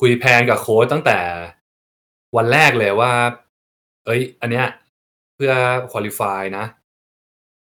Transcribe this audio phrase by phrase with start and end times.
[0.00, 1.18] คุยแพลนกับโค้ชตั้งแต่
[2.36, 3.12] วันแรกเลยว่า
[4.04, 4.66] เอ้ย อันเนี้ย
[5.34, 5.52] เพื่อ
[5.92, 6.64] qualify นะ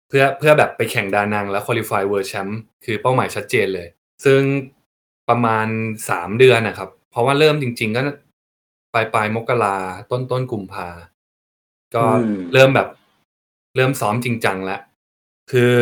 [0.08, 2.52] เพื่อเพื่อแบบไปแข่งดานังแล้ว qualify World Champ
[2.86, 3.88] คือเป้าหมายชัดเจนเลย
[4.26, 4.42] ซึ่ง
[5.30, 5.68] ประมาณ
[6.10, 8.02] 3เดือนน่ะครับ เพราะว่าเริ่มจริง ๆ ก็
[8.94, 9.78] ปลายๆมกรา
[10.12, 10.88] ต้นๆกุมภา
[11.96, 12.88] ก็อืมเริ่มแบบ
[13.76, 14.80] เริ่มซ้อมจริงจังแล้ว
[15.52, 15.74] คือ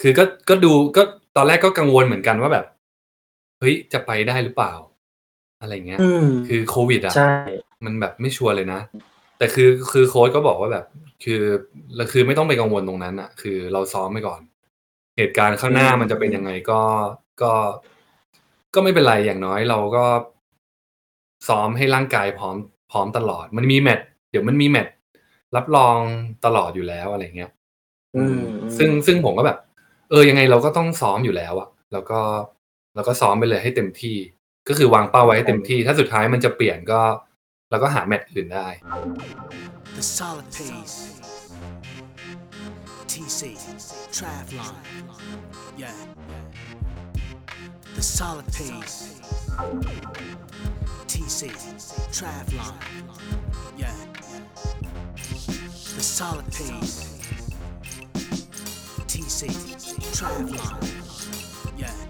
[0.00, 1.02] คือก็ก็ดูก็
[1.36, 2.66] ตอนแรกก็กังวลเหมือนกันว่าแบบ
[3.58, 4.72] เฮ้ย จะไปได้หรือเปล่า
[5.60, 7.32] อะไรอย่างเงี้ย อืม คือโควิดอะใช่
[7.84, 8.80] มันแบบไม่ชัวร์เลยนะ
[9.38, 10.84] แต่คือ คือโค้ชก็บอกว่าแบบ
[11.24, 11.40] คือ
[11.96, 14.40] เราคือไม่ต้องไปกังวลตรงนั้นน่ะ คือเราซ้อมไปก่อน
[15.18, 16.80] เหตุการณ์ข้างหน้าอืมมันจะเป็นยังไงก็
[17.42, 17.52] ก็
[18.74, 20.04] ก็ไม่เป็นไร อย่างน้อยเราก็
[21.48, 22.56] ซ้อมให้ร่างกายพร้อม
[22.90, 24.94] พร้อมตลอด มันมีแมตช์ เดี๋ยวมันมีแมตช์
[25.56, 25.96] รับรอง
[26.44, 27.50] ตลอดอยู่แล้ว อะไรอย่างเงี้ย
[28.16, 28.38] อืม
[28.78, 29.58] ซึ่งซึ่งผมก็แบบ
[30.10, 32.20] เออ ยังไงเราก็ต้องซ้อมอยู่แล้วอะ แล้วก็
[32.94, 34.16] เราก็ซ้อมไปเลยให้เต็มที่
[34.70, 37.00] ก็คือวางเป้าไว้เต็มที่ ถ้าสุดท้ายมันจะเปลี่ยนก็
[37.70, 38.68] เราก็หาแมตช์อื่นได้
[39.96, 40.96] The solid pace.
[43.12, 43.40] TC,
[44.16, 44.74] Travlon.
[45.82, 45.98] Yeah.
[47.96, 48.96] The solid pace.
[51.12, 51.40] TC,
[52.16, 52.74] Travlon.
[53.82, 53.98] Yeah.
[55.96, 56.96] The solid pace.
[59.12, 59.40] TC,
[60.16, 60.76] Travlon.
[61.76, 62.09] Yeah.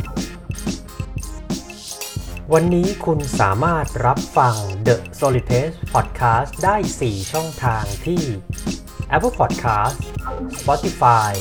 [2.55, 4.55] วันนี้คุณสามารถรับฟัง
[4.87, 8.21] The Solid Pace Podcast ได้ 4 ช่องทางที่
[9.15, 9.97] Apple Podcast
[10.59, 11.31] Spotify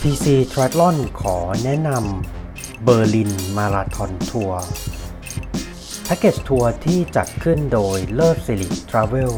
[0.00, 4.62] TC Triathlon ขอแนะนำเบอร์ลินมาราทอนทัวร์
[6.04, 9.34] แพ็กเกจทัวร์ที่จัดขึ้นโดยเลิศสิริทราเวล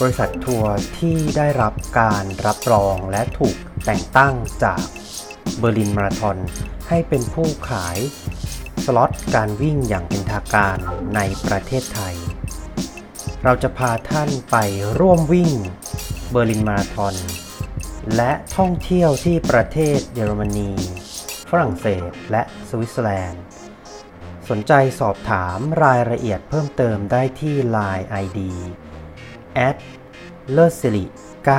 [0.00, 4.82] บริษัททัวร์ที่ได้รับการรับรองและถูกแต่งตั้งจาก
[5.58, 6.36] เบอร์ลินมาราทอน
[6.88, 7.98] ให้เป็นผู้ขาย
[8.84, 10.76] สล็อตการวิ่งอย่างเป็นทางการ
[11.14, 12.16] ในประเทศไทย
[13.44, 14.56] เราจะพาท่านไป
[14.98, 15.52] ร่วมวิ่ง
[16.30, 17.14] เบอร์ลินมาราทอน
[18.16, 20.70] และท่องเที่ยวที่ประเทศเยอรมนี
[21.50, 23.42] ฝรั่งเศส และสวิตเซอร์แลนด์
[24.48, 28.38] สนใจสอบถามรายละเอียดเพิ่มเติมได้ที่ Line ID
[29.54, 29.76] แอด
[30.50, 31.04] เลอสิริ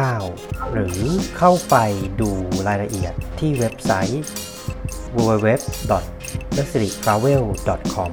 [0.09, 0.99] 9หรือ
[1.37, 1.75] เข้าไป
[2.21, 2.31] ดู
[2.67, 4.23] รายละเอียดที่เว็บไซต์
[5.15, 5.49] www
[6.57, 7.43] l e s i r i t r a v e l
[7.93, 8.11] com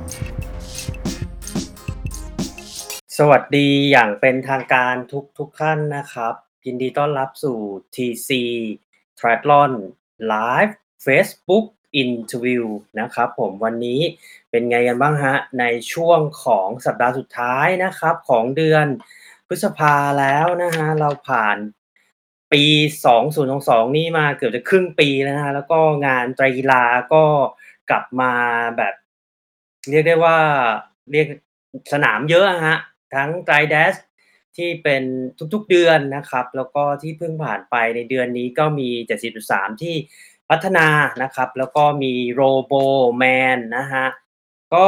[3.16, 6.34] สวัสดีอย่างเป็นทางการทุกทุกท่านนะครับ
[6.66, 7.58] ยินดีต้อนรับสู่
[7.94, 8.30] TC
[9.18, 9.72] Triathlon
[10.32, 10.72] Live
[11.06, 11.66] Facebook
[12.02, 12.64] Interview
[13.00, 14.00] นะครับผมวันนี้
[14.50, 18.86] เป็นไงกันบ้างฮะ ในช่วงของสัปดาห์สุดท้ายนะครับ ของเดือน
[19.48, 21.56] พฤษภาแล้วนะฮะ เราผ่าน
[22.52, 22.64] ปี
[23.32, 26.82] 2022 นี่มาเกือบจะครึ่งปีแล้วนะฮะ แล้วก็งานไตรกีฬา
[27.12, 27.24] ก็
[27.90, 28.32] กลับมา
[28.76, 28.94] แบบ
[29.90, 30.38] เรียกได้ว่า
[31.10, 31.26] เรียก
[31.92, 32.78] สนามเยอะฮะ
[33.14, 33.94] ทั้งไตรแดส
[34.58, 35.02] ที่เป็น
[35.54, 38.88] ทุกๆเดือนนะครับ แล้วก็ที่เพิ่งผ่านไปในเดือนนี้ก็มี
[39.36, 39.94] 70.3 ที่
[40.50, 40.88] พัฒนา
[41.22, 42.72] นะครับ แล้วก็มีโรโบ
[43.18, 43.24] แม
[43.56, 44.06] นนะฮะ
[44.74, 44.86] ก็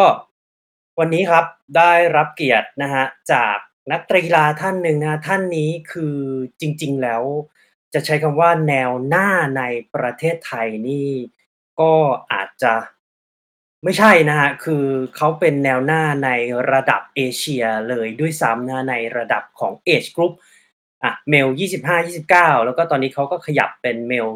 [0.98, 1.44] วันนี้ครับ
[1.76, 3.56] ได้รับเกียรตินะฮะจาก
[3.92, 6.16] นักกีฬาท่านหนึ่งนะท่านนี้คือ
[6.60, 7.22] จริง ๆ แล้ว
[7.94, 9.28] จะใช้คำว่าแนวหน้า
[9.58, 9.62] ใน
[9.94, 11.08] ประเทศไทยนี่
[11.80, 11.92] ก็
[12.32, 12.72] อาจจะ
[13.84, 14.84] ไม่ใช่นะฮะ คือ
[15.16, 16.30] เขาเป็นแนวหน้าใน
[16.72, 20.32] ระดับเอเชียเลยด้วยซ้ำนะในระดับของ Age Group
[21.04, 21.48] อะเมล
[21.86, 24.28] 25 29 แล้วก็ตอนนี้เขาก็ขยับเป็นเมล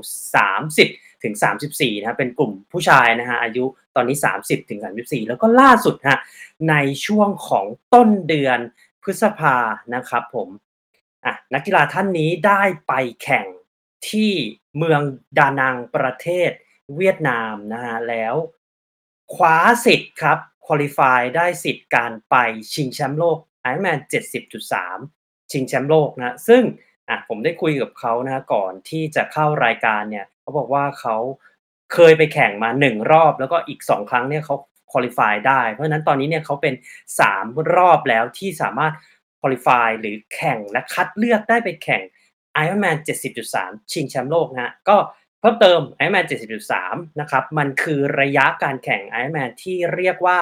[0.61, 1.35] 30 ถึง
[1.69, 3.65] 34นะฮะเป็นกลุ่มผู้ชายนะฮะอายุ
[3.97, 6.19] ตอนนี้ 30 ถึง 34 แล้วก็ล่าสุดฮะ
[6.71, 6.75] ใน
[7.07, 8.59] ช่วงของต้นเดือน
[9.03, 9.57] พฤษภา
[9.95, 10.49] นะครับผม
[11.25, 12.93] อะนักกีฬาท่านนี้ได้ไป
[13.23, 13.47] แข่ง
[14.09, 14.33] ที่
[14.77, 15.01] เมือง
[15.39, 16.51] ดานังประเทศ
[16.97, 18.35] เวียดนามนะฮะแล้ว
[19.35, 22.37] คว้าสิทธิ์ครับคุริฟายได้สิทธิ์การไป
[22.73, 23.99] ชิงแชมป์โลก Ironman
[24.75, 26.63] 70.3 ชิงแชมป์โลกนะซึ่ง
[27.09, 31.17] อะผมได้คุยกับเขานะก่อนที่จะเข้ารายการเนี่ยเขาบอกว่าเขา
[31.93, 34.57] เคยไปแข่งมา 1 รอบ แล้วก็อีก 2 ครั้งเนี่ยเขา
[34.93, 36.75] คุริฟายได้ เพราะฉะนั้นตอนนี้เนี่ยเขาเป็น
[37.23, 38.93] 3 รอบแล้วที่สามารถ
[39.41, 42.03] คุริฟายหรือแข่งและคัดเลือกได้ไปแข่ง
[42.63, 42.97] Ironman
[43.45, 44.97] 70.3 ชิงแชมป์โลกนะก็
[45.45, 46.27] พิ่มเติม Ironman
[46.71, 50.39] 70.3 นะครับ มันคือระยะการแข่ง Ironman ที่เรียกว่า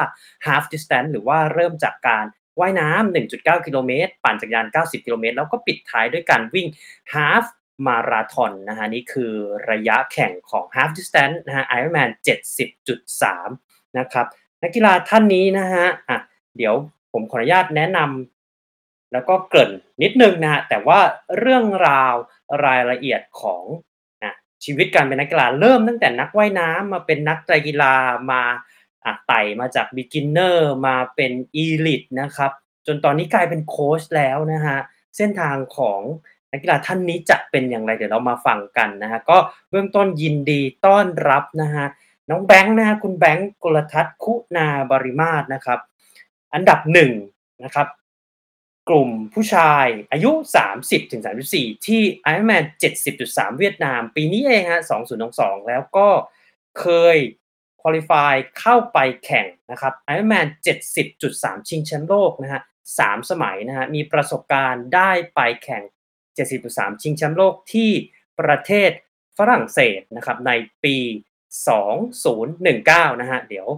[0.47, 2.25] half distance หรือว่าเริ่มจากการ
[2.61, 6.67] ว่ายน้ำ 1.9 กิโลเมตร ปั่นจักรยาน 90 กิโลเมตร แล้วก็ปิดท้ายด้วยการวิ่ง
[7.15, 7.45] half
[7.87, 9.33] มาราธอนนะฮะ นี่คือ
[9.71, 12.11] ระยะแข่งของ half distance นะฮะ Ironman
[12.83, 14.27] 70.3 นะครับ
[14.63, 16.19] นักกีฬาท่านนี้นะฮะ อะ
[16.57, 16.75] เดี๋ยว
[17.13, 19.73] ผมขออนุญาตแนะนำแล้วก็เกริ่น
[20.03, 21.01] นิดนึงนะฮะ แต่ว่า
[21.39, 22.15] เรื่องราว
[22.65, 23.65] รายละเอียดของ
[24.65, 27.95] ชีวิตการเป็นนักกีฬาเริ่มตั้งแต่นักว่ายน้ำมาเป็นนักกีฬา
[28.31, 28.43] มา
[29.05, 30.57] อะไต่มาจาก beginner
[30.87, 31.33] มาเป็น
[31.65, 32.53] elite นะครับ
[32.87, 34.79] จนตอนนี้กลายเป็นโค้ชแล้วนะฮะ
[35.17, 36.01] เส้นทางของ
[36.53, 39.39] นักกีฬาท่านนี้จะเป็นอย่างไรเดี๋ยวเรามาฟังกันนะฮะก็
[39.71, 41.87] เบื้องต้นยินดีต้อนรับนะฮะ
[42.31, 45.81] น้องแบงค์นะฮะคุณแบงค์กลทัศน์คุณาบริมาศนะครับ
[46.55, 47.13] อันดับหนึ่ง
[47.65, 47.87] นะครับ
[48.89, 50.31] กลุ่มผู้ชายอายุ
[50.73, 51.23] 30ถึง
[51.55, 52.65] 34 ที่ Ironman
[53.13, 54.83] 70.3 เวียดนาม ปีนี้เองฮะ
[55.25, 56.09] 2022 แล้วก็
[56.81, 57.17] เคย
[57.83, 60.47] คุริฟายเข้าไปแข่งนะครับ Ironman
[61.09, 62.61] 70.3 ชิงแชมป์โลกนะฮะ
[62.97, 65.83] 3สมัยนะฮะมีประสบการณ์ได้ไปแข่ง
[66.43, 67.91] 70.3 ชิงแชมป์โลกที่
[68.41, 68.91] ประเทศ
[69.39, 70.53] ฝรั่งเศสนะครับใน
[70.85, 70.97] ปี
[71.89, 73.69] 2019 นะฮะเดี๋ยว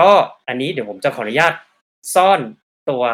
[0.00, 0.12] ก็
[0.46, 1.52] อันนี้เดี๋ยวผมจะขออนุญาต
[2.14, 2.40] ซ่อน
[2.90, 3.04] ตัว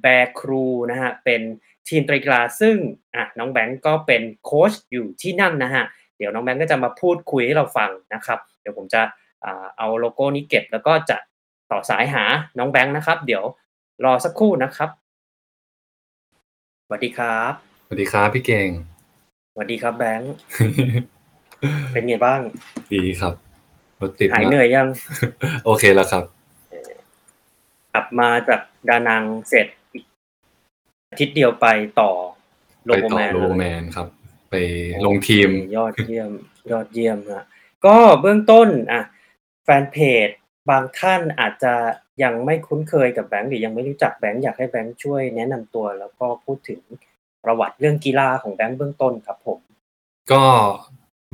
[0.00, 1.42] แบร์ครูนะฮะเป็น
[1.88, 2.76] ทีมไตรกีฬาซึ่ง
[3.14, 5.84] อะน้องแบงก์ก็เป็นโค้ชอยู่ที่นั่นนะฮะ
[6.18, 9.00] เดี๋ยวน้องแบงก์ก็จะมาพูดคุยให้เราฟังนะครับเดี๋ยวผมจะ
[9.44, 11.16] อ่าเอาโลโก้นี้เก็บแล้วก็จะ
[11.70, 12.24] ต่อสายหา
[12.58, 13.44] น้องแบงค์นะครับ เดี๋ยว
[14.04, 14.90] รอสักครู่นะครับ
[16.86, 17.52] สวัสดีครับ
[17.86, 18.68] สวัสดีครับพี่เก่ง
[19.52, 20.32] สวัสดีครับแบงค์
[21.92, 22.40] เป็นไงบ้าง
[22.92, 23.34] ดีครับ
[24.00, 24.88] รถติดหายมกเหนื่อยยัง
[25.64, 26.24] โอเคแล้วครับ
[27.92, 29.77] กลับมาจากดานังเสร็จอีกอา
[31.18, 31.66] ทิตย์เดียวไป
[32.00, 32.10] ต่อ
[32.84, 34.08] โลไปโกต่อแมนโลเลยแมนครับ
[34.50, 34.54] ไป
[35.06, 36.30] ลงทีมยอดเยี่ยม
[36.70, 37.44] ยอดเยี่ยมฮะ
[37.86, 39.02] ก็เบื้องต้นอะ
[39.64, 39.96] แฟนเพ
[40.26, 40.28] จ
[40.70, 41.74] บางท่านอาจจะ
[42.22, 46.80] ยังไม่คุ้นเคยกับแบงค์หรือยังไม่รู้จักแบงค์อยากให้แบงค์ช่วยแนะนำตัวแล้วก็พูดถึง
[47.44, 49.58] ประวัติเรื่องกีฬาของแบงค์เบื้องต้นครับผม
[50.32, 50.42] ก็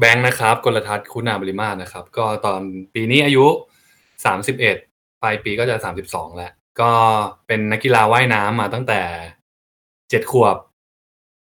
[0.01, 2.61] แบงค์นะครับกลทัศน์คุณาบริมาศนะครับ ก็ตอน
[2.95, 3.47] ปีนี้อายุ
[4.25, 4.77] สามสิบเอ็ด
[5.23, 6.93] ปลายปีก็จะสามสิบสองแล้ว ก็
[7.47, 9.01] เป็นนักกีฬาว่ายน้ำมาตั้งแต่
[10.11, 10.57] เจ็ดขวบ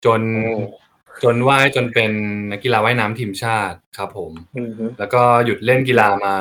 [0.05, 0.86] จนโอ้
[1.24, 2.12] จนว่ายจนเป็น
[2.51, 6.36] นักกีฬาว่ายน้ำทีมชาติครับ ผมอือฮึแล้วก็หยุดเล่นกีฬามา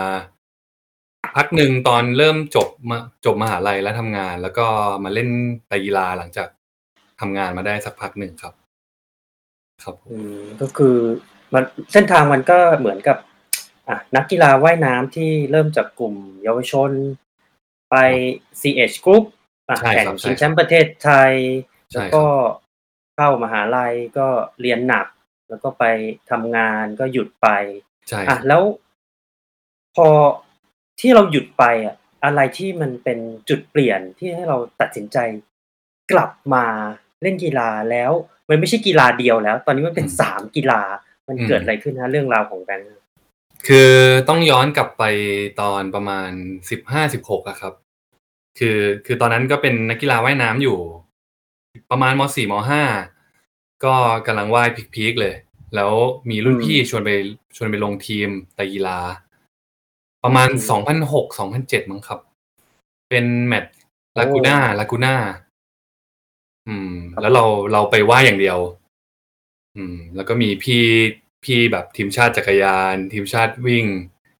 [1.36, 4.66] พักหนึ่งตอนเริ่มจบมาจบมหาลัยแล้วทำงาน แล้วก็
[5.04, 5.28] มาเล่น
[5.68, 6.48] ไตรกีฬาหลังจาก
[7.20, 8.54] ทำงานมาได้สักพักหนึ่งครับ
[9.84, 10.96] ครับผมอืมก็คือ
[11.52, 13.16] มันเส้นทางมันก็เหมือนกับ
[13.88, 16.90] อะนักกีฬาว่ายน้ำที่เริ่มจากกลุ่มเยาวชน
[17.90, 17.96] ไป
[18.60, 19.24] CH Group
[19.68, 22.26] อะใช่แข่งครับชิงใช่แชมป์ประเทศไทยใช่ แล้วครับก็
[23.16, 24.26] เข้ามหาลัยก็
[24.60, 25.06] เรียนหนัก
[25.48, 25.84] แล้วก็ไป
[26.30, 27.48] ทำงานก็หยุดไป
[28.08, 28.62] ใช่อะแล้ว
[29.96, 30.08] พอ
[31.00, 35.18] ที่เราหยุดไปอะ อะไรที่มันเป็นจุดเปลี่ยนที่ให้เราตัดสินใจ
[36.12, 36.64] กลับมา
[37.22, 38.12] เล่นกีฬาแล้ว
[38.48, 40.80] มันไม่ใช่กีฬาเดียวแล้ว ตอนนี้มันเป็นสามกีฬา
[41.28, 42.88] มันเกิดอะไรขึ้นนะเรื่องราวของแบงค์
[43.68, 43.90] คือ
[44.28, 45.02] ต้องย้อนกลับไป
[45.60, 46.30] ตอนประมาณ
[46.70, 47.74] สิบห้าสิบหกอะครับ
[48.58, 50.78] คือคือตอนนั้นก็เป็นนักกีฬาว่ายน้ำอยู่
[51.90, 52.82] ประมาณมสี่มห้า
[53.84, 53.94] ก็
[54.26, 55.34] กำลังว่ายพีคๆเลย
[55.74, 55.92] แล้ว
[56.30, 57.10] มีรุ่นพี่ชวนไป
[57.56, 58.98] ชวนไปลงทีมไตรกีฬา
[60.24, 62.20] ประมาณสองพันหกสองพันเจ็ดมั้งครับ
[63.10, 63.74] เป็นแมตช์
[64.18, 65.14] ลากูน่าลากูน่า
[66.68, 68.58] อืม แล้วเราเราไปว่ายอย่างเดียว
[69.76, 70.84] อืม แล้วก็มีพี่
[71.44, 73.86] พี่แบบทีมชาติจักรยาน ทีมชาติวิ่ง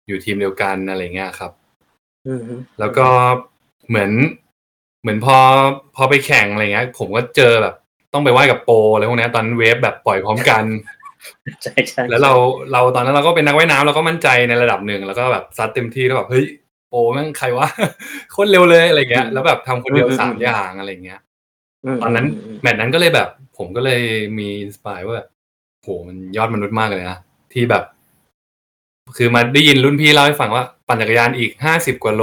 [0.07, 1.53] อยู่ทีมเดียวกันอะไรเงี้ยครับ
[2.29, 3.09] อือฮึแล้วก็
[3.89, 4.11] เหมือน
[5.05, 5.37] เหมือนพอ
[5.97, 7.75] พอไปแข่งอะไรเงี้ย ผมก็เจอแบบ
[8.13, 10.65] ต้องไปว่ายกับโปรอะไรพวกเนี้ยตอนนั้น wave แบบปล่อยพร้อมกัน
[11.63, 12.33] ใช่ใช่แล้วเรา
[12.73, 16.45] เราตอนนั้นเราก็เป็นนักว่ายน้ำเราก็มั่นใจในระดับหนึ่งแล้วก็แบบซัดเต็มที่แล้วแบบเฮ้ย
[16.89, 17.69] โปรแม่งใครวะ
[18.33, 24.03] โคตรเร็วเลยอะไรเงี้ย แล้วแบบทำคนเดียวสามอย่างอะไรเงี้ยตอนนั้นมแมตช์นั้นก็เลยแบบ ผมก็เลย
[24.39, 25.29] มี inspire ว่าแบบ
[25.83, 27.19] โหมันยอดมนุษย์มากเลยนะ
[27.53, 27.85] ที่แบบ
[29.17, 32.23] คือมาได้ยินรุ่นพี่เล่าให้ฟังว่า ปั่นจักรยานอีกห้าสิบกว่าโล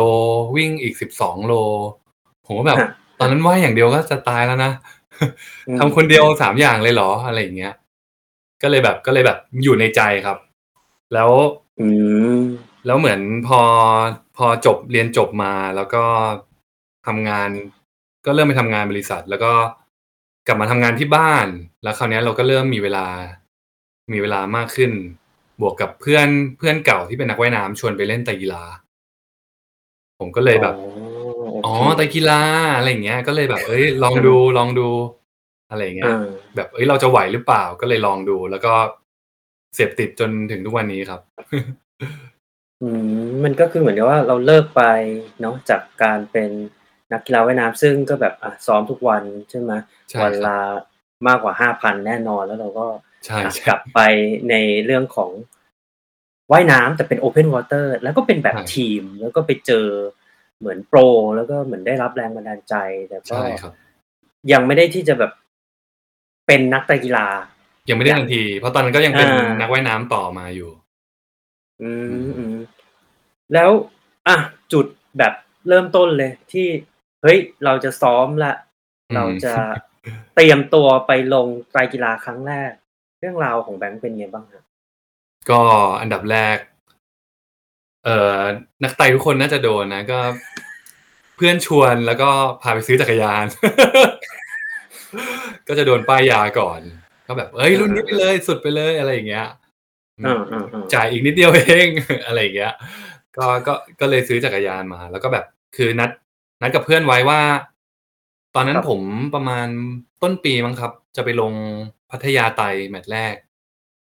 [0.56, 1.54] วิ่งอีกสิบสองโล
[2.52, 2.90] ผมก็แบบฮะ
[3.20, 4.72] ตอนนั้นว่ายอย่างเดียวก็จะตายแล้วนะ
[5.68, 7.74] อืมทำคนเดียวสามอย่างเลยเหรออะไรอย่างเงี้ย
[8.62, 10.38] ก็เลยแบบก็เลยแบบอยู่ในใจครับ
[11.14, 11.30] แล้ว
[11.80, 11.88] อื
[12.34, 12.36] ม
[12.86, 13.62] แล้วเหมือนพอ
[14.38, 16.04] พอจบเรียนจบมาแล้วก็
[17.08, 17.50] ทำงาน
[18.26, 19.52] ก็เริ่มไปทำงานบริษัท แล้วก็
[20.48, 21.48] กลับมาทำงานที่บ้าน
[21.84, 23.08] แล้วคราวเนี้ยเราก็เริ่มมีเวลา
[24.14, 24.92] มีเวลามากขึ้น
[25.62, 26.28] บวกกับเพื่อน
[26.58, 28.64] เพื่อนเก่าที่เป็นนักว่ายน้ำชวนไปเล่นไตรกีฬา
[30.20, 30.76] ผมก็เลยแบบ
[31.66, 32.42] อ๋อไตรกีฬา
[32.78, 34.90] อะไรอย่างเงี้ย ก็เลยแบบ เอ้ย ลองดูลองดู
[35.70, 36.26] อะไรอย่างเงี้ยอ่า
[36.56, 38.74] แบบเอ้ยเราจะไหวหรือเปล่าก็เลยลองดู แล้วก็
[39.76, 41.22] เสพติดจนถึงทุกวันนี้ครับ
[42.82, 42.90] อื
[43.20, 44.84] มมันก็คือเหมือนกับว่าเราเลิกไป
[45.42, 46.52] เนาะจากการเป็น
[47.14, 49.72] นักกีฬาว่ายน้ำซึ่งก็แบบอะซ้อมทุกวันใช่ไหม
[50.10, 50.60] ใช่วันครับละ
[51.28, 52.88] มากกว่าห้าพันแน่นอนแล้วเราก็
[53.26, 54.00] ใช่อะใช่กลับไป
[54.50, 55.32] ในเรื่องของ
[56.52, 59.88] ว่ายน้ำแต่เป็น open water แล้วก็เป็นแบบใช่ทีมแล้วก็ไปเจอ
[60.62, 61.00] เหมือนโปร
[61.36, 62.76] แล้วก็เหมือนได้รับแรงบันดาลใจ
[63.08, 63.74] แต่ก็ใช่ครับ
[64.52, 65.32] ยังไม่ได้ที่จะแบบ
[66.48, 67.28] เป็นนักไตรกีฬา
[67.90, 70.70] ยังไม่ได้อย่างทันที เพราะตอนนั้นก็ยังเป็นอ่านันักว่ายน้ำต่อมาอยู่
[71.82, 71.92] อื
[72.26, 72.56] มอืม
[73.54, 73.70] แล้ว
[74.28, 74.38] อะ
[74.74, 74.86] จุด
[75.18, 75.34] แบบ
[75.68, 76.68] เริ่มต้นเลย ที่
[77.24, 78.54] เฮ้ยเราจะซ้อมละ
[79.10, 79.54] อืมเราจะ
[80.36, 82.72] เตรียมตัวไปลงไตรกีฬาครั้งแรก
[83.20, 84.64] เรื่องราวของแบงค์เป็นไงบ้างฮะ
[85.50, 85.62] ก็
[86.02, 86.58] อันดับแรก
[88.06, 88.40] เอ่อ
[88.84, 90.20] นักไต่ทุกคนน่าจะโดนนะก็
[91.36, 92.30] เพื่อนชวนแล้วก็
[92.62, 93.46] พาไปซื้อจักรยาน
[95.68, 96.82] ก็จะโดนป้ายยาก่อน
[97.28, 99.48] ก็แบบเอ้ยรุ่นนี้ไปเลยสุดไปเลยอะไรอย่างเงี้ย
[100.26, 101.88] อ่าอ่าอ่าจ่ายอีกนิดเดียวเอง
[102.26, 102.74] อะไรอย่างเงี้ย
[103.38, 105.46] ก็ก็ก็เลยซื้อจักรยานมา แล้วก็แบบ
[105.78, 106.10] คือนัด
[106.62, 107.42] นัดกับเพื่อนไว้ว่า
[108.56, 109.02] ตอนนั้นผม
[109.36, 109.68] ประมาณ
[110.24, 111.54] ต้นปีมั้งครับ จะไปลง
[112.12, 113.36] พัทยาไตรแมตช์แรก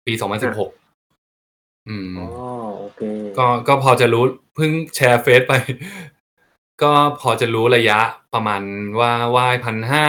[0.06, 0.72] ปีสองพันสิบหก
[1.90, 2.28] อืม อ๋อ
[2.80, 3.02] โอเค
[3.38, 4.24] ก็ก็พอจะรู้
[4.56, 5.54] เพิ่งแชร์เฟซไป
[6.84, 8.00] ก็พอจะรู้ระยะ
[8.34, 8.62] ประมาณ
[9.00, 10.08] ว่าว่ายพันห้า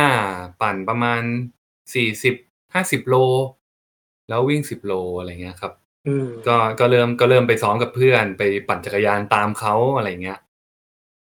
[0.60, 1.22] ปั่นประมาณ
[1.94, 2.34] สี่สิบ
[2.74, 3.16] ห้าสิบโล
[4.28, 5.72] แล้ววิ่งสิบโลอะไรเงี้ยครับ
[6.06, 10.38] อืม ก็ก็เริ่มก็เริ่มไปซ้อมกับเพื่อนไปปั่นจักรยานตามเขาอะไรเงี้ย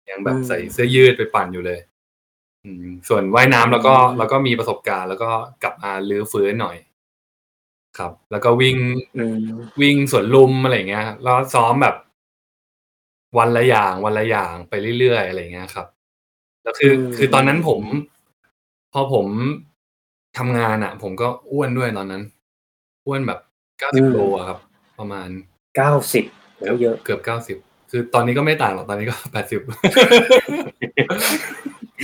[0.10, 1.80] ยังแบบอืมใส่เสื้อยืดไปปั่นอยู่เลย
[2.66, 5.30] อืม ส่วนว่ายน้ำแล้วก็อืมแล้วก็มีประสบการณ์ แล้วก็
[5.64, 6.78] กลับมาลื้อฟื้นหน่อย
[7.98, 8.78] ครับ แล้วก็วิ่ง
[9.18, 9.38] อืม
[9.82, 11.96] วิ่งสวนลุมอะไรเงี้ยแล้วซ้อมแบบ
[13.38, 15.88] วันละอย่างวันละอย่างไปเรื่อยๆอะไรเงี้ยครับ
[16.64, 17.82] แล้วคืออืมคือตอนนั้นผม
[18.94, 19.28] พอผม
[20.38, 22.24] ทำงานอะ ผมก็อ้วนด้วยตอนนั้น
[23.06, 23.40] อ้วนแบบ
[23.80, 24.60] เก้าสิบโลอะครับ
[25.00, 25.30] ประมาณ
[25.76, 26.26] เก้าสิบ
[26.58, 27.58] โหเยอะเกือบเก้าสิบ
[27.92, 29.62] คือตอนนี้ก็ไม่ต่างหรอกตอนนี้ก็แปดสิบ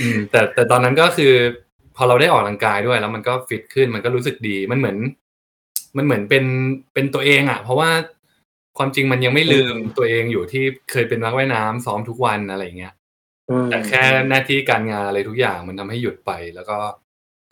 [0.04, 1.32] ืมแต่แต่ตอนนั้นก็คือ
[1.96, 4.96] พอเราได้ออกกำลังกายด้วย แล้วมันก็ฟิตขึ้นมันก็รู้สึกดีมันเหมือน
[5.96, 6.44] มันเหมือนเป็น
[6.94, 7.90] เป็นตัวเองอะ เพราะว่า
[8.78, 12.94] ความจริงมันยังไม่ลืมอืมตัวเองอยู่ที่เคยเป็นนักว่ายน้ำซ้อมทุกวันอะไรอย่างเงี้ย
[13.50, 16.78] อืมแต่แค่หน้าที่การงานอะไรทุกอย่างมันทำให้หยุดไป แล้วก็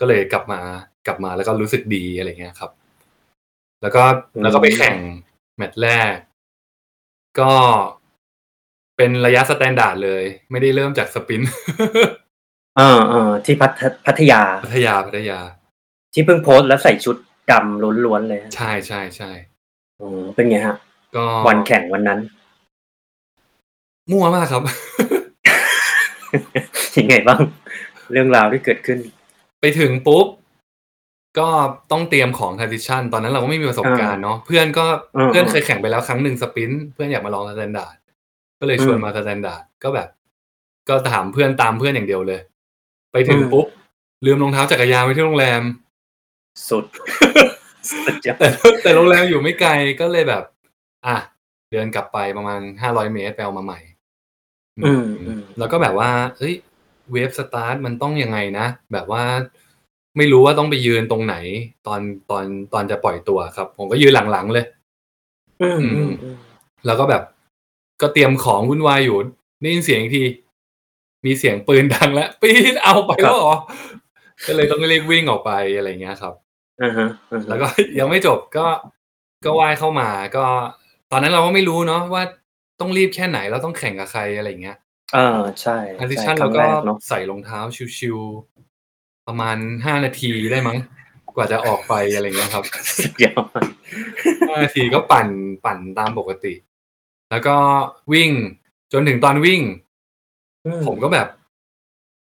[0.01, 0.61] ก็เลยกลับมา
[1.07, 2.71] กลับมาแล้วก็รู้สึกดีอะไรเงี้ยครับ
[3.83, 4.03] แล้วก็
[4.43, 4.97] แล้วก็ไปแข่ง
[5.57, 6.15] แมตช์แรก
[7.41, 7.53] ก็
[8.97, 11.53] เป็นระยะ standard เลย ไม่ได้เริ่มจาก sprint
[12.79, 13.71] อ่าอ่าที่พัท
[14.07, 15.39] พัทยาพัทยาพัทยา
[16.15, 17.17] ที่เพิ่งโพสต์แล้วใส่ชุด
[17.51, 19.31] ดำล้วนๆเลยฮะใช่ใช่ใช่
[20.01, 20.77] อืมเป็นไงฮะ
[21.17, 22.21] ก็วันแข่งวันนั้น
[24.11, 24.63] มั่วมากครับ
[26.99, 27.41] ยังไงบ้าง
[28.13, 28.99] เรื่องราวที่เกิดขึ้น
[29.61, 30.27] ไปถึงปุ๊บ
[31.39, 31.49] ก็
[31.93, 37.97] ต้องเตรียมของ transition ตอนนั้นเราก็ไม่มีประสบการณ์เนาะเพื่อนก็อืมเพื่อนเคยแข่งไปแล้วครั้งหนึ่ง sprint เพื่อนอยากมาลอง standard
[38.61, 40.09] ก็เลยชวนอืมมา standard ก็แบบ
[40.89, 42.41] ก็ถามเพื่อนตามเพื่อนอย่างเดียวเลย
[43.13, 43.67] ไปถึงอืมปุ๊บ
[44.25, 45.63] ลืมรองเท้าจักรยานไว้ที่โรงแรม
[46.69, 46.85] สุด
[47.91, 48.49] สุดยอดแต่
[48.83, 50.43] แต่โรงแรมอยู่ไม่ไกลก็เลยแบบ
[51.07, 51.17] อะ
[51.73, 53.81] เดินกลับไปประมาณห้าร้อยเมตรไปเอามาใหม่
[54.85, 56.55] อืมอืมแล้วก็แบบว่าเฮ้ย
[57.13, 59.23] เวฟสตาร์ทมันต้องยังไงนะ แบบว่า
[60.17, 61.37] ไม่รู้ว่าต้องไปยืนตรงไหน
[61.87, 64.65] ตอนตอนตอนจะปล่อยตัวครับ ผมก็ยืนหลังๆเลย
[65.63, 66.37] อืมอืมอืม
[66.87, 67.23] แล้วก็แบบ
[68.03, 69.19] ก็เตรียมของวุ่นวายอยู่
[69.61, 70.25] ได้ยินเสียงอีกที
[71.25, 73.55] มีเสียงปืนดังแล้วปีดเอาไปแล้วเหรอ
[74.47, 76.42] ก็เลยต้องรีบวิ่งออกไปอะไรเงี้ยครับอ่าฮะอ่าฮะ
[77.49, 77.67] แล้วก็
[77.99, 78.67] ยังไม่จบก็
[79.45, 80.45] ก็ว่ายเข้ามา ก็
[81.11, 82.23] ตอนนั้นเราก็ไม่รู้เนาะว่า
[82.81, 84.77] ต้องรีบแค่ไหนแล้วต้องแข่งกับใครอะไรเงี้ย
[85.15, 87.59] เออใช่ใช่ transition คแล้รั้วงก็แรกเนาะใส่รองเท้า
[87.99, 90.79] ชิลๆประมาณ5นาทีได้มั้ง
[91.37, 92.65] กว่าจะออกไปอะไรอย่างเงี้ยครับ
[93.03, 93.45] สุดยอด
[94.51, 95.29] 5นาทีก็ปั่น
[95.65, 96.55] ปั่นตามปกติ
[97.31, 97.57] แล้วก็
[98.13, 98.31] วิ่ง
[98.93, 99.61] จนถึงตอนวิ่ง
[100.65, 101.29] อืมผมก็แบบ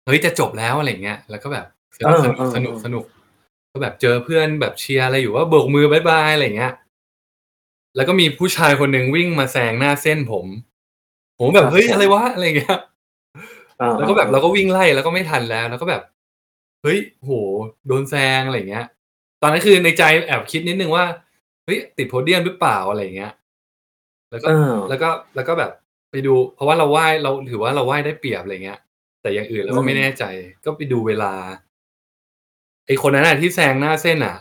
[0.07, 3.05] เฮ้ยจะจบแล้วอะไรอย่างเงี้ย แล้วก็แบบสเอนุกอสนุกๆสนุก
[3.73, 6.73] ก็แบบเจอเพื่อนแบบเชียร์อะไรอยู่ว่าโบกมือบ๊ายบายอะไรอย่างเงี้ย
[7.97, 10.47] แล้วก็มีผู้ชายคนหนึ่งวิ่งมาแซงหน้าเส้นผม
[11.39, 12.79] ผมแบครับบเฮ้ยผมอะไรวะอะไรอย่างเงี้ย
[13.81, 16.03] อาแล้วก็แบบๆเราก็วิ่งไล่แล้วก็ไม่ทันแล้ว แล้วก็แบบ
[16.83, 17.33] เฮ้ยโอ้โฮ
[17.87, 18.87] โดนแซงอะไรอย่างเงี้ย
[19.43, 21.05] ตอนนั้นคือในใจแอบคิดนิดหนึ่งว่า
[21.65, 23.33] เฮ้ยติดโพเดียมหรือเปล่าอะไรอย่างเงี้ย
[24.31, 25.71] แล้วก็เออแล้วก็แล้วก็แบบ
[26.11, 28.79] ไปดู เพราะว่าเราว่ายเราถือว่าเราว่ายได้เปรียบอะไรอย่างเงี้ย
[29.23, 30.25] แต่อย่างอื่นเราอืก็ไม่มแน่ใจ
[30.65, 31.33] ก็ไปดูเวลา
[32.89, 34.37] ไอ้คนนั้นน่ะที่แซงหน้าเส้นอะ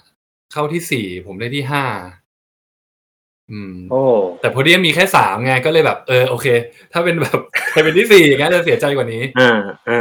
[0.53, 4.01] เข้าที่4ผมได้ที่5อืมโอ้
[4.41, 6.47] แต่โพเดียมมีแค่3ไงก็เลยแบบเออโอเค
[6.93, 7.39] ถ้าเป็นแบบ
[7.71, 9.49] ใครเป็นที่4อย่างเงี้ยจะเสียใจกว่านี้อา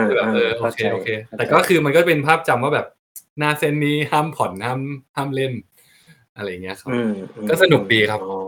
[0.09, 2.87] ก็เลยแบบเออๆโอเข้าเคใจโอเคเข้าแต่ใจก็คือมันก็เป็นภาพจำว่าแบบ
[3.38, 4.81] หน้าเส้นนี้ห้ามผ่อนห้าม
[5.17, 5.53] ห้ามเล่น
[6.37, 7.12] อะไรอย่างเงี้ยครัอืบม
[7.49, 8.38] ก็สนุกๆดีครับๆอ๋อ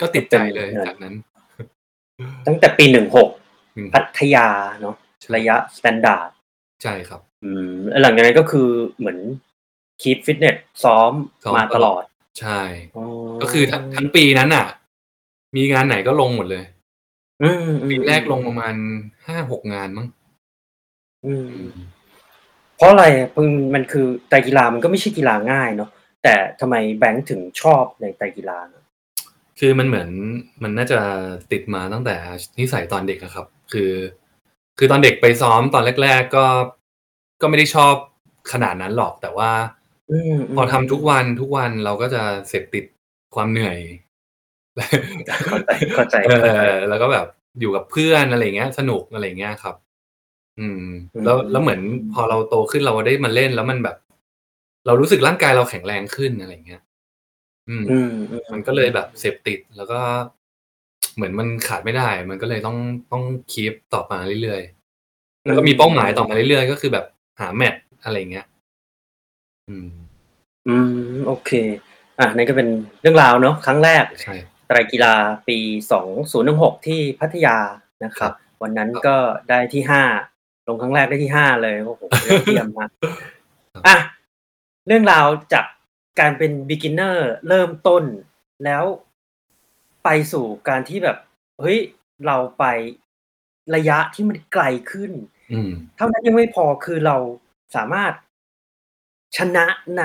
[0.00, 1.14] ก็ก็ติดเป็ใจนเลยเหมือนจากนั้น
[2.46, 4.48] ตั้งแต่ปี16 16พัทยา
[4.80, 6.30] เนาะใช่ระยะ standard
[6.82, 9.18] ใช่ครับ อืมแล้วหลังจากนั้นก็คือเหมือน
[10.02, 11.12] keep fitness ซ้อม
[11.44, 12.04] ซ้อมมาตตลลออดด
[12.40, 12.60] ใช่
[12.96, 13.04] อ๋อ
[13.42, 14.66] ก็คือทั้งทั้งปีนั้นน่ะ
[15.56, 16.64] มีงานไหนก็ลงหมดเลย
[17.42, 18.74] อืมปีแรกลงปๆระมาณ
[19.26, 21.72] 5-6งานมั้งๆอืม อืม
[22.76, 25.90] เพราะอะไรอะพึงมันคือไตรกีฬามันก็ไม่ใช่กีฬาง่ายเนาะ
[26.22, 28.58] แต่ทำไมแบงค์ถึงชอบในไตรกีฬา?
[29.60, 30.08] คือมันเหมือน
[30.62, 31.00] มันน่าจะ
[31.52, 32.16] ติดมาตั้งแต่
[32.58, 33.90] นิสัยตอนเด็กอะครับ คือ
[34.78, 36.46] คือตอนเด็กไปซ้อมตอนแรก ๆ ก็
[37.40, 37.94] ก็ไม่ได้ชอบ
[38.52, 39.50] ขนาดนั้นหรอก แต่ว่า
[40.10, 42.84] อืมพอทำทุกๆๆวันทุกวันเราก็จะเสพติด
[43.34, 43.78] ความเหนื่อย
[45.46, 47.26] เข้าใจเข้าใจเอเข้าใจ อแล้วก็แบบ
[47.60, 49.76] อยู่กับเพื่อนอะไรอย่างเงี้ย สนุกอะไรอย่างเงี้ยครับ
[50.60, 50.82] อืม
[51.14, 53.96] อืแล้วแล้วเหมือนมพอเราโตขึ้นเราได้มาเล่นแล้วมันแบบ
[54.86, 56.82] เรารู้สึกร่างกายเราแข็งแรงขึ้นอะไรอย่างเงี้ย
[57.68, 58.12] อืมอืม
[58.52, 60.00] มันก็เลยแบบๆๆเสพติดแล้วก็
[61.14, 62.76] เหมือนมันขาดไม่ได้ มันก็เลยต้อง
[63.12, 67.04] ต้อง keep ต่อมาเรื่อยๆอืแล้วก็มีเป้าหมายต่อมมาเรื่อยๆ ก็คือแบบ
[67.40, 68.46] หาแมตช์อะไรอย่างเงี้ย
[69.68, 69.86] อืม
[70.68, 70.76] อื
[71.12, 71.50] ม โอเค
[72.18, 72.68] อานั่นก็เป็น
[73.00, 74.34] เรื่องราวเนาะครั้งแรกใช่
[74.66, 75.14] ไตรกีฬา
[75.48, 75.58] ปี
[76.22, 77.56] 2016ที่พัทยา
[78.04, 79.16] นะคครัรับบวันนั้นครับก็
[79.50, 79.82] ได้ที่
[80.28, 82.90] 5ลงครั้งแรกได้ที่5เลยโอ้โฮยอดเยี่ยมมาก
[83.74, 83.96] ครับอะ
[84.86, 85.64] เรื่องราวจาก
[86.20, 87.16] การเป็น beginner
[87.48, 88.04] เริ่มต้น
[88.64, 88.84] แล้ว
[90.04, 91.16] ไปสู่การที่แบบ
[91.60, 91.78] เฮ้ย
[92.26, 92.64] เราไป
[93.74, 95.12] ระยะที่มันไกลขึ้น
[95.52, 97.16] อืมเท่านั้นยังไม่พอคือเรา
[97.76, 98.12] สามารถ
[99.36, 99.66] ชนะ
[99.98, 100.04] ใน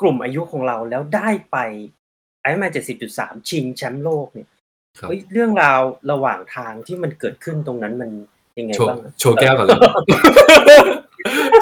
[0.00, 1.56] กลุ่มอายุของเราแล้วได้ไป
[2.44, 2.72] Ironman
[3.08, 4.48] 70.3ชิงแชมป์โลกเนี่ย
[4.98, 8.10] ครับเฮ้ยเรื่องราวระหว่างทางที่มันเกิดขึ้นตรงนั้นมัน
[8.58, 9.12] ยังไงโชว์บ้างอะ?
[9.20, 9.80] โชว์แก้วก่อนเลย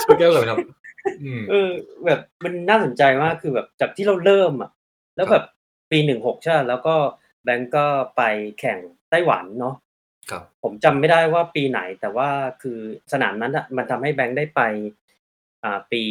[0.00, 0.58] โชว์แก้วก่อนครับ
[1.24, 1.70] อืมเออ
[2.06, 4.70] แบบมันน่าสนใจมากคือแบบจากที่เราเริ่มอะ
[5.16, 5.44] แล้วคแบรับบ
[5.90, 6.94] ปี16ใช่เปล่าแล้วก็
[7.44, 8.22] แบงค์ก็ไป
[8.60, 8.78] แข่ง
[9.10, 9.74] ไต้หวันเนาะ
[10.30, 12.28] ครับผมจำไม่ได้ว่าปีไหน แต่ว่า
[12.62, 12.78] คือ
[13.12, 14.60] สนามนั้นน่ะมันทำให้แบงค์ได้ไป
[15.64, 16.02] อ่า ปี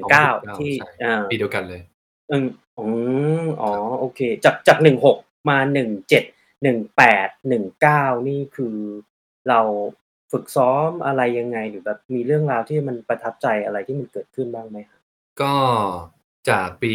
[0.00, 1.82] 19ที่ใช่อ่าปีเดียวกันเลย
[2.30, 2.84] อืมอื
[3.42, 4.78] มอ๋อครับโอเค จากจาก
[5.12, 5.72] 16มา17
[6.64, 6.64] 18
[8.14, 8.76] 19นี่คือ
[9.48, 9.60] เรา
[10.32, 11.58] ฝึกซ้อมอะไรยังไง?
[11.70, 15.00] หรือแบบมีเรื่องราวที่มันประทับใจอะไรที่มันเกิดขึ้นบ้างไหมครับ?
[15.42, 15.54] ก็
[16.50, 16.92] จากปี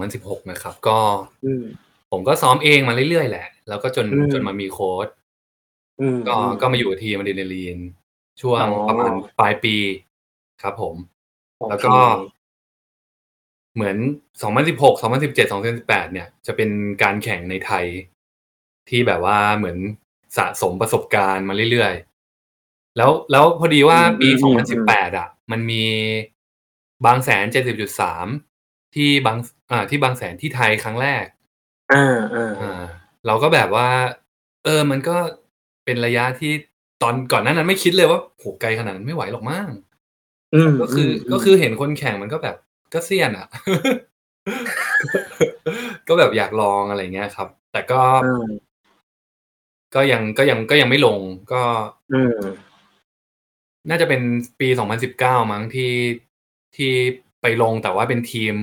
[0.00, 0.98] 2016 นะครับ ก็
[1.44, 1.64] อืม
[2.10, 5.08] ผมก็ซ้อมเองมาเรื่อยๆแหละ แล้วก็จนอืมจนมามีโคช
[6.00, 7.82] อืมก็ๆก็มาอยู่กับทีม Adrenaline
[8.42, 9.76] ช่วอ๋งอประมาณปลายปี
[10.62, 10.94] ครับผม
[11.58, 11.96] โอแล้วเคก็
[13.74, 13.96] เหมือน
[14.42, 16.70] 2016 2017 2018 เนี่ย จะเป็น
[17.02, 17.86] การแข่งในไทย
[18.88, 19.78] ที่แบบว่าเหมือน
[20.36, 25.84] สะสมประสบการณ์มาเรื่อยๆ แล้วแล้วพอดีว่าปีอืมๆๆ2018อะมันมี
[27.06, 28.26] บางแสน 70.3
[28.94, 31.24] ที่บางสอ่าที่บางแสนที่ไทยครั้งแรก
[31.90, 33.88] อา อา ๆ เราก็แบบว่า
[34.64, 35.16] เออ มันก็
[35.84, 36.52] เป็นระยะที่
[37.02, 39.68] ตอนก่อนหน้านั้นไม่คิดเลยว่า โอ้โฮ ไกลขนาดนั้นไม่ไหวหรอกมั้ง
[40.54, 42.56] อืแต่มก็คือ ก็ๆคืๆอเห็นคนแข่งมันก็แบบ
[42.94, 43.46] ก็เสี้ยนอะ
[46.08, 48.44] ก็แบบอยากลอง อะไรอย่างเงี้ยครับ แต่ก็ เออ
[49.94, 51.18] ก็ยัง ก็ยัง ก็ยังไม่ลง
[51.52, 51.62] ก็
[52.12, 52.40] อืม
[53.88, 54.20] น่าจะเป็น
[54.60, 55.92] ปี 2019 มั้ง ที่
[56.76, 56.92] ที่
[57.40, 58.54] ไปลง แต่ว่าเป็นทีม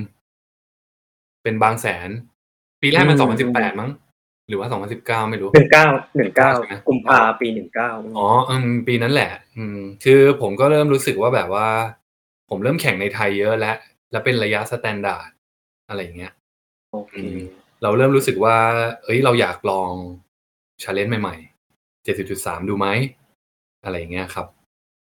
[1.42, 2.10] เป็นบางแสน
[2.82, 3.90] ปีแรกอืมมัน2018มั้ง
[4.48, 5.60] หรือว่า2019ไม่รู้19 19
[6.56, 6.74] ใช่ไหม?
[6.84, 11.68] 19กุมภาเออปี19อ๋ออืมอืมปีนั้นแหละ อืม คือผมก็เริ่มรู้สึกว่าแบบว่า
[12.50, 13.76] ผมเริ่มแข่งในไทยเยอะแล้ว
[14.10, 15.30] แล้วเป็นระยะ standard
[15.88, 16.32] อะไรอย่างเงี้ย
[16.92, 17.38] โอเคอืม
[17.82, 18.56] เราเริ่มรู้สึกว่า
[19.04, 19.92] เฮ้ย เราอยากลอง
[20.82, 22.86] challenge ใหม่ๆ70.3ดูไหม?
[23.84, 24.46] อะไรอย่างเงี้ยครับ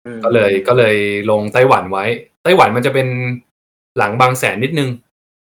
[0.05, 0.95] อืมก็เลยก็เลย
[1.31, 2.05] ลงไต้หวันไว้
[2.43, 3.07] ไต้หวันมันจะเป็น
[3.97, 4.89] หลังบางแสนนิดนึง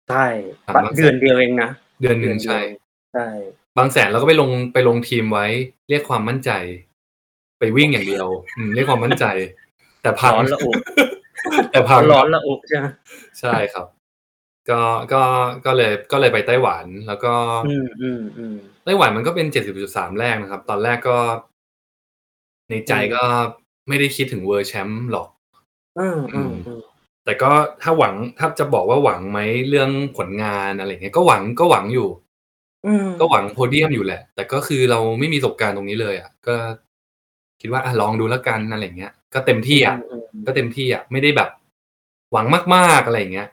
[0.09, 0.25] ใช่
[0.65, 1.69] ครับปัดเดือนเดียวเองนะ
[2.01, 2.59] เดือนหนึ่งใช่
[3.13, 3.27] ใช่
[3.77, 5.45] บางแสนเราก็ไปลงไปลงทีมไว้
[5.89, 6.51] เรียกความมั่นใจ
[7.59, 9.25] ไปวิ่งอย่างเดียวอืมเรียกความมั่นใจ
[10.01, 10.69] แต่พังร้อนละอุ
[11.71, 12.85] แต่พังร้อนละอุใช่ไหม
[13.39, 13.87] ใช่ครับ
[14.69, 14.81] ก็
[15.13, 15.21] ก็
[15.65, 17.33] ก็เลยก็เลยไปไต้หวันแล้วก็
[17.67, 18.55] อืมอืมอืม
[18.85, 21.17] ไต้หวันมันก็เป็น70.3แรกนะครับ ตอนแรกก็
[22.69, 23.23] ในใจอืมก็
[23.87, 25.29] ไม่ได้คิดถึงเวอร์แชมป์หรอก
[25.99, 26.81] อืมอืมอืม
[27.27, 32.09] แต่ก็ถ้าหวังถ้าจะบอกว่าหวังไหมเรื่องผลงานอะไรเงี้ยก็หวังก็หวังอยู่
[32.85, 36.55] อืมก็หวังโพเดียมอยู่แหละ แต่ก็คือเราไม่มีประสบการณ์ตรงนี้เลยอะก็
[37.61, 41.49] คิดว่าอะลองดูแล้วกันอะไรเงี้ย ก็เต็มที่อะอืมอืมก็เต็มที่อะไม่ได้แบบ
[42.31, 43.47] หวังมาก ๆอะไรเงี้ย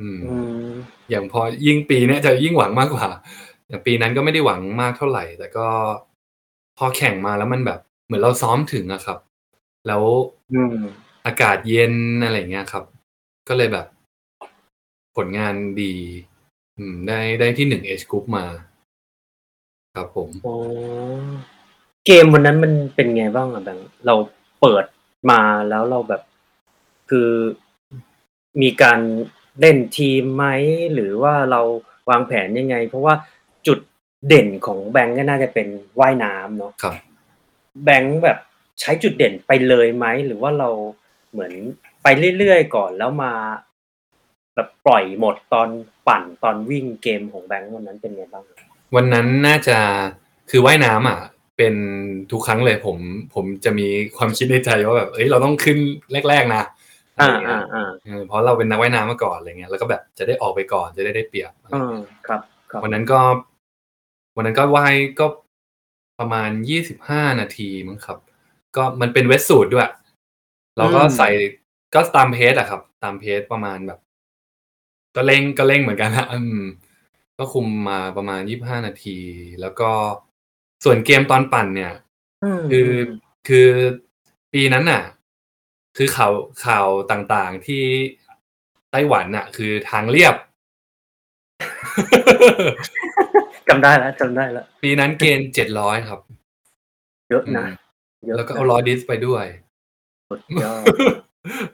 [0.00, 0.36] อืมอื
[0.68, 0.72] ม
[1.10, 3.06] อย่างพอยิ่งปีเนี้ยจะยิ่งหวังมากกว่า
[3.68, 5.66] อย่างปีนั้นก็ไม่ได้หวังมากเท่าไหร่ แต่ก็
[6.78, 9.18] พอแข่งมาแล้วมันแบบ เหมือนเราซ้อมถึงอะครับ
[9.86, 10.02] แล้ว
[11.26, 12.84] อืมอากาศเย็นอะไรเงี้ยครับ
[13.48, 13.86] ก็เลยแบบ
[15.16, 15.94] ผลงานดี
[16.78, 18.44] อืม ได้ได้ที่หนึ่งเอชกรุ๊ปมา
[19.96, 20.56] ครับผมอ๋อ
[22.06, 24.14] เกมวันนั้นมันเป็นไงบ้างอะแบงค์เรา
[24.60, 24.84] เปิด
[25.30, 26.22] มาแล้วเราแบบ
[27.10, 27.30] คือ
[28.62, 29.00] มีการ
[29.60, 30.46] เล่นทีมไหม
[30.94, 31.60] หรือว่าเรา
[32.10, 33.14] วางแผนยังไง เพราะว่า
[33.66, 33.78] จุด
[34.28, 35.68] เด่นของแบงค์ก็น่าจะเป็น
[36.00, 36.94] ว่ายน้ำเนาะครับ
[37.84, 38.38] แบงค์แบบ
[38.80, 40.70] ใช้จุดเด่นไปเลยไหมหรือว่าเรา
[41.36, 41.54] เหมือน
[42.02, 42.06] ไป
[42.38, 43.32] เรื่อยๆก่อนแล้วมา
[44.54, 45.68] แบบปล่อยหมดตอน
[46.08, 48.44] ปั่นตอนวิ่งเกมของแบงค์วันนั้นเป็นไงบ้าง
[48.96, 49.78] วันนั้นน่าจะ
[50.50, 51.20] คือว่ายน้ำอะ
[51.56, 51.74] เป็น
[52.30, 52.98] ทุกครั้งเลยผม
[53.34, 55.78] ผมจะมีความคิดในใจว่าแบบเอ้ยเราต้องขึ้น
[56.28, 56.62] แรก ๆนะ
[57.18, 61.94] อ่าะไรเงี้อ่ายอ่าเออเพราะเราเป็นนักว่ายน้ำมาก่อนอะไรเงี้ยแล้วก็แบบจะได้ออกไปก่อนจะได้ได้เปรียบอืม
[62.26, 63.20] ครับครับ วันนั้นก็
[64.36, 65.26] วันนั้นก็ว่ายก็
[66.18, 68.18] ประมาณยี่สิบห้านาทีมั้งครับ
[68.76, 69.90] ก็มันเป็นเวสสูตรด้วย
[70.76, 71.28] เราก็ใส่
[71.94, 74.00] ก็ตามเพจอะครับ ตามเพจประมาณแบบ
[75.16, 76.62] ก็เร่งก็เร่งเหมือนกันนะอืม
[77.38, 79.18] ก็คุมมาประมาณยี่บห้านาที
[79.60, 79.90] แล้วก็
[80.84, 81.92] ส่วนเกมตอนปั่นเนี่ย
[82.58, 82.90] มคือ
[83.48, 83.68] คือ
[84.52, 85.02] ปีนั้นน่ะ
[85.96, 86.32] คือข่าว
[86.64, 87.84] ข่าวต่างๆที่
[88.90, 90.34] ไต้หวันน่ะ คือทางเรียบ
[93.68, 96.20] จำได้แล้วจำได้แล้วปีนั้นเกณฑ์เจ็ดร้อยครับ
[97.30, 97.70] เยอะนะอืม
[98.26, 99.44] เยอะแล้วก็นะเอาลอดิสไปด้วย
[100.28, 100.84] สุดยอด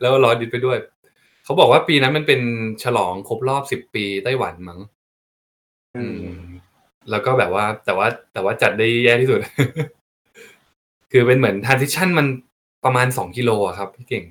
[0.01, 0.79] แล้วเอาลอดิสไปด้วย
[1.45, 2.41] เขาบอกว่าปีนั้นมันเป็น
[2.83, 4.81] ฉลองครบรอบสิบปีไต้หวันมั้ง
[5.97, 6.41] อือืมม
[7.11, 9.41] แล้วก็แบบว่า แต่ว่าแต่ว่าจัดได้แย่ที่สุด
[11.13, 12.27] คือเป็นเหมือนทรานซิชันมัน
[12.85, 14.25] ประมาณสองกิโลอะครับพี่เก่ง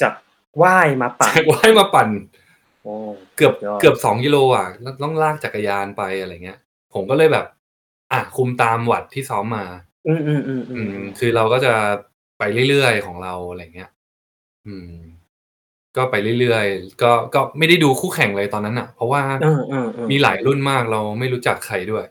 [0.00, 0.14] จาก
[0.62, 2.08] ว่ายมาปั่นจากว่ายมาปั่น
[2.82, 2.94] โอ้
[3.36, 6.58] เกือบยดเกือบสองกิโลอะแล้วต้องลากจักรยานไปอะไรเงี้ย
[6.94, 7.46] ผมก็เลยแบบ
[8.12, 9.64] อะคุมตามวัดที่ซ้อมมา
[10.06, 11.72] อืมอืมอืมอือืมมคือเราก็จะ
[12.38, 13.90] ไปเรื่อยๆของเราอะไรเงี้ย
[14.66, 14.92] อืม
[15.96, 22.04] ก็ไปเรื่อยๆก็ก็ไม่ได้ดูคู่แข่งเลยตอนนั้นอะ เพราะว่าอืมอืมอืมมีหลายรุ่นมากเราไม่รู้จักใครด้วย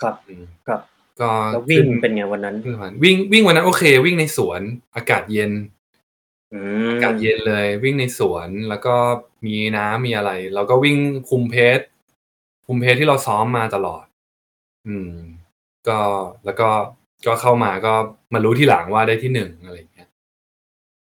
[0.00, 0.80] ครับ อืมครับ
[1.20, 4.60] ก็แล้ววิ่งขึ้เป็นไงวันนั้น ขึ้นสะพานวิ่งวิ่งวันนั้นโอเค วิ่งในสวน
[4.96, 5.52] อากาศเย็น
[6.54, 8.94] อืม อากาศเย็นเลยวิ่งในสวนแล้วก็
[9.46, 10.98] มีน้ำมีอะไรเราก็วิ่ง
[11.30, 11.80] คุมเพจ
[12.66, 14.04] คุมเพจที่เราซ้อมมาตลอด
[14.86, 15.12] อืม
[15.88, 15.98] ก็
[16.44, 16.68] แล้วก็
[17.26, 17.92] ก็เข้ามาก็
[18.34, 20.08] มารู้ที่หลังว่าได้ที่หนึ่งอะไรอย่างเงี้ย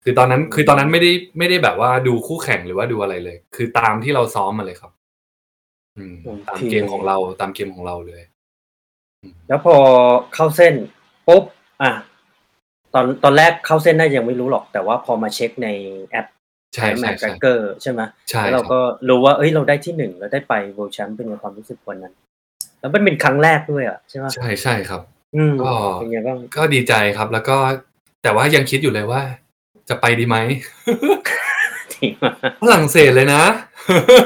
[0.03, 4.91] คือตอนนั้นคือตอนนั้นไม่ได้ไม่ได้แบบว่าดูคู่แข่งหรือว่าดูอะไรเลย คือตามที่เราซ้อมมาเลยครับ
[5.97, 6.15] อืม
[6.47, 8.21] ตามเกมของเราตามเกมของเราเลย
[9.47, 9.75] แล้วพอ
[10.33, 10.73] เข้าเส้น
[11.27, 11.43] ปุ๊บ
[11.81, 11.91] อะ
[12.93, 15.69] ตอนตอนแรกเข้าเส้นได้ยังไม่รู้หรอก แต่ว่าพอมาเช็คใน
[16.11, 16.27] แอป
[16.75, 22.13] ใช่แมใช่นใช่เกอร์ใช่ไหมใช่แล้วเราครับก็รู้ว่าเอ้ยเราได้ที่หนึ่งเราได้ไปเวิลด์แชมป์เป็นไงความรู้สึกวันนั้น
[22.79, 25.01] แล้วมันเป็นครั้งแรกด้วยอะใช่ไหมใช่ใช่ครับ
[25.35, 27.57] อืมก็เป็นไงบ้างก็ดีใจครับ แล้วก็
[28.23, 29.21] แต่ว่ายังคิดอยู่เลยว่า
[29.89, 30.37] จะไปดีไหม
[31.93, 32.11] จริง
[32.61, 33.43] ฝรั่งเศสเลยนะ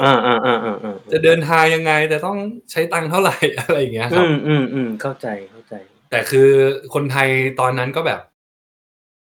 [0.03, 2.37] อ่าอ่าอ่าอ่าอ่าจะเดินทางยังไง แต่ต้อง
[2.71, 5.73] ใช้ตังค์เท่าไหร่อะไรอย่างเงี้ยคอืรับมอืมอืมเข้าใจเข้าใจ
[6.11, 6.49] แต่คือ
[6.93, 8.19] คนไทยตอนนั้นก็แบบ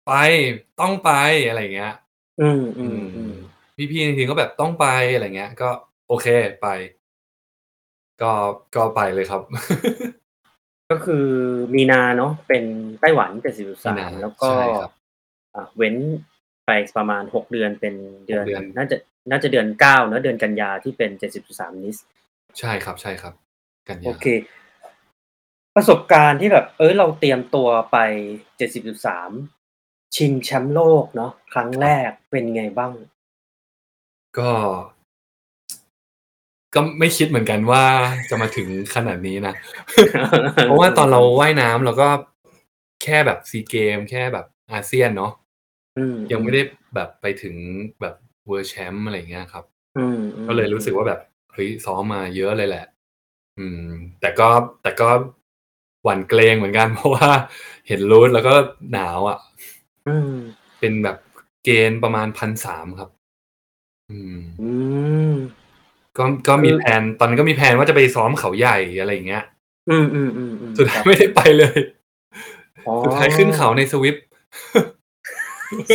[0.06, 0.12] ไป
[0.80, 1.10] ต้องไป
[1.48, 1.94] อะไรอย่างเงี้ย
[2.40, 3.32] อืมอืมอืม
[3.90, 5.68] พี่ๆในทีมก็แบบต้องไปอะไรเงี้ย ก็
[6.08, 6.26] โอเค
[6.62, 6.66] ไป
[8.22, 8.32] ก็
[8.74, 9.42] ก็ไปเลยครับ
[10.90, 11.26] ก็คือ
[11.74, 12.64] มีนาเนาะเป็น
[13.00, 14.92] ไต้หวันเป็นสิบสามีมนาแล้วก็ใช่ครับ
[15.54, 15.94] อะเว้น
[16.66, 17.94] ไปประมาณหกเดือนเป็น
[18.26, 18.96] เดือนหกเดือน น่าจะ
[19.30, 21.96] น่าจะเดือนเก้าเนอะเดือนกันยาที่เป็นเจ็ดสิบสามนิส
[22.58, 23.34] ใช่ครับ ใช่ครับ
[23.88, 24.26] กันยาโอเค
[25.76, 27.96] ประสบการณ์ที่แบบ เออเราเตรียมตัวไป
[28.56, 29.30] เจ็ดสิบสาม
[30.16, 32.92] ชิงแชมป์โลกเนาะครั้งแรกเป็นไงบ้าง
[34.38, 34.50] ก็
[36.74, 37.84] ก็ไม่คิดเหมือนกันว่า
[38.30, 39.54] จะมาถึงขนาดนี้นะ
[40.64, 42.08] เพราะว่าตอนเราว่ายน้ำเราก็
[43.02, 45.32] แค่แบบซีเกม แค่แบบอาเซียนเนาะ
[45.98, 46.62] อืมยังไม่ได้
[46.94, 47.54] แบบไปถึง
[48.00, 48.14] แบบ
[48.46, 49.64] เวิลด์แชมป์อะไรอย่างเงี้ยครับ
[49.98, 51.20] อืมอืมก็เลยรู้สึกว่าแบบ
[51.52, 52.86] เฮ้ยซ้อมมาเยอะเลยแหละ
[53.58, 53.86] อืม
[54.20, 54.48] แต่ก็
[54.82, 55.08] แต่ก็
[56.04, 57.30] หวั่นเกรงเหมือนกัน เพราะว่า
[57.88, 58.54] เห็นรูทแล้วก็
[58.92, 59.38] หนาวอะ่ะ
[60.08, 60.34] อืม
[60.80, 61.16] เป็นแบบ
[61.64, 63.10] เกณฑ์ประมาณพันสามครับ
[64.10, 64.70] อืมอื
[65.32, 65.34] ม
[66.18, 69.44] ก็ก็มีคือแผนตอนนั้นก็มีแผนว่าจะไปซ้อมเขาใหญ่อะไรอย่างเงี้ย
[69.90, 71.78] อืมอืมอืมอืมสุดท้าคยรับไม่ได้ไปเลย
[72.86, 74.16] อ๋อสุดท้ายขึ้นเขาในสวิฟ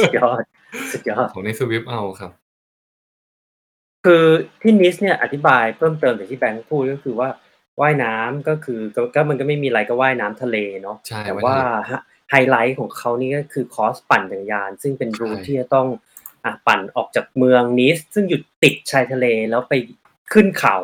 [0.02, 0.44] สุดยอด
[0.92, 2.32] สุดยอดเขาในสวิฟเอาครับ
[4.06, 4.26] คือ
[4.62, 7.30] ที่นิสเนี่ยอธิบายเพิ่มเติมจากที่แบงค์พูดก็คือว่า
[7.82, 15.88] ว่ายน้ำก็คือก็ก็มันก็ไม่มีอะไรก็ว่ายน้ำทะเลเนาะใช่แต่ว่ายว่าทะเลฮะไฮไลท์ของเขานี่ก็คือคอร์สปั่นจักรยาน ซึ่งเป็นรูทใช่ที่จะต้อง
[16.46, 19.74] อะปั่นออกจากเมืองนิสซึ่งอยู่ติดชายทะเลแล้วไป
[20.34, 20.78] ขึ้นเขา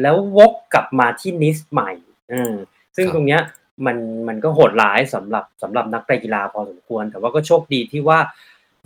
[0.00, 1.90] แล้ววกกลับมาที่นิสใหม่
[2.32, 2.54] อืม
[2.96, 3.42] ซึ่งตรงเนี้ย
[3.86, 3.96] มัน
[4.28, 8.18] มันก็โหดร้ายสำหรับสำหรับนักกีฬาพอสมควร แต่ว่าก็โชคดีที่ว่า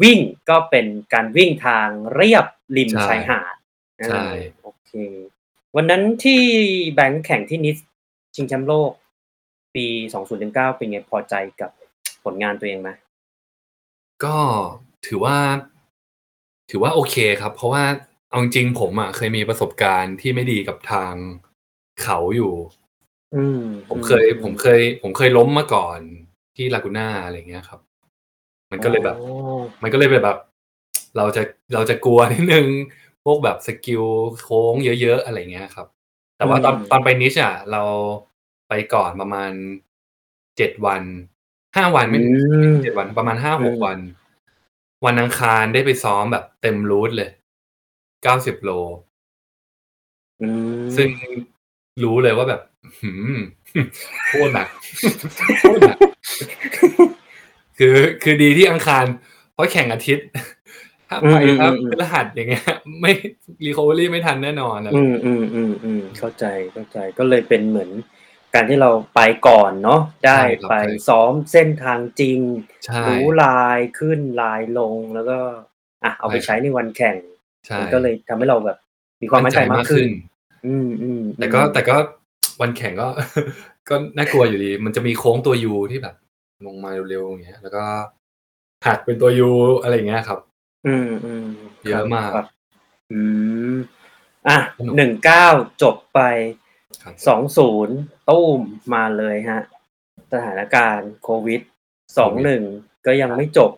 [0.03, 2.47] วิ่งก็เป็นการวิ่งทางเรียบ
[2.77, 3.55] ริมใช่ชายหาด
[4.09, 4.93] ใช่อ่าโอเค
[5.77, 6.41] วันนั้นที่
[6.95, 7.77] แบงค์แข่งที่นิส
[8.35, 8.91] ชิงแชมป์โลก
[9.75, 9.87] ปี
[10.33, 11.71] 2019เป็นไงพอใจกับ
[12.25, 12.91] ผลงานตัวเองไหม
[14.25, 14.37] ก็
[15.07, 15.37] ถือว่า
[16.71, 17.85] ถือว่าโอเคครับ เพราะว่า
[18.35, 21.15] เอาจริงๆผมอะเคยมีประสบการณ์ที่ไม่ดีกับทาง
[22.03, 22.53] เขาอยู่
[23.35, 25.99] อืมผมเคย ผมเคย ผมเคยล้มมาก่อน
[26.57, 27.81] ที่ลากูน่าอะไรเงี้ยครับ
[28.71, 30.39] มันก็เลยแบบอ๋อมันก็เลยเป็นแบบ
[31.17, 31.43] เราจะ
[31.75, 32.67] เราจะกลัวนิดนึง
[33.25, 34.05] พวกแบบ skill
[34.43, 35.87] โค้งเยอะๆอะไรเงี้ยครับ
[36.37, 37.83] แต่ว่าตอนตอนไปนิชอะเรา
[38.69, 39.53] ไปก่อนประมาณ
[40.57, 41.03] เจ็ดวัน
[41.77, 43.99] ห้าวันไม่ถึงอืมเจ็ดวันประมาณห้าหกอืมวัน
[45.05, 47.31] วันอังคารได้ไปซ้อมแบบเต็ม route เลย
[48.25, 48.71] เก้าสิบโล
[50.43, 50.49] อื
[50.83, 51.09] ม ซึ่ง
[52.05, 52.61] รู้เลยว่าแบบ
[53.03, 53.37] หืม
[54.29, 54.69] โคตรหนัก
[55.61, 55.99] โคตรหนัก
[57.79, 59.05] คือคือดีที่อังคาร
[59.53, 60.27] เพราะแข่งอาทิตย์
[61.09, 62.67] ถ้าไปอืมถ้าอืมอืม พฤหัสอย่างเงี้ย
[63.01, 63.13] ไม่
[63.65, 67.91] recovery ไม่ทันแน่นอนอะไรอืมอืมอืมอืมเข้าใจเข้าใจก็เลยเป็นเหมือน
[68.55, 70.75] การที่เราไปก่อนเนาะได้ไป
[71.09, 72.39] ซ้อมเส้นทางจริง
[72.85, 75.39] ใช่ รู้ลายขึ้นลายลงแล้วก็
[76.05, 77.17] อะเอาไปใช้ในวันแข่ง
[77.67, 78.79] ใช่มันก็เลยทำให้เราแบบ
[79.23, 80.07] มีความมั่นใจมากขึ้น
[80.67, 81.97] อืมอืมแต่ก็แต่ก็
[82.61, 83.09] วันแข่งก็
[83.89, 86.15] ก็น่ากลัวอยู่ดี มันจะมีโค้งตัวยูที่แบบ
[86.67, 87.85] ลงมาเร็วๆอย่างเงี้ย แล้วก็
[88.87, 89.51] หักเป็นตัวยู
[89.83, 90.39] อะไรอย่างเงี้ยครับ
[90.87, 91.47] อืมอืม
[91.89, 92.47] เยอะมากครับ
[93.13, 93.21] อื
[93.75, 93.77] ม
[94.49, 95.47] อะสนุกหนึ่งเก้า
[95.83, 96.21] จบไป
[97.03, 97.97] ครับสองศูนย์
[98.31, 98.61] ตุ้ม
[98.95, 99.63] มาเลยฮะ
[100.33, 101.61] สถานการณ์โควิด
[102.19, 102.63] สองหนึ่ง
[103.07, 103.71] ก็ยังไม่จบ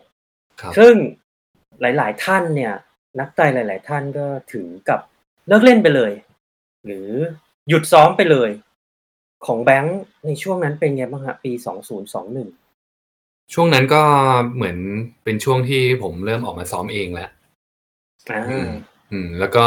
[0.61, 0.94] ครับซึ่ง
[1.81, 2.75] หลาย ๆ ท่านเนี่ย
[3.20, 5.00] นักไต่หลาย ๆ ท่านก็ถึงกับ
[5.48, 6.12] เลิกเล่นไปเลย
[6.87, 7.09] หรือ
[7.68, 8.50] หยุดซ้อมไปเลย
[9.46, 12.48] ของแบงค์ในช่วงนั้นเป็นไงบ้างฮะปีสองศูนย์สองหนึ่ง
[13.55, 14.02] ช่วงนั้นก็
[14.55, 14.79] เหมือน
[15.24, 17.31] เป็นช่วงที่ผมเริ่มออกมาซ้อมเองแล้ว
[18.31, 18.68] อ่าอืม
[19.11, 19.66] อืมแล้วก็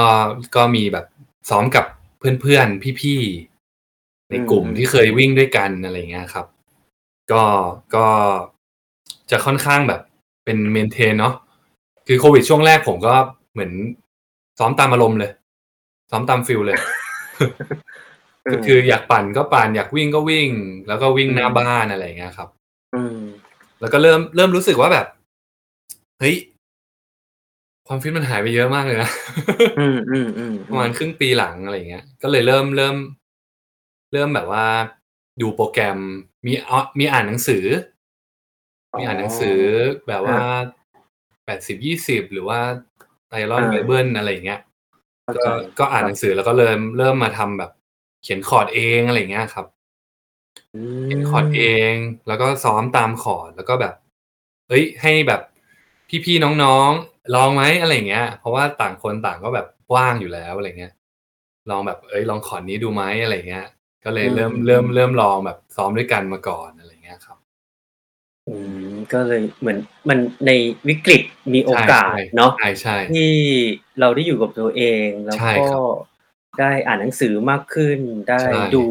[0.56, 1.06] ก็มีแบบ
[1.50, 1.86] ซ้อมกับ
[2.20, 6.46] เพื่อนๆ พี่ๆ ในกลุ่มอืมที่เคยวิ่งด้วยกันอะไรเงี้ยครับ
[7.32, 7.44] ก็
[7.96, 8.06] ก็
[9.32, 10.02] จะค่อนข้างแบบ
[10.46, 11.34] เป็น maintain เนาะ
[12.08, 13.16] คือโควิดช่วงแรกผมก็
[13.60, 13.76] เหมือน
[14.60, 15.32] ซ้อมตามอารมณ์เลย
[16.12, 16.78] ซ้อมตาม feel เลย
[18.54, 20.50] ก็คืออยากปั่นก็ปั่นอยากวิ่งก็วิ่ง
[20.88, 22.50] แล้วก็วิ่งหน้าบ้านอะไรเงี้ยครับ
[22.96, 23.20] อืม
[23.80, 25.08] แล้วก็เริ่มเริ่มรู้สึกว่าแบบ
[26.20, 26.36] เฮ้ย
[27.88, 29.10] ความฟิตมันหายไปเยอะมากเลยนะ
[29.80, 32.96] อืมอืมอืมประมาณครึ่งปีหลังอะไรเงี้ย ก็เลยเริ่มเริ่ม
[34.14, 34.66] เริ่มแบบว่า
[35.42, 36.00] ดูโปรแกรม
[36.46, 37.66] มีเอามีอ่านหนังสือ
[38.98, 39.60] มีอ่านหนังสือ
[40.08, 40.40] แบบว่า
[41.46, 42.60] แปดสิบยี่สิบหรือว่า
[43.30, 44.60] Iron Bible อะไรเงี้ย
[45.24, 45.48] เข้าใจก็
[45.80, 47.72] ก็อ่านหนังสือแล้วก็เริ่มเริ่มมาทำแบบ
[48.24, 49.66] เขียนคอร์สเองอะไรเงี้ยครับ
[50.76, 51.94] อืมเขียนคอร์สเอง
[52.28, 53.94] แล้วก็ซ้อมตามคอร์สแล้วก็แบบ
[54.68, 55.42] เอ้ย ให้แบบ
[56.26, 60.94] พี่ๆน้องๆลองไหมอะไรเงี้ย เพราะว่าต่างคนต่างก็แบบว่างอยู่แล้วอะไรเงี้ย
[61.70, 63.68] ลองแบบ เอ้ย ลองคอร์ดนี้ดูไหมอะไรเงี้ย
[64.06, 67.38] ก็เลยเริ่มเริ่มเริ่มลองแบบซ้อมด้วยกันมาก่อนอะไรเงี้ยครับ
[68.48, 68.56] อื
[68.88, 69.78] ม ก็เลยเหมือน
[70.10, 70.52] มันใน
[70.88, 71.22] วิกฤต
[71.54, 73.32] มีโอกาสใช่เนาะใช่ใช่ที่
[74.00, 75.84] เราได้อยู่กับตัวเอง แล้วใช่ก็ครับ
[76.60, 78.84] ได้อ่านหนังสือมากขึ้น ได้ใช่ดู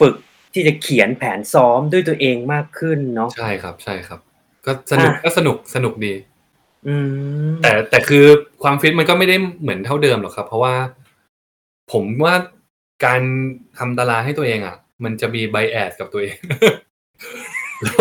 [0.00, 0.14] ฝึก
[0.52, 4.20] ที่จะเขียนแผนซ้อมด้วยตัวเองมากขึ้นเนาะใช่ครับ ใช่ครับ
[4.66, 6.14] ก็สนุกอะก็สนุกสนุกดี
[6.88, 6.96] อื
[7.48, 8.24] มแต่แต่คือ
[8.62, 10.74] ความฟิตมันก็ไม่ได้เหมือนเท่าเดิมหรอกครับ เพราะว่า
[11.92, 12.34] ผมว่า
[13.04, 13.20] การ
[13.78, 16.36] ทำตารางให้ตัวเองอะ มันจะมีไบแอดกับตัวเอง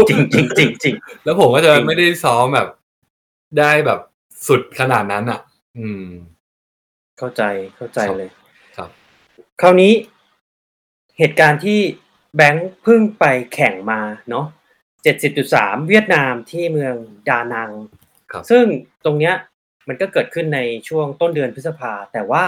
[0.10, 2.68] จริงจริงจริงจริงแล้วผมก็จะจริงไม่ได้ซ้อมแบบ
[3.60, 4.00] ได้แบบ
[4.48, 5.40] สุดขนาดนั้นอะ
[5.78, 6.08] อืม
[7.18, 7.44] เข้าใจ
[7.76, 8.32] เข้าใจครับเลย
[8.78, 8.90] ครับ
[9.62, 9.94] คราวนี้
[11.20, 11.80] เหตุการณ์ที่
[12.36, 14.46] แบงค์เพิ่งไปแข่งมาเนาะ
[15.18, 16.96] 70.3เวียดนามที่เมือง
[17.30, 17.72] ดานัง
[18.32, 18.66] ครับซึ่ง
[19.06, 19.36] ตรงเนี้ย
[19.88, 22.44] มันก็เกิดขึ้นในช่วงต้นเดือนพฤษภา แต่ว่า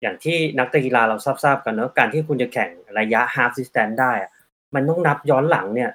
[0.00, 4.30] อย่างที่นักกีฬาเราทราบๆกันเนอะการที่คุณจะแข่งระยะ half distance ได้อะ
[4.74, 5.90] มันต้องนับย้อนหลังเนี่ย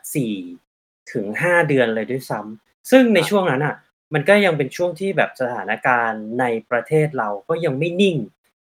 [0.53, 3.75] 4ถึง5เดือนเลยด้วยซ้ำซึ่งในช่วงนั้นอะ
[4.13, 8.17] มันก็ยังเป็นช่วงที่แบบสถานการณ์ในประเทศเราก็ยังไม่นิ่ง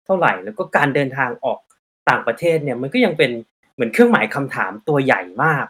[0.06, 1.60] เท่าไหร่ แล้วก็การเดินทางออก
[2.10, 3.32] ต่างประเทศเนี่ยมันก็ยังเป็น
[3.74, 5.66] เหมือนเครื่องหมายคำถามตัวใหญ่มาก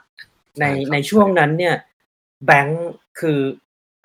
[0.60, 1.76] ในใช่ครับในช่วงนั้นเนี่ย
[2.46, 3.40] แบงค์คือ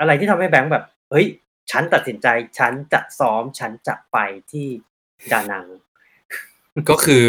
[0.00, 1.26] อะไรที่ทำให้แบงค์แบบ เฮ้ย
[1.70, 2.26] ฉันตัดสินใจ
[2.58, 4.16] ฉันจะซ้อม ฉันจะไป
[4.52, 4.66] ที่
[5.32, 5.66] ดานัง
[6.90, 7.26] ก็คือ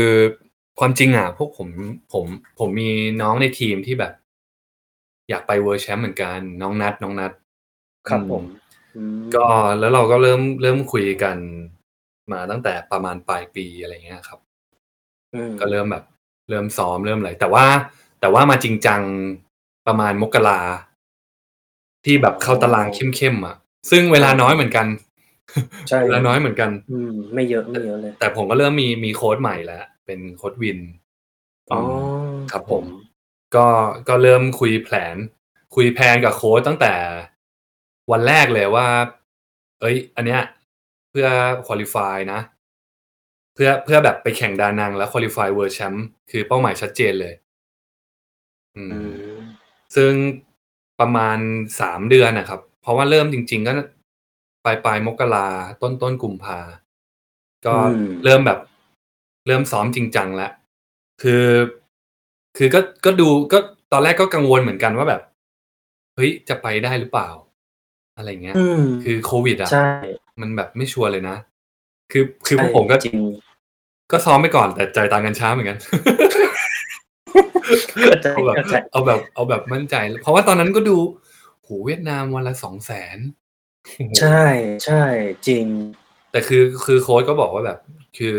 [0.84, 1.70] ความจริงอะพวกผม
[2.14, 2.26] ผม
[2.60, 2.90] ผมมี
[3.22, 4.14] น้องในทีมที่แบบ
[5.30, 7.32] อยากไป World Champ เหมือนกัน น้องนัดน้องนัด
[8.10, 8.44] ครับอืผม
[8.96, 9.46] อืมก็
[9.80, 11.38] แล้วเราก็เริ่มเริ่มคุยกัน
[12.32, 14.40] มาตั้งแต่ประมาณปลายปีอะไรเงี้ยครับ
[15.34, 16.04] อืมก็เริ่มแบบ
[16.50, 17.66] เริ่มซ้อมเริ่มอะไรแต่ว่า
[18.22, 19.02] แต่ว่ามาจริงจัง
[19.88, 20.62] ประมาณมกรา
[22.06, 23.56] ที่แบบเข้าตารางเข้มๆอะ
[23.92, 24.88] ซึ่งเวลาน้อยเหมือนกัน
[25.90, 30.80] ใช่เวลาน้อยเหมือนกัน อืมไม่เยอะไม่เยอะเลย แต่ผมก็เริ่มมีมีโค้ดใหม่แล้ว เป็นโค้ดวิน
[31.72, 32.86] อ๋อมครับผม
[33.56, 33.68] ก็
[34.08, 35.16] ก็เริ่มคุยแผน
[35.76, 36.94] คุยแผนกับโค้ดตั้งแต่
[38.12, 38.88] วันแรกเลยว่า
[39.80, 40.42] เอ้ย อันเนี้ย
[41.10, 41.28] เพื่อ
[41.68, 42.40] คุริฟายนะ
[43.54, 47.34] เพื่อเพื่อแบบไปแข่งดานังแล้วคุริฟายเวิร์แชมป์คือเป้าหมายชัดเจนเลย
[48.78, 49.12] อืมอืม
[49.96, 50.14] ซึ่ง
[51.00, 51.38] ประมาณ
[51.82, 53.74] สามเดือนนะครับ เพราะว่าเริ่มจริง ๆ ก็
[54.66, 55.48] ปลายปลายมกรา
[55.82, 56.60] ต้นต้นกุมภา
[57.66, 58.60] ก็อืมเริ่มแบบ
[59.48, 60.52] เริ่มซ้อมจริงจังแล้ว
[61.22, 61.46] คือ
[62.58, 63.60] คือก็ก็ดูก็
[63.92, 65.22] ตอนแรกก็กังวลเหมือนกันว่าแบบ
[66.16, 67.30] เฮ้ยจะไปได้หรือเปล่า
[68.18, 69.90] อะไรเงี้ยอืมคือโควิดอะใช่
[70.42, 71.38] มันแบบไม่ชัวร์เลยนะ
[72.12, 73.18] คือคือพวกใช่ผมก็จริง
[74.12, 75.78] ก็ซ้อมไปก่อนแต่จ่ายตังค์กันช้าเหมือนกัน
[77.90, 80.98] เข้าใจเอาแบบเข้าใจเอาแบบเอาแบบมั่นใจ เพราะว่าตอนนั้นก็ดู
[81.64, 83.18] โหเวียดนามวันละสองแสน
[84.20, 84.44] ใช่
[84.86, 85.04] ใช่
[85.48, 85.66] จริง
[86.32, 87.80] แต่คือคือโค้ชก็บอกว่าแบบ
[88.18, 88.36] คือ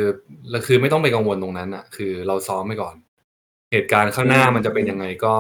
[0.51, 2.95] แล้วคือไม่ต้องไปกังวลตรงนั้นอะ คือเราซ้อมไปก่อน
[3.73, 5.35] เหตุการณ์ข้างหน้าอืมมันจะเป็นยังไงก็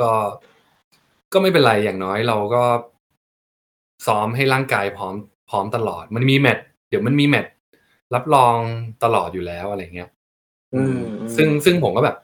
[0.00, 0.10] ก็
[1.32, 2.64] ก็ไม่เป็นไรอย่างน้อยเราก็
[4.06, 5.14] ซ้อมให้ร่างกายพร้อม
[5.50, 7.52] พร้อมตลอด มันมีแมตช์เดี๋ยวมันมีแมตช์
[8.14, 8.56] รับรอง
[9.04, 10.10] ตลอดอยู่แล้วอะไรเงี้ย
[10.74, 10.98] อืม
[11.36, 12.16] ซึ่งซึ่งผมก็แบบ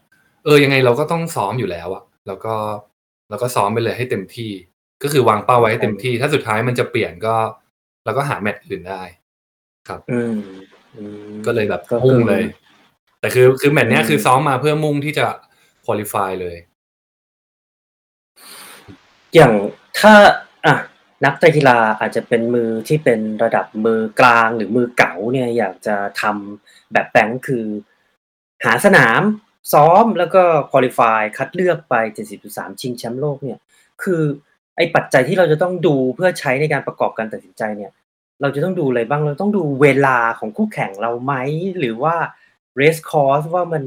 [0.45, 2.55] เออยังไงเราก็ต้องซ้อมอยู่แล้วอะแล้วก็
[3.29, 4.51] เราก็ซ้อมไปเลยให้เต็มที่
[5.03, 7.35] ก็คือวางเป้าไว้ให้เต็มที่ ถ้าสุดท้ายมันจะเปลี่ยนก็
[8.05, 9.03] เราก็หาแมตช์อื่นได้
[9.88, 10.35] ครับ อืม
[10.97, 12.45] อืมก็เลยแบบก็มุ่งคือเลย
[13.21, 15.27] แต่คือคือแมตช์เนี้ยอืมคือซ้อมมาเพื่อมุ่งที่จะ
[15.85, 16.57] คุริฟายเลย
[19.35, 19.53] อย่าง
[20.01, 20.12] ถ้า
[20.66, 20.77] อะ
[21.25, 27.66] นักกีฬาอาจจะเป็นมือที่เป็นระดับมือกลางหรือมือเก๋าเนี่ยอยากจะทำแบบแบงค์คือ
[28.64, 29.23] หาสนาม
[29.73, 31.95] ซ้อมแล้วก็คุริฟายคัดเลือกไป
[32.38, 33.59] 70.3 ชิงแชมป์โลกเนี่ย
[34.03, 34.23] คือ
[34.77, 37.92] ไอ้ปัจจัยที่เราจะต้องดูเพื่อใช้ในการประกอบการตัดสินใจเนี่ย
[38.40, 41.35] เราจะต้องดูอะไรบ้าง เราต้องดูเวลาของคู่แข่งเราไหม
[41.79, 42.14] หรือว่า
[42.81, 43.85] race course ว่ามัน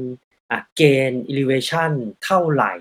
[0.50, 1.92] อะเกณฑ์ elevation
[2.24, 2.72] เท่าไหร่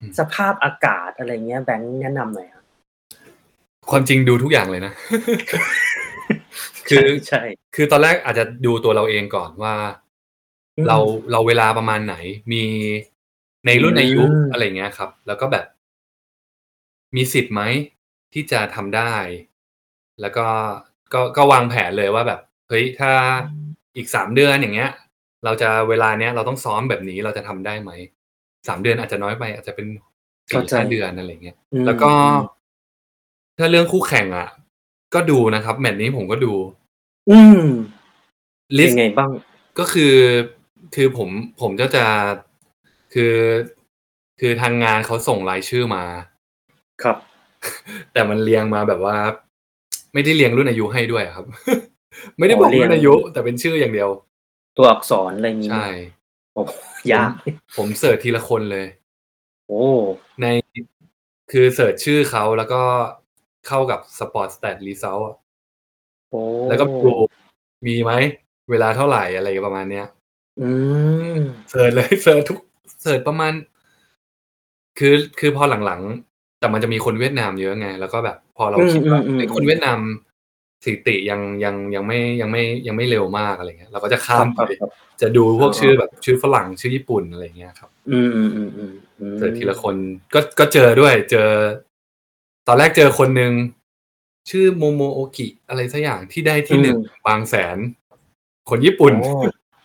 [0.00, 2.64] อืมสภาพอากาศอะไรเงี้ยแบงค์แนะนำหน่อยครับ
[3.90, 4.92] ความจริงดูทุกอย่างเลยนะ
[6.88, 7.42] คือใช่
[7.74, 9.74] คือตอนแรกอาจจะดูตัวเราเองก่อนว่า
[10.76, 10.98] อืมเรา
[11.32, 12.14] เราเวลาประมาณไหน
[12.52, 12.64] มี
[13.66, 15.66] ในรุ่นอายุอืมอะไรเงี้ยครับ แล้วก็แบบ
[17.16, 17.62] มีสิทธิ์ไหม
[18.32, 19.14] ที่จะทำได้
[20.20, 20.46] แล้วก็
[21.14, 23.12] ก็ก็วางแผนเลยว่าแบบเฮ้ยถ้า
[23.96, 24.90] อีกสามเดือนอย่างเงี้ย
[25.44, 27.90] เราจะเวลาเนี้ยเราต้องซ้อมแบบนี้เราจะทำได้ไหม
[28.68, 29.86] สามเดือนอาจจะน้อยไป อาจจะเป็น
[30.48, 32.12] สี่เข้าใจห้าเดือนอะไรเงี้ยอืมแล้วก็
[33.58, 34.48] ถ้าเรื่องคู่แข่งอะ
[35.14, 36.52] ก็ดูนะครับ แมตช์นี้ผมก็ดู
[37.30, 37.62] อืม
[38.78, 39.30] list ยังไงบ้าง
[39.78, 40.14] ก็คือ
[40.94, 41.28] คือผม
[41.60, 42.04] ผมก็จะ
[43.14, 43.34] คือ
[44.40, 46.04] คือทางงานเขาส่งรายชื่อมา
[47.02, 47.16] ครับ
[48.12, 49.16] แต่มันเรียงมาแบบว่า
[50.12, 51.46] ไม่ได้เรียงรุ่นอายุให้ด้วยครับ
[52.38, 54.08] ไม่ได้อ๋อบอกเรียงรุ่นอายุ แต่เป็นชื่ออย่างเดียว
[54.76, 55.86] ตัวอักษรอะไรนี้ใช่
[56.54, 56.62] โอ้
[57.12, 57.30] ยาก
[57.76, 58.86] ผม search ทีละคนเลย
[59.66, 59.84] โอ้
[60.40, 60.46] ใน
[61.52, 62.82] คือ search ชื่อเขาแล้วก็
[63.66, 65.18] เข้ากับ Sportstats result
[66.30, 67.12] โอ้แล้วก็ดู
[67.86, 68.12] มีไหม
[68.70, 70.06] เวลาเท่าไหร่อะไรประมาณเนี้ย
[70.60, 70.70] อื
[71.36, 71.38] ม
[71.70, 72.58] เสิร์ชเลยเสิร์ชทุก
[73.02, 73.52] เสิร์ชประมาณ
[74.98, 80.00] คือคือพอหลังๆ แต่มันจะมีคนเวียดนามเยอะไง แล้วก็แบบ พอเราอืมคิดว่าอืมอืมไอ้ยคนเวียดนาม
[80.84, 84.90] สถิติยังยังยังไม่ยังไม่ยังไม่เร็วมากอะไรเงี้ยเราก็จะข้ามคไปรับครับ
[85.20, 89.96] จะดูพวกอ๋อชื่อแบบชื่อฝรั่งชื่อญี่ปุ่นอะไรเงี้ยครับอืมอืมอืมอืมอืมเจอทีละคน
[90.34, 91.48] ก็ก็เจอด้วยเจอ
[92.68, 93.52] ตอนแรกเจอคนหนึ่ง
[94.50, 97.76] ชื่อโมโมโอกิอะไรสักอย่างที่ได้ที่หนึ่งบางแสน
[98.70, 99.32] คนญี่ปุ่นโอ้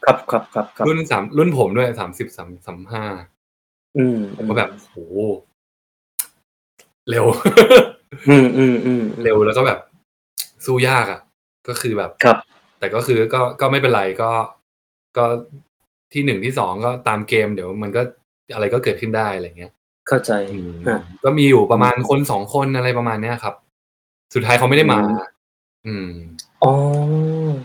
[0.06, 3.06] ครับครับครับครับรุ่นสามรุ่นผมด้วยสามสิบสามสามห้า
[3.98, 4.98] อืมผมก็แบบโห
[7.10, 7.26] เร็ว
[8.30, 9.80] อืมอืมอืมเร็วแล้วก็แบบ
[10.66, 11.22] สู้ยากอะ
[11.68, 12.38] ก็คือแบบครับ
[12.80, 14.32] แต่ก็คือก็ก็ไม่เป็นไรก็
[15.18, 15.26] ก็
[16.14, 18.02] ที่หนึ่งที่สองก็ตามเกมเดี๋ยวมันก็
[18.54, 19.72] อะไรก็เกิดขึ้นได้อะไรเงี้ย
[20.08, 23.56] เข้าใจอืมอะก็มีอยู่ประมาณคนสองคนอะไรประมาณเนี้ยครับ
[24.34, 25.18] สุดท้ายเขาไม่ได้มา อืม
[25.88, 26.10] อืม
[26.64, 26.74] อ๋อ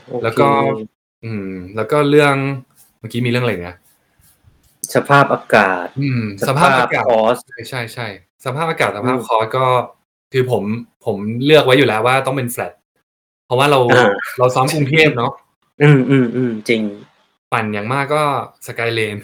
[0.08, 0.48] โอเคแล้วก็
[1.24, 2.34] อืม แล้วก็เรื่อง
[2.98, 3.78] เมื่อกี้มีเรื่องอะไรเนี่ย
[4.94, 8.06] สภาพอากาศ อืม สภาพอากาศคอสใช่ใช่ใช่
[8.44, 9.66] สภาพอากาศสภาพอืมคอร์สก็
[10.32, 10.62] คือผม
[11.06, 12.72] ผมเลือกไว้อยู่แล้วว่าต้องเป็นแฟลต
[13.46, 15.32] เพราะว่าเราอ่าเราซ้อมกรุงเทพเนาะ
[15.82, 16.82] อืมอืมอืมจริง
[17.52, 18.22] ปั่นอย่างมากก็
[18.66, 19.16] สกายเลน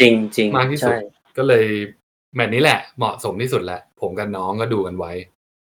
[0.00, 0.98] จริงจริงมากที่สุดใช่
[1.36, 1.64] ก็เลย
[2.34, 5.12] แมตช์นี้แหละ เหมาะสมที่สุดแหละ ผมกับน้องก็ดูกันไว้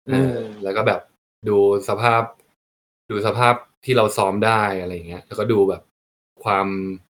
[0.08, 1.02] เอออมแล้วก็แบบ
[1.50, 1.58] ดู
[1.90, 2.22] สภาพ
[3.10, 3.54] ดูสภาพ
[3.86, 5.82] ที่เราซ้อมได้อะไรอย่างเงี้ย แล้วก็ดูแบบ
[6.44, 6.68] ความ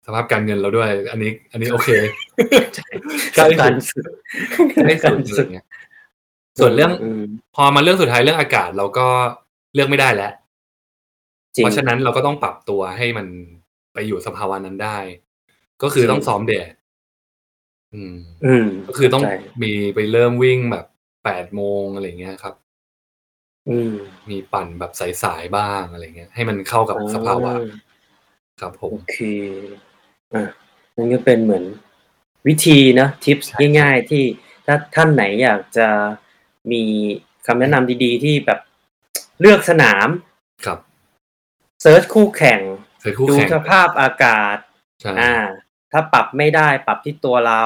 [0.06, 1.88] สภาพการเงินเราด้วย อันนี้ อันนี้โอเค
[3.34, 4.04] ใกล้การสุด
[4.54, 5.66] สุดใกล้สุดอะไรเงี้ย
[6.58, 6.92] ส่วนเรื่อง
[7.22, 7.24] ม
[7.54, 9.06] พอมาเรื่องสุดท้ายเรื่องอากาศเราก็
[9.74, 10.32] เลือกไม่ได้แล้ว
[11.54, 13.26] จริงเพราะฉะนั้นเราก็ต้องปรับตัวให้มัน
[13.94, 14.98] ไปอยู่สภาวะนั้นได้
[15.82, 16.72] ก็คือต้องซ้อมแดด
[17.94, 20.86] อืม อืม ก็คือต้องเข้าใจมีไปเริ่มวิ่งแบบ
[21.24, 22.54] แปดโมงอะไรเงี้ยครับ
[23.68, 23.94] อืม
[24.30, 24.92] มีปั่นแบบ
[25.22, 27.76] สายๆบ้างอะไรเงี้ย ให้มันเข้ากับสภาวะอ่
[28.60, 29.18] ครับผมโอเค
[30.34, 30.42] อะ
[30.96, 31.64] นั่นก็เป็นเหมือน
[32.48, 34.24] วิธีนะทิปส์ใช่ง่ายๆที่
[34.66, 35.88] ถ้าท่านไหนอยากจะ
[36.70, 36.82] มี
[37.46, 38.58] คำแนะนำดีๆ ที่แบบ
[39.40, 40.08] เลือกสนาม
[40.66, 40.78] ครับ
[41.82, 42.60] เซิร์ชคู่แข่ง
[43.00, 44.56] เคยคู่ดูแข่งสภาพอากาศ
[45.00, 45.34] ใช่อ่า
[45.92, 47.64] ถ้าปรับไม่ได้ปรับที่ตัวเรา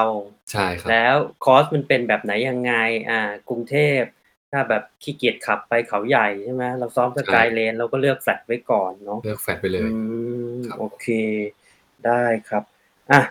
[0.51, 2.73] ใช่ครับแล้วคอสมันเป็นแบบไหนยังไง
[3.09, 4.01] อ่ากรุงเทพ
[4.51, 9.89] ถ้าแบบขี้เกียจขับไปเขาใหญ่ใช่ไหมเราซ้อมสกายเลนเราก็เลือกแฟลตไว้ก่อนเนาะเลือกแฟดไปเลยอื
[10.53, 11.07] มครับโอเค
[12.05, 12.63] ได้ครับ
[13.11, 13.21] อะ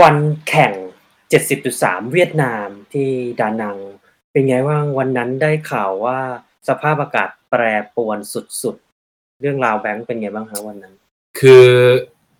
[0.00, 0.16] วัน
[0.48, 0.72] แข่ง
[1.30, 3.10] 70.3 เวียดนามที่
[3.40, 3.78] ดานัง
[4.32, 6.18] เป็นไงว่างวันนั้นได้ข่าวว่า
[6.68, 7.62] สภาพอากาศแปร
[7.94, 8.18] ปรวน
[8.62, 10.94] สุดๆ เรื่องราวแบงค์เป็นไงบ้างคะวันนั้น
[11.38, 11.64] คือ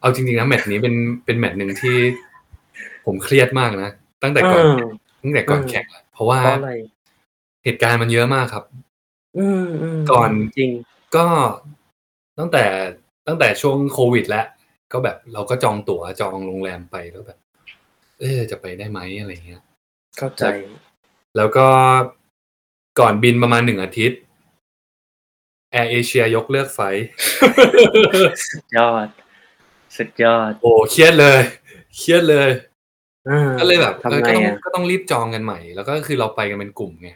[0.01, 1.97] เอาจริงๆนะแมตช์นี้เป็นเป็นแมตช์หนึ่งที่
[3.07, 3.91] ผมเครียดมากนะ
[4.22, 4.91] ตั้งแต่ก่อนอืม
[5.22, 6.72] ตั้งแต่ก่อนอืมแข่งอะเพราะว่าเพราะอะไร
[7.64, 8.64] เหตุการณ์มันเยอะมากครับ
[9.39, 10.70] อืมอืมก่อนจริง
[11.16, 11.26] ก็
[12.39, 12.64] ตั้งแต่
[13.26, 14.47] ตั้งแต่ช่วงโควิด แล้ว
[14.93, 17.39] ก็แบบเราก็จองตั๋วจองโรงแรมไปแล้วแบบ
[18.21, 19.62] เออจะไปได้ไหมอะไรเงี้ย
[20.19, 20.45] เข้าใจ
[21.37, 21.67] แล้วก็
[23.01, 24.19] ก่อนบินประมาณหนึ่งอาทิตย์
[25.73, 27.05] แอร์เอเชียยกเลิก flight
[28.51, 29.09] สุดยอด
[29.97, 31.41] สุดยอด โอ้เครียดเลย
[31.97, 32.51] เครียดเลย
[33.29, 37.11] อ่าก็เลยแบบเออทำไงก็ต้องอะก็ต้องรีบจองกันใหม่ แล้วก็คือเราไปกันเป็นกลุ่มไง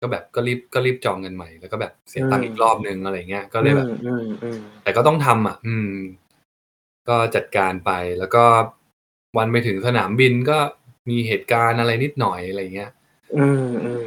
[0.00, 5.92] ก็แบบก็รีบก็รีบจองกันใหม่ แล้วก็แบบเสียตังค์อีกรอบนึงอะไรเงี้ยก็เลยแบบอืมอืมอืมแต่ก็ต้องทำอะ อืม
[7.08, 8.44] ก็จัดการไปแล้วก็
[9.36, 10.58] วันไปถึงสนามบินก็
[11.10, 12.90] มีเหตุการณ์อะไรนิดหน่อยอะไรเงี้ย
[13.36, 14.06] อืมอืม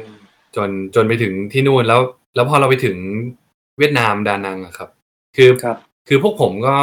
[0.56, 2.00] จนจนไปถึงที่นู่นแล้ว
[2.34, 2.96] แล้วพอเราไปถึง
[3.78, 4.88] เวียดนามดานังอะครับ
[5.36, 5.76] คือครับ
[6.08, 6.76] คือพวกผมก็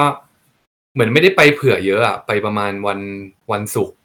[0.93, 2.99] เหมือนไม่ได้ไปเผื่อเยอะอะไปประมาณวัน
[3.51, 3.95] วันศุกร์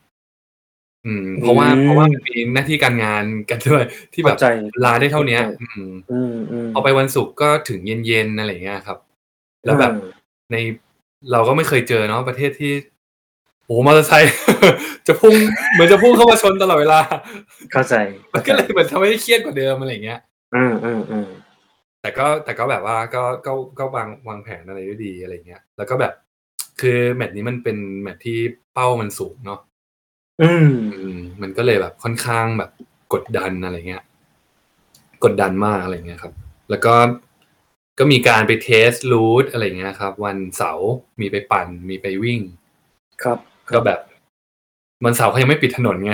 [1.07, 4.49] อืม เพราะว่าอืมเพราะว่ามันมีหน้าที่การงานกันด้วยที่แบบเข้าใจ
[4.85, 8.99] ลาได้เท่าเนี้ยเข้าใจอืมอืมอืมพอไปวันศุกร์ก็ถึงเย็นๆอะไรเงี้ยครับ
[9.65, 10.11] แล้วแบบอ่า
[10.53, 10.57] ใน
[11.33, 12.73] เราก็ไม่เคยเจอเนาะประเทศที่
[13.67, 14.33] โอ้มอเตอร์ไซค์
[15.07, 15.35] จะพุ่ง
[15.73, 17.01] เหมือนจะพุ่งเข้ามาชนตลอดเวลา
[17.73, 17.95] เข้าใจ
[18.33, 20.21] มันก็เลยเหมือนทำให้เครียดกว่าเดิมอะไรเงี้ย
[20.55, 21.29] อืมอืมอืม
[22.03, 26.13] แต่ก็แต่ก็แบบว่าก็ก็ก็วางวางแผนอะไรได้ดีอะไรเงี้ย แล้วก็แบบ
[26.81, 28.39] คือแมตช์นี้มันเป็นแมตช์ที่
[28.75, 29.61] เป้ามันสูงเนาะ
[30.43, 32.71] อืมอืมมันก็เลยแบบค่อนข้างแบบ
[33.13, 34.05] กดดันอะไรเงี้ย
[35.25, 36.35] กดดันมากอะไรเงี้ยครับ
[36.71, 36.95] แล้วก็
[37.99, 40.91] ก็มีการไปเทสรูทอะไรเงี้ยครับ วันเสาร์
[41.21, 42.41] มีไปปั่นมีไปวิ่ง
[43.23, 43.39] ครับ
[43.71, 44.01] ก็แบบ
[45.05, 46.13] วันเสาร์เขายังไม่ปิดถนนไง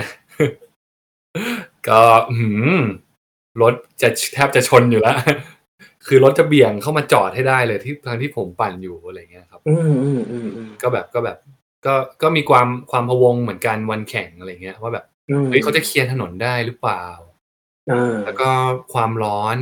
[1.87, 2.65] ก็อื้อหือ
[3.61, 5.15] รถจะแทบจะชนอยู่แล้ว
[6.07, 11.37] คือรถจะเบี่ยงเข้ามาจอดให้ได้เลยที่ทางที่ผมปั่นอยู่อะไรเงี้ยครับ อืมอืมอืมอืมก็แบบก็แบบ
[11.85, 17.05] ก็ก็มีความความพะวงเหมือนกันวันแข่งอะไรเงี้ย ว่าแบบอืมเฮ้ยเขาจะเคลียร์ถนนได้หรือเปล่า
[17.91, 18.49] อ่าแล้วก็
[18.93, 19.57] ความร้อน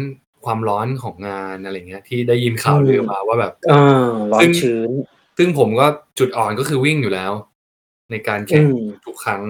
[0.46, 4.90] ความร้อนของงานอะไรเงี้ย ที่ได้ยินข่าวลือมาว่าแบบอ่าร้อซึ่นงชื้น
[5.38, 5.88] ซึ่งผมก็
[6.20, 7.32] จุดอ่อนก็คือวิ่งอยู่แล้ว
[8.12, 9.42] ในการแข่งอืมทุกครั้ง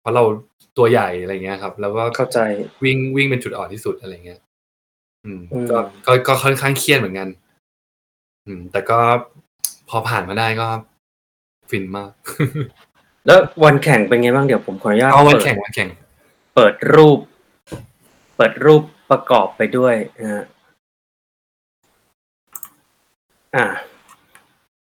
[0.00, 0.24] เพราะเรา
[0.78, 2.38] ตัวใหญ่อะไรเงี้ยครับ แล้วก็เข้าใจ
[2.84, 4.40] วิ่งวิ่งเป็นจุดอ่อนที่สุดอะไรเงี้ย
[5.24, 7.28] อืมอืมก็ก็ก็ค่อนข้างเครียดเหมือนกัน
[8.46, 8.98] อืม แต่ก็
[9.88, 10.66] พอผ่านมาได้ก็
[11.70, 12.10] ฟินมาก
[13.26, 15.90] แล้ววันแข่งเป็นไงบ้างเดี๋ยวผมขออนุญาตเอาวันเปิดแข่งวันแข่ง
[16.54, 17.18] เปิดรูป
[18.36, 20.44] เปิดรูปประกอบไปด้วยนะฮะ
[23.56, 23.66] อ่า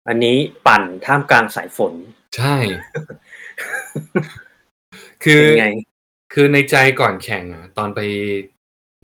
[0.07, 1.93] อันนี้ปั่นท่ามกลางสายฝน
[2.37, 2.55] ใช่
[5.23, 5.67] คือเป็นไง
[6.33, 7.99] คือในใจก่อนแข่งอะตอนไป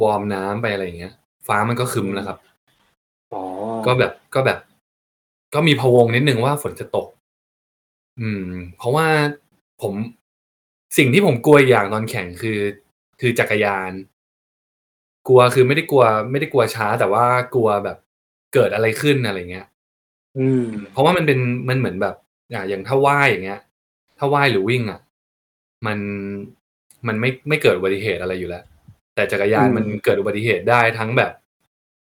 [0.01, 1.13] วอร์มน้ำไปอะไรอย่างเงี้ย
[1.47, 2.37] ฟ้ามันก็ครึ้มแล้วครับ
[3.33, 3.43] อ๋อ
[3.85, 4.59] ก็แบบก็แบบ
[5.53, 7.07] ก็มีพะวงนิดนึงว่าฝนจะตก
[8.19, 8.45] อืม
[8.77, 9.07] เพราะว่า
[9.81, 9.93] ผม
[10.97, 12.59] สิ่งที่ผมกลัวอีกอย่างตอนแข่งคือ
[13.19, 13.91] คือจักรยาน
[15.27, 17.25] กลัวคือไม่ได้กลัว ไม่ได้กลัวช้า แต่ว่า
[17.55, 17.97] กลัวแบบ
[18.53, 19.67] เกิดอะไรขึ้นอะไรเงี้ย
[20.37, 21.39] อืม เพราะว่ามันเป็น
[21.69, 22.15] มันเหมือนแบบ
[22.53, 23.59] อ่าอย่างถ้าว่ายอย่างเงี้ย
[24.19, 24.99] ถ้าว่ายหรือวิ่งอะ
[25.85, 25.99] มัน
[27.07, 28.63] มันไม่ไม่เกิดอุบัติเหตุอะไรอยู่แล้ว
[29.15, 31.31] แต่จักรยานอืมมันเกิดอุบัติเหตุได้ทั้งแบบ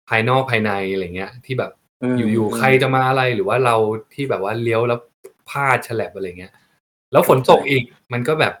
[0.08, 1.72] ภายนอกภายในอะไรเงี้ย ที่แบบ
[2.12, 3.76] มอยู่ๆใครจะมาอะไรหรือว่าเรา
[4.14, 5.00] ที่แบบว่าเลี้ยวแล้ว
[5.50, 6.52] พลาดฉลับอะไรเงี้ย
[7.12, 8.54] แล้วฝนตกอีกมันก็แบบ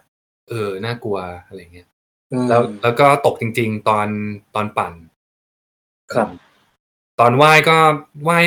[0.48, 1.88] เออน่ากลัวอะไรเงี้ย
[2.32, 4.08] อืมแล้วแล้วก็ตกจริง ๆ ตอน
[4.54, 4.92] ตอนปั่น
[6.12, 6.28] ครับ
[7.20, 7.76] ตอนว่ายก็
[8.28, 8.46] ว่าย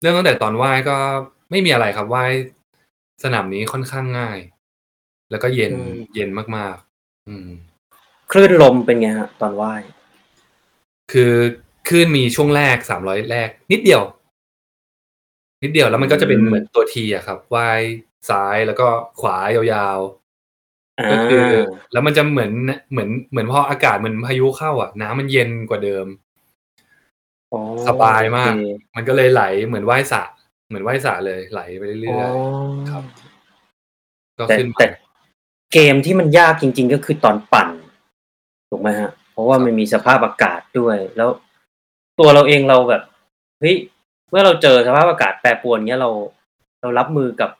[0.00, 0.96] เรื่องตั้งแต่ตอนว่ายก็
[1.50, 2.30] ไม่มีอะไรครับว่าย
[3.22, 4.38] สนามนี้ค่อนข้างง่าย
[5.30, 7.48] แล้วก็เย็นอืม เย็นมากๆ อืม
[8.30, 9.80] คลื่นลมเป็นไงฮะตอนว่าย
[11.12, 11.32] คือ
[11.88, 14.02] คลื่นมีช่วงแรกสามร้อยแรก นิดเดียว
[15.62, 17.80] นิดเดียวแล้วมันก็จะเป็นอืม เหมือนตัวทีอะครับว่าย
[18.30, 18.88] ซ้ายแล้วก็
[19.20, 19.36] ขวา
[19.72, 21.44] ยาวๆอ่าก็คือ
[21.92, 22.52] แล้วมันจะเหมือน
[22.90, 26.06] เหมือนเหมือนพออากาศเหมือนพายุเข้าอะ น้ำมันเย็นกว่าเดิม
[27.52, 30.22] อ๋อสบายมาก โอเคมันก็เลยไหลเหมือนว่ายสระ
[30.70, 33.04] เหมือนว่ายสระเลยไหลไปเรื่อ๋ออยๆครับ
[34.38, 34.90] ก็แต่ขึ้นแต่มา
[35.72, 37.68] เกมที่มันยากจริง ๆ ก็คือตอนปั่น
[38.70, 41.28] ถูกไหมฮะ เพราะว่ามันมีสภาพอากาศด้วย แล้ว
[42.18, 43.02] ตัวเราเองเราแบบ
[43.60, 43.76] เฮ้ย
[44.30, 46.10] เมื่อเราเจอสภาพอากาศแปรปรวนเงี้ยเรา
[46.80, 47.50] เรารับมือกับ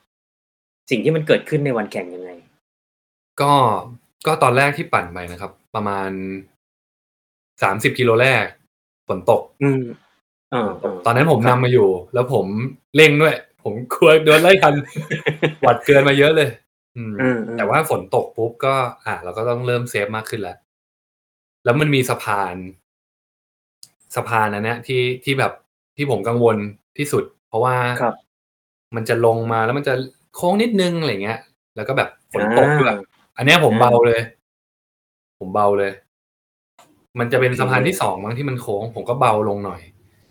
[0.90, 2.30] สิ่งที่มันเกิดขึ้นในวันแข่งยังไง
[3.40, 3.52] ก็
[4.26, 6.10] ก็ตอนแรกที่ปั่นไปนะครับ ประมาณ
[7.62, 8.44] สามสิบกิโลแรก
[9.08, 10.09] ฝนตก อืมอ่าา
[11.06, 12.46] ตอนนั้นผมครันำบมาอยู่ แล้วผม
[12.96, 13.34] เร่งด้วย
[13.64, 14.74] ผมกลัวโดนไล่ทัน
[15.62, 16.48] หวัดเกินมาเยอะเลย
[16.96, 18.74] อืมอืมอืมแต่ว่าฝนตกปุ๊บก็
[19.06, 20.56] อะเราก็ต้องเริ่มเซฟมากขึ้นแล้ว
[21.64, 22.56] แล้วมันมีสะพาน
[24.16, 25.52] สะพานอันเนี้ยที่ที่แบบ
[25.96, 26.56] ที่ผมกังวล
[26.98, 28.14] ที่สุด เพราะว่าครับ
[28.96, 29.94] มันจะลงมาแล้วมันจะ
[30.36, 31.40] โค้งนิดนึงอะไรเงี้ย
[31.76, 32.98] แล้วก็แบบฝนตกด้วยอ่า
[33.36, 34.20] อันเนี้ยผมอ่าเบาเลย
[35.38, 35.92] ผมเบาเลย
[37.18, 39.80] มันจะเป็นโอเคสะพานที่สองมั้งที่มันโค้ง ผมก็เบาลงหน่อย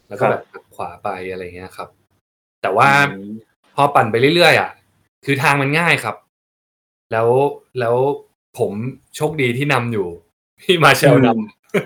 [0.10, 1.89] แล้วก็ครับแบบหักขวาไปอะไรเงี้ยครับ
[2.62, 3.32] แต่ว่าอืม
[3.76, 4.70] พอปั่นไปเรื่อยๆอะ
[5.26, 6.16] คือทางมันง่ายครับ
[7.12, 7.30] แล้ว
[7.80, 7.95] แล้ว
[8.60, 8.72] ผม
[9.16, 10.07] โชคดีที่นำอยู่
[10.60, 11.30] พี่มาเชลน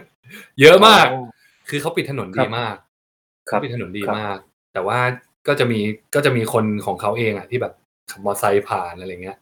[0.01, 1.23] ำเยอะมากอ๋อ
[1.69, 2.75] คือเขาปิดถนนครัดีบมาก
[3.49, 4.37] ครับปิดถนนดีครับมาก
[4.73, 4.99] แต่ว่า
[5.47, 5.79] ก็จะมี
[6.15, 7.73] ก็จะมีคนของเขาเองอะที่แบบ
[8.11, 9.37] ขับมอเตอร์ไซค์ผ่านอะไรเงี้ย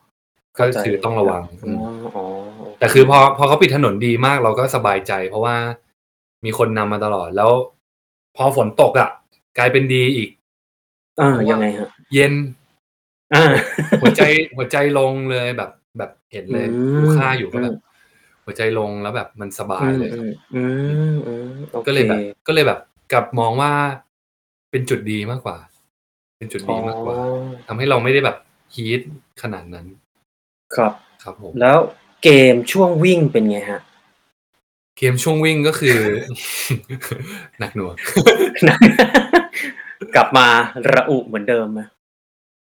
[0.58, 2.26] ก็คือต้องระวังอ๋ออ๋อ
[2.56, 5.56] โเแต่คือพอพอเขาปิดถนนดีมากเราก็สบายใจ เพราะว่า
[6.46, 7.52] มีคนนำมาตลอดแล้ว
[8.36, 9.10] พอฝนตกอะ
[9.58, 10.30] กลายเป็นดีอีก
[11.20, 12.34] อ่ายังไงฮะ เย็น
[13.34, 13.44] อ่า
[14.02, 14.22] หัวใจ
[14.56, 17.78] หัวใจลงเลยแบบแบบเห็นเลยอืมดูค่าอยู่ก็แบอืบม
[18.46, 20.64] หัวใจลงแล้วแบบมันสบายเลยครับอื
[21.12, 22.80] มอืมโอคก็เลยแบบ ก็เลยแบบ
[23.14, 23.72] กลับมองว่า
[24.72, 25.58] เป็นจุดดีมากกว่า
[26.38, 27.26] เป็นจุดดีมากกว่าอ๋อ
[27.68, 28.38] ทำให้เราไม่ได้แบบ
[28.76, 29.02] ฮีท
[29.42, 29.86] ขนาดนั้น
[30.76, 31.78] ครับครับผมแล้ว
[32.24, 33.82] เกมช่วงวิ่งเป็นไงฮะ
[35.02, 35.98] เกมช่วงวิ่งก็คือ
[37.60, 37.96] หนักหน่วง
[40.16, 40.48] กลับมา
[40.92, 41.82] ระอุเหมือนเดิมไหม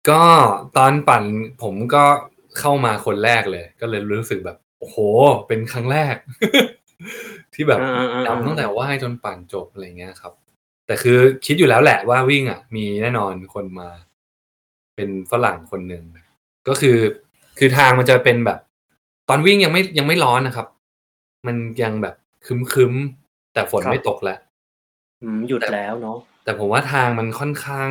[0.10, 0.24] ก็
[0.78, 1.24] ตอนปั่น
[1.64, 2.04] ผมก็
[2.60, 4.98] เข้ามาคนแรกเลย ก็เลยรู้สึกแบบ โอ้โห
[5.48, 6.16] เป็นครั้งแรก
[7.54, 10.34] ที่แบบอ่าอ่าอ่าจำตั้งแต่ว่ายจนปั่นจบอะไรเงี้ยครับ
[10.88, 13.90] แต่คือคิดอยู่แล้วแหละว่าวิ่งอะ มีแน่นอนคนมา
[14.96, 16.04] เป็นฝรั่งคนหนึ่ง
[16.68, 16.98] ก็คือ
[17.58, 18.60] คือทางมันจะเป็นแบบ
[19.30, 20.68] ตอนวิ่งยังไม่ยังไม่ร้อนนะครับ
[21.48, 22.16] มันยังแบบ
[22.46, 24.40] คึมคึมๆแต่ฝนไม่ตกแล้ว
[25.22, 27.90] อืมหยุดแล้วเนาะแต่ผมว่าทางมันค่อนข้าง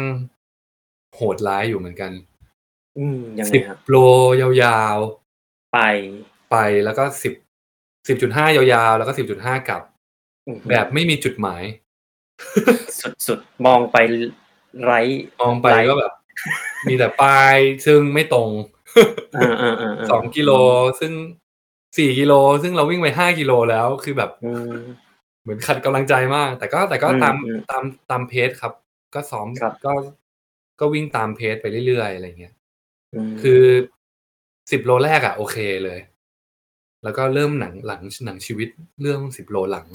[1.17, 2.13] โหดร้ายอยู่เหมือนกัน
[2.99, 3.97] อืมยังไงสิบฮะโล
[4.63, 4.97] ยาว
[5.73, 7.33] ไปๆไปแล้วก็สิบ
[8.09, 9.83] สิบจุดห้ายาวๆ แล้วก็สิบจุดห้ากลับ
[10.47, 11.63] อื้อหือแบบไม่มีจุดหมาย
[13.27, 13.97] สุดๆ มองไป
[14.85, 15.01] ไร้
[15.41, 16.13] มองไปร้ก็แบบ
[16.89, 18.51] มีแต่ป้ายซึ่งไม่ตรง
[19.37, 20.51] อ่าอ่าอ่าาสองกิโล
[21.01, 21.13] ซึ่ง
[21.99, 22.33] สี่กิโล
[22.63, 24.75] ซึ่งเราวิ่งไปห้ากิโลแล้วคือแบบอืม
[25.43, 28.73] เหมือนขัดกำลังใจมาก แต่ก็แต่ก็อืมตามอืมตามตามเพจครับ
[29.15, 29.93] ก็ซ้อมครับก็
[30.81, 32.55] ก็วิ่งตามเพจไปเรื่อยๆอะไรเงี้ย
[33.29, 33.63] มคือ
[34.71, 35.99] สิบโลแรกอะโอเคเลย
[37.05, 38.69] แล้วก็เริ่มหนังหลังหนังชีวิต
[39.01, 39.87] เรื่องสิบโลหลัง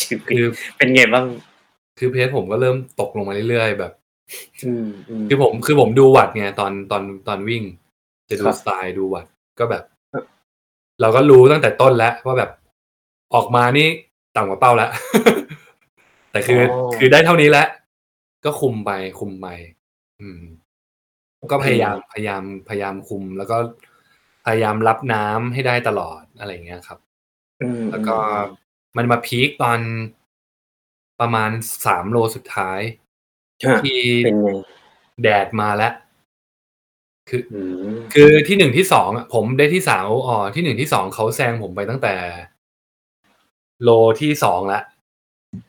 [0.00, 0.44] ชีวิตคือ
[0.76, 1.26] เป็นไงบ้าง
[1.98, 3.92] คือเพจผมก็เริ่มตกลงมาเรื่อยๆแบบ
[4.64, 7.62] อืมอืมคือผมคือผมดูวัดไงตอนตอนตอนวิ่ง
[8.28, 9.26] จะดูครับสไตล์ดูวัด
[9.58, 9.99] ก็แบบครับ
[11.00, 12.50] เราก็รู้ตั้งแต่ต้นแล้วว่าแบบ
[13.34, 13.88] ออกมานี่
[14.36, 14.90] ต่ำกว่าเป้าแล้ว
[16.32, 17.68] แต่คืออคือได้เท่านี้แล้ว
[18.44, 18.90] ก็คุมไป
[19.20, 19.46] คุมไป
[20.20, 20.40] อืม
[21.52, 23.56] ก็พยายามพยายามพยายามคุม แล้วก็
[24.46, 26.98] พยายามรับน้ำให้ได้ตลอดอะไรอย่างเงี้ยครับ
[27.62, 28.16] อืมแล้วก็
[28.48, 29.80] อืมมันมาพีคตอน
[31.20, 31.50] ประมาณ
[31.86, 32.80] สามโลสุดท้าย
[33.66, 34.50] ฮะที่เป็นไง
[35.22, 35.92] แดดมาแล้ว
[37.30, 37.60] คืออื
[37.90, 42.14] มคือที่หนึ่งที่สองอะผมได้ที่สามอ๋อที่หนึ่งที่สองเขาแซงผมไปตั้งแต่
[43.82, 44.82] โลที่สองแล้ว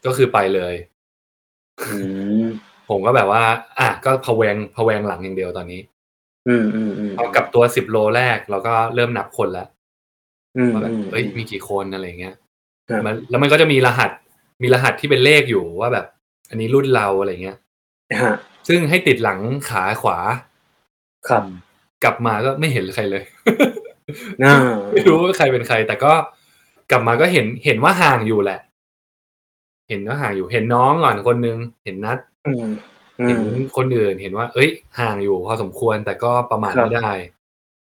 [0.05, 0.73] ก็คือไปเลย
[1.91, 1.97] อื
[2.43, 2.45] ม
[2.89, 3.43] ผมก็แบบว่า
[3.79, 5.81] อะก็พะแวงพะแวงหลังอย่างเดียวตอนนี้
[6.47, 9.67] อืมอืมอืมพอกับตัวสิบโลแรกเราก็เริ่มนับคนแล้ว
[10.57, 12.35] อืมว่าแบบอืมเอ้ยมีกี่คนอะไรเงี้ย
[12.89, 14.11] ครับมันแล้วมันก็จะมีรหัส
[14.63, 16.05] มีรหัสที่เป็นเลขอยู่ว่าแบบ
[16.49, 17.57] อันนี้รุ่นเราอะไรเงี้ย
[18.23, 18.35] ฮะ
[18.67, 19.39] ซึ่งให้ติดหลัง
[19.69, 20.17] ขาขวา
[21.29, 21.43] ครับ
[22.03, 23.23] กลับมาก็ไม่เห็นใครเลย
[24.43, 24.55] อ่า
[24.91, 26.13] ไม่รู้ว่าใครเป็นใคร แต่ก็
[26.91, 28.59] กลับมาก็เห็นเห็นว่าห่างอยู่แหละ
[29.89, 32.17] เห็นว่าห่างอยู่เห็นน้องก่อนคนนึงเห็นนัด
[32.47, 32.67] อืม
[33.19, 34.69] อืเห็นมคนอื่นเห็นว่า เอ้ย
[34.99, 37.13] ห่างอยู่พอสมควรแต่ก็ประมาทครับ ไม่ได้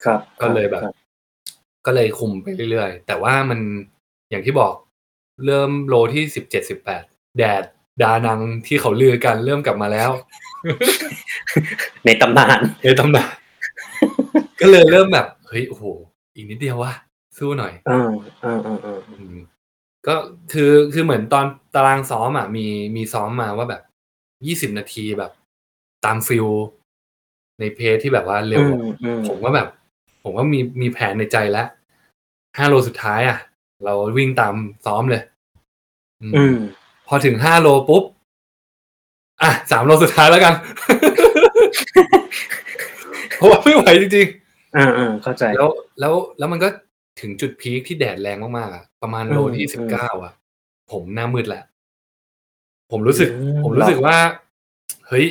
[0.05, 0.95] ครับก็เลยแบบ ครับ
[1.86, 3.59] ก็เลยคุมไปเรื่อยๆ แต่ว่ามัน
[4.29, 4.73] อย่างที่บอก
[5.45, 7.03] เริ่มโลที่สิบเจ็ดสิบแปด
[7.38, 7.63] แดด
[8.03, 10.09] ดานังที่เขาลือกันเริ่มกลับมาแล้ว
[12.05, 13.32] ในตำนานในตำนาน
[14.59, 15.84] ก็เลยเริ่มแบบ เฮ้ยโอ้โห
[16.36, 16.93] อีกนิดเดียววะ
[17.38, 18.09] สู้หน่อยอ่า
[18.43, 19.38] อ่าอ่าอ่าอืม
[20.07, 20.16] ก็
[20.53, 21.45] คือคือเหมือนตอน
[21.76, 23.82] ตารางซ้อมอะมีมีซ้อมมาว่าแบบ
[24.45, 25.32] ยี่สิบนาทีแบบ
[26.05, 26.47] ตามฟิล
[27.59, 29.68] ในเพจที่แบบว่าเร็วอือะมอืมผมก็แบบ
[30.24, 31.68] ผมก็มีมีแผนในใจแล้ว
[32.57, 33.38] ห้าโลสุดท้ายอะ
[33.84, 34.53] เราวิ่งตาม
[34.86, 35.24] ซ้อมเลย
[36.22, 36.57] อืมอืม
[37.07, 38.03] พอถึงห้าโลปุ๊บ
[39.41, 40.53] อะสามโลสุดท้ายแล้วกัน
[43.38, 44.27] เพราะว่าไม่ไหวจริง
[44.77, 45.69] อ่าอ่าเข้าใจๆแล้ว
[45.99, 46.69] แล้วแล้วมันก็
[47.21, 50.33] ถึงจุดพีคที่แดดแรงมากๆอะประมาณโลที่อืสิบมเก้าอะ
[50.91, 51.63] ผมหน้ามืดแหละ
[52.91, 54.17] ผมรู้สึกอืมผมรู้สึกว่า
[55.07, 55.25] เฮ้ย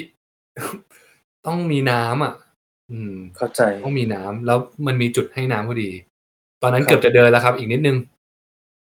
[1.46, 2.34] ต้องมีน้ำอะ
[2.92, 5.90] อืม เข้าใจต้องมีน้ำแล้วมันมีจุดให้น้ำพอดี
[6.62, 7.96] ตอนนั้นครับเกือบจะเดินแล้วครับ อีกนิดนึง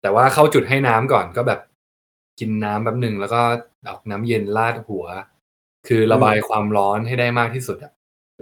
[0.02, 1.60] แต่ว่าเข้าจุดให้น้ำก่อนก็แบบ
[2.40, 3.42] กินน้ำแป๊บหนึ่ง แล้วก็
[3.84, 5.06] เอาน้ำเย็นราดหัว
[5.88, 7.92] คือระบายความร้อนให้ได้มากที่สุดอะ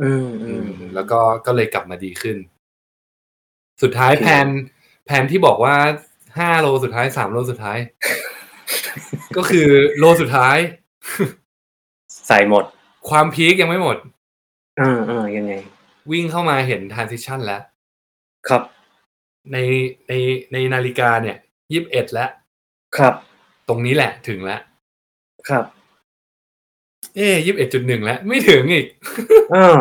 [0.02, 2.38] อืมอือืมมแล้วก็ก็เลยกลับมาดีขึ้น
[3.82, 4.48] สุดท้ายโอเคแผน
[5.06, 5.76] แผนที่บอกว่า
[6.38, 7.78] ห้าโลสุดท้ายสามโลสุดท้าย
[9.38, 10.58] ก็คือโลสุดท้าย
[12.28, 12.64] ใส่หมด
[13.10, 13.98] ความพีคยังไม่หมด
[14.80, 15.54] อ่าอ่ายังไง
[16.12, 17.62] วิ่งเข้ามาเห็น transition แล้ว
[18.48, 18.64] ครับ
[19.54, 19.58] ใน
[20.08, 20.14] ใน
[20.54, 21.38] ในนาฬิกาเนี่ย
[21.72, 22.30] ยี่สิบเอ็ดแล้ว
[22.98, 23.14] ครับ
[23.72, 24.62] ตรงนี้แหละถึงแล้ว
[25.50, 25.66] ครับ
[27.16, 28.86] เอ๊ยี่สิบเอ็ดจุดหนึ่งแล้ว ไม่ถึงอีก
[29.54, 29.80] อ่า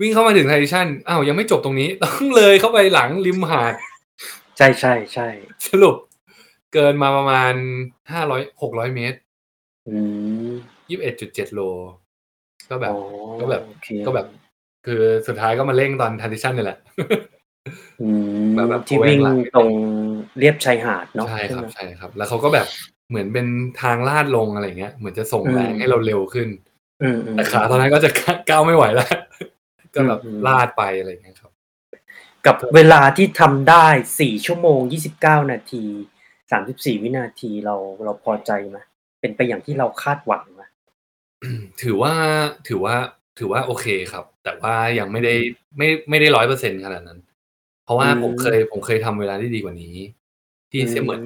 [0.00, 3.74] วิ่งเข้ามาถึง transition อ้าวยังไม่จบตรงนี้ ต้องเลยเข้าไปหลังริมหาด
[4.56, 5.28] ใช่ใช่ใช่
[5.66, 5.96] สรุป
[6.74, 7.54] เกินมาประมาณ
[8.12, 9.18] ห้าร้อยหกร้อยเมตร
[9.88, 9.96] อื
[10.48, 10.50] ม
[10.88, 11.60] ยี่สิบเอ็ดจุดเจ็ดโล
[12.70, 13.00] ก็แบบอ๋อ
[13.40, 14.26] ก็แบบโอเคก็แบบ
[14.86, 17.29] คือสุดท้ายก็มาเร่งตอน transition นี่แหละอืม
[18.54, 19.70] แบบแบบที่วิ่งแหวกหลังตรง
[20.38, 22.66] เรียบชายหาดเนาะใช่ครับไหมใช่ครับ แล้วเขาก็แบบ
[23.10, 23.46] เหมือนเป็น
[23.82, 26.48] ทางลาดลงอะไรเงี้ยเหมือนจะส่งอืมแรงให้เราเร็วขึ้น
[27.02, 28.10] อืมอืมแต่ขาตอนนั้นก็จะ
[28.48, 29.08] ก้าวไม่ไหวแล้ว
[29.94, 31.52] ก็แบบอืมลาดไปอะไรเงี้ยครับ
[32.46, 33.86] กับเวลาที่ทำได้
[34.20, 35.84] สี่ชั่วโมงยี่สิบเก้านาที
[36.50, 38.78] สามสิบสี่วินาทีเราเราพอใจไหม
[39.20, 40.62] เป็นไปอย่างที่เราคาดหวังไหม
[41.82, 42.14] ถือว่า
[42.68, 42.96] ถือว่า
[43.38, 45.34] ถือว่าโอเคครับ แต่ว่ายังไม่ได้
[45.76, 47.29] ไม่ไม่ได้ร้อยเปอร์เซ็นขนาดนั้นเพ
[47.90, 49.96] ราะว่าอืมผมเคยผมเคยทำเวลาที่ดีกว่านี้
[50.70, 51.22] ที่อืมเซยเหมือน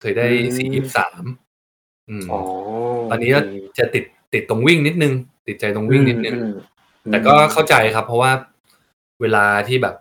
[0.00, 1.24] เคยได้อืมสี่ยี่สาม
[2.08, 2.40] อืมอ๋อ
[3.10, 3.40] ตอนนี้ก็
[3.78, 5.12] จะติดติดตรงวิ่งนิดนึง
[5.48, 6.54] ติดใจตรงวิ่งนิดนึงอืม
[7.04, 8.32] อืมแต่ก็เข้าใจครับ เพราะว่า
[9.20, 9.94] เวลาที่แบบ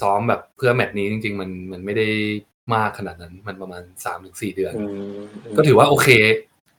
[0.00, 2.08] ซ้อมแบบเพื่อแมตช์นี้จริง ๆ มันมันไม่ได้
[2.74, 6.08] มากขนาดนั้น มันประมาณสามถึงสี่เดือนอืมก็ถือว่าโอเค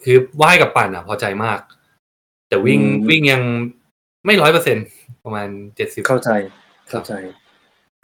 [0.03, 1.59] คือว่ายกับปั่นอะ พอใจมาก
[2.47, 3.43] แต่วิ่งอืมวิ่งยัง
[4.25, 4.77] ไม่ร้อยเปอร์เซ็น
[5.25, 6.29] ประมาณเจ็ดสิบเข้าใจ
[6.91, 7.13] ครับเข้าใจ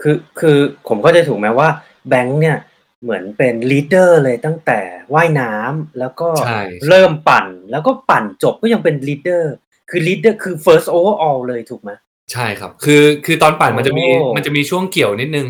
[0.02, 1.70] คือคือผมก็จะถูกไหมว่า
[2.10, 2.58] แบงค์เนี่ย
[3.04, 4.80] เหมือนเป็น leader เลยตั้งแต่
[5.14, 9.54] ว่ายน้ำแล้วก็ใช่ใช่เริ่มปั่นแล้วก็ปั่นจบก็ยังเป็น leader
[9.89, 11.91] คือ leader คือ first overall เลยถูกไหม
[12.34, 15.47] ใช่ครับ คือคือตอนปั่นมันจะมีโอ้มันจะมีช่วงเกี่ยวนิดนึง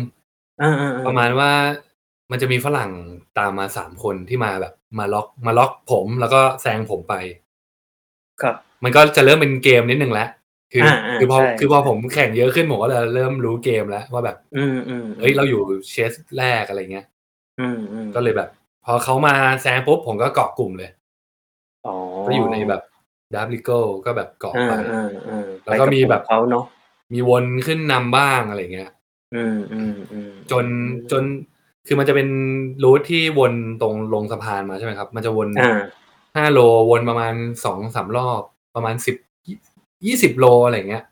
[0.62, 1.50] อ่าอ่าอ่ประมาณว่า
[2.30, 2.90] มันจะมีฝรั่ง
[3.38, 7.14] ตามมาสามคนที่มาแบบมาล็อกมาล็อกผมแล้วก็แซงผมไป
[8.42, 10.28] ครับ มันก็จะเริ่มเป็นเกมนิดนึงแล้ว
[10.72, 15.60] คืออาอ่าคือพอใช่คือพอผมแข่งเยอะขึ้นผมก็จะเริ่มรู้เกมแล้วว่าแบบ อืมอืมเอ้ยเราอยู่
[15.90, 17.06] เชสแรกอะไรเงี้ย
[17.60, 18.48] อืมอืมก็เลยแบบ
[18.84, 20.90] พอเขามาแซงปุ๊บผมก็เกาะกลุ่มเลย
[21.86, 21.96] อ๋อ
[22.26, 22.82] ก็อยู่ในแบบ
[23.34, 26.64] ดับลิโก้ก็แบบเกาะอ่าไปอ่าอ่าแล้วก็ไปบมีแบบเขาเนาะ
[27.12, 28.90] มีวนขึ้นนำบ้างอะไรเงี้ย
[29.34, 30.64] อืมอืมอืมจน
[31.12, 31.22] จน
[31.86, 32.28] คือมันจะเป็น
[32.82, 33.52] รูทที่วน
[33.82, 35.78] ตรงลงสะพานมาใช่ไหมครับ มันจะวนอ่า
[36.36, 36.58] ห้าโล
[36.90, 38.42] วนประมาณสองสามรอบ
[38.74, 39.16] ประมาณสิบ
[40.06, 41.04] ยี่สิบโลอะไรเงี้ย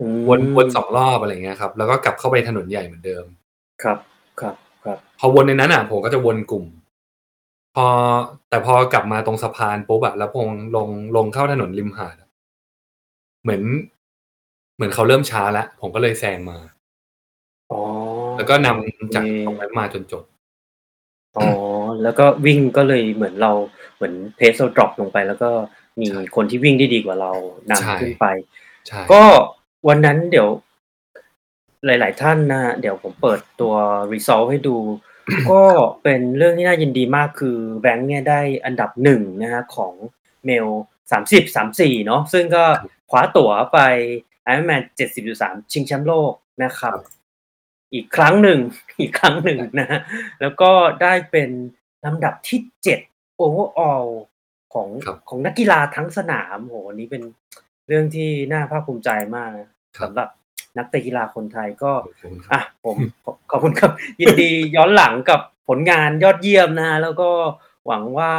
[0.00, 3.24] อืมวนวนสองรอบอะไรเงี้ยครับ แล้วก็กลับเข้าไปถนนใหญ่เหมือนเดิม
[3.82, 3.98] ครับ
[4.40, 4.54] ครับ
[4.84, 6.64] ครับพอวนในนั้นอะผมก็จะวนกลุ่ม
[7.76, 7.86] พอ
[8.48, 12.28] แต่พอกลับมาตรงสะพานปุ๊บอะแล้วพงลงลงเข้าถนนริมหาดอะ
[13.42, 13.62] เหมือน
[14.76, 16.58] เหมือนเขาเริ่มช้าแล้วผมก็เลยแซงมา
[17.72, 17.80] อ๋อ
[18.36, 20.24] แล้วก็นำโอเคจากตรงนั้นมาจนจบ
[21.36, 21.48] อ๋อ
[22.02, 23.52] แล้วก็วิ่งก็เลยเหมือนเรา
[23.96, 25.50] เหมือนเพสเราดรอปลงไปแล้วก็
[26.00, 27.32] มีใช่คนที่วิ่งได้ดีกว่าเรา
[27.80, 28.26] ใช่นำขึ้นไป
[28.86, 29.22] ใช่ก็
[29.88, 30.48] วันนั้นเดี๋ยว
[31.86, 33.74] หลาย ๆ ท่านนะฮะเดี๋ยวผมเปิดตัว
[34.12, 34.76] result ให้ดู
[35.50, 35.62] ก็
[36.02, 39.92] เป็นเรื่องที่น่ายินดีมากคือแบงค์เนี่ยได้อันดับหนึ่งนะฮะของ
[40.44, 40.66] เมล
[41.10, 42.64] สามสิบสามสี่เนาะซึ่งก็
[43.10, 43.78] คว้าตั๋วไป
[44.48, 46.32] Ironman เจ็ดสิบจุดสามชิงแชมป์โลก
[46.64, 46.98] นะครับ
[47.94, 48.58] อีกครั้งหนึ่ง
[49.00, 50.00] อีกครั้งหนึ่งนะฮะ
[50.40, 50.70] แล้วก็
[51.02, 51.50] ได้เป็น
[52.04, 53.00] ลำดับที่เจ็ด
[53.40, 54.08] overall
[54.74, 57.22] ของครับของนักกีฬาทั้งสนามโหอันนี้เป็น
[57.88, 60.28] เรื่องที่น่าภาคภูมิใจมากนะครับ สำหรับ
[60.78, 63.90] นักเตะกีฬาคนไทยก็ ขอบคุณครับ อะผมขอขอบคุณครับ
[64.20, 67.30] ยินดีย้อนหลังกับผลงานยอดเยี่ยมนะฮะแล้วก็
[67.86, 68.32] หวังว่า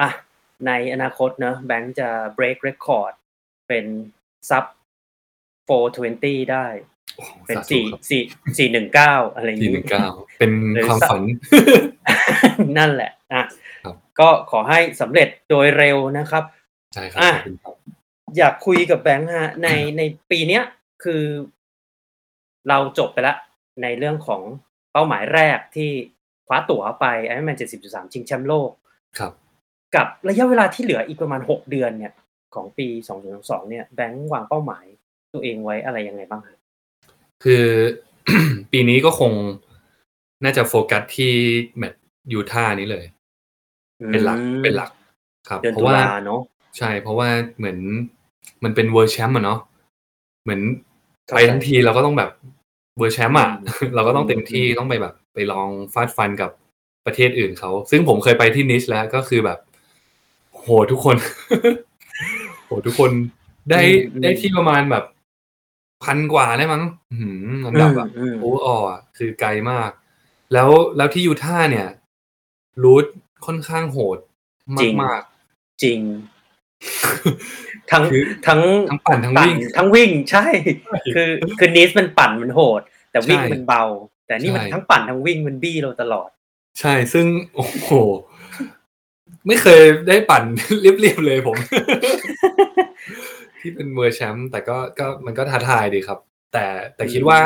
[0.00, 0.10] อะ
[0.66, 2.08] ในอนาคตเนอะแบงค์จะ
[2.38, 3.12] break record
[3.68, 3.86] เป็น
[4.50, 4.64] ซับ
[5.78, 6.93] 420 ได้โอ้โห
[7.46, 8.22] เป็นสาธุสี่ครับสี่
[8.58, 10.06] สี่หนึ่งเก้าอะไรอย่างสี่หนี้นึ่งเก้า
[10.38, 11.22] เป็นหรือความสักฝัน
[12.78, 13.44] นั่นแหละอะ
[13.84, 16.44] ครับก็ขอให้สำเร็จโดยเร็วนะครับ
[16.94, 17.74] ใช่ครับอะขอบคุณครับ
[18.38, 20.62] อยากคุยกับแบงค์ฮะในในปีเนี้ย
[21.04, 21.22] คือ
[22.68, 23.38] เราจบไปแล้ว
[23.82, 24.42] ในเรื่องของ
[24.92, 25.90] เป้าหมายแรกที่
[26.46, 28.70] คว้าตั๋วไปไอรอนแมน70.3ชิงแชมป์โลก
[29.18, 29.32] ครับ
[29.94, 32.12] กับระยะเวลาที่เหลืออีกประมาณ6เดือนเนี่ย
[32.54, 32.86] ของปี
[33.28, 34.84] 2022เนี่ยแบงค์วางเป้าหมาย
[35.32, 36.58] ตัวเองไว้อะไรยังไงบ้างฮะ
[37.44, 37.64] คือ
[38.72, 39.32] ปีนี้ก็คง
[40.44, 41.32] น่าจะโฟกัสที่
[41.76, 43.04] แมตช์ยูท่าห์นี้เลย
[44.12, 44.90] เป็นหลักอืมเป็นหลัก
[45.48, 46.40] ครับเดือนเพตุราะว่าลาเนาะ
[46.78, 47.78] ใช่ เพราะว่าเหมือน
[48.64, 49.58] มันเป็น World Champ อะเนาะ
[50.42, 50.60] เหมือน
[51.26, 52.30] เข้าไปใจทั้งทีเราก็ต้องแบบ
[52.98, 56.50] World Champ อะอืมเราก็ต้องเต็มที่อืมต้องไปแบบ ไปลองฟาดฟันกับ
[57.06, 59.58] ประเทศอื่นเขา ซึ่งผมเคยไปที่นีซแล้วก็คือแบบ
[60.52, 61.16] โหทุกคน
[62.64, 63.10] โหทุกคน
[63.70, 63.80] ได้
[64.22, 65.04] ได้ที่ประมาณแบบ
[66.04, 66.82] พันกว่าได้มั้ง
[67.12, 69.90] อื้อหือ อันดับอะอืม overall อะคือไกลมาก
[70.52, 71.88] แล้ว แล้วที่ยูท่าห์เนี่ย
[72.82, 73.06] รูท
[73.46, 74.18] ค่อนข้างโหด
[74.82, 75.22] จริง มาก
[75.82, 80.46] จริงๆทั้ง คือ ทั้งทั้งปั่นทั้งวิ่ง ทั้งวิ่ง ใช่
[81.14, 82.80] คือ คือนิสมันปั่นมันโหด
[83.10, 83.84] แต่วิ่งใช่มันเบา
[84.26, 86.28] แต่นี่มันใช่ทั้งปั่นทั้งวิ่งมันบี้เราตลอด
[86.80, 87.90] ใช่ ซึ่ง โอ้โห
[89.46, 90.42] ไม่เคยได้ปั่น
[90.82, 91.56] เรียบ ๆ เลยผม
[93.64, 96.18] ที่เป็นเวอร์แชมป์แต่ก็ก็มันก็ท้าทายดีครับ
[96.52, 97.40] แต่แต่คิดว่า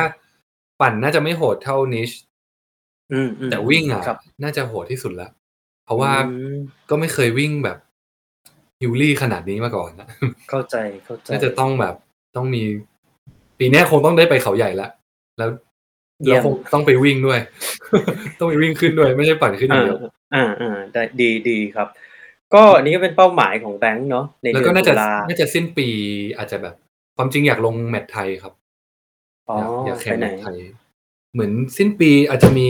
[0.81, 2.11] ปั่นน่าจะไม่โหดเท่านิช
[3.13, 5.31] อืมอืมแต่วิ่งอะครับน่าจะโหดที่สุดแล้ว
[5.85, 6.57] เพราะว่าอืม
[6.91, 7.79] ก็ไม่เคยวิ่งแบบ
[8.81, 10.09] ฮิวลี่ขนาดนี้มาก่อนนะ
[10.51, 11.95] เข้าใจเข้าใจน่าจะต้องแบบ
[12.37, 12.63] ต้องมี
[13.59, 14.89] ปีเนี้ยคงต้องได้ไปเขาใหญ่ละ
[15.39, 15.49] แล้ว
[16.25, 17.41] เยี่แล้ยวมคงต้องไปวิ่งด้วย
[18.39, 19.99] ต้องไปวิ่งขึ้นด้วย ไม่ใช่ปั่นขึ้นอย่างอ่าเดียว
[20.35, 21.89] อ่าอ่าได้ดีดีครับ
[22.55, 25.89] ก็อันนี้ก็เป็นเป้าหมายของแบงค์เนาะในแล้วเดือก็นน่าตุจะลาน่าจะสิ้นปี
[26.37, 26.75] อาจจะแบบ
[27.17, 28.53] ความจริงอยากลงแมตช์ไทยครับ
[29.49, 30.57] อ๋ออยากอยากแข่ไปงไหแมน ตช์ไทย
[31.33, 32.69] เหมือนสิ้นปีอาจจะมี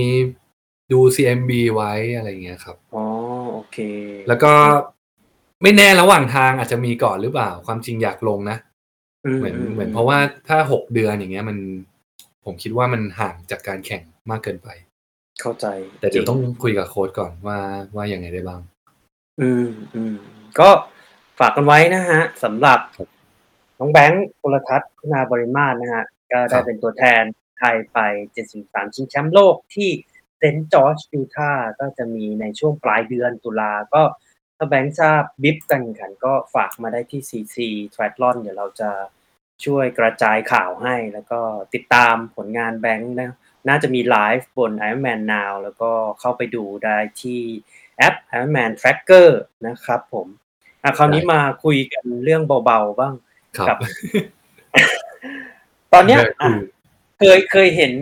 [0.92, 3.04] ดู CMB ไว้อะไรเงี้ยครับ อ๋อ
[3.52, 3.78] โอเค
[4.28, 4.52] แล้วก็
[5.62, 8.58] ไม่แน่ระหว่างทางอาจจะมีก่อนหรือเปล่า ความจริงอยากลงนะ
[9.38, 10.18] เหมือนเหมือนเพราะว่า
[10.48, 11.58] ถ้าหกเดือนอย่างเงี้ยมัน
[12.44, 14.68] ผมคิดว่ามันห่างจากการแข่งมากเกินไป
[15.40, 15.66] เข้าใจ
[16.00, 17.58] แต่เดี๋ยวจริต้องคุยกับโค้ชก่อนว่า
[17.96, 18.60] ว่ายังไงได้บ้าง
[19.40, 20.14] อืมอืม
[20.58, 20.68] ก็
[21.38, 22.78] ฝากกันไว้นะฮะสำหรับ
[23.78, 27.22] น้องแบงค์กลย์ธัช คุณาบริมาสนะฮะก็ได้เป็นตัวแทน
[27.58, 27.98] ไทยไป
[28.48, 29.90] 73 ชิงแชมป์โลกที่
[30.38, 34.02] เซนต์จอร์จยูทาก็จะมีในช่วงปลายเดือนตุลาก็
[34.56, 37.56] ถ้าแบงค์ทราบ bib การแข่งขันก็ฝากมาได้ที่ CC
[37.94, 38.90] Triathlon เดี๋ยวเราจะ
[39.64, 41.40] ช่วยกระจายข่าวให้ แล้วก็
[41.74, 43.30] ติดตามผลงานแบงค์นะ
[43.68, 47.42] น่าจะมีไลฟ์บน Ironman Now แล้วก็เข้าไปดูได้ที่
[47.98, 49.28] แอป Ironman Tracker
[49.66, 50.26] นะครับผม
[50.82, 53.14] อะคราวนี้ได้มาคุยกันเรื่องเบาๆบ้าง
[53.56, 53.78] ครับกับ
[55.92, 56.50] ตอนเนี้ยได้อะ
[57.20, 57.92] คือเคยเคยเห็น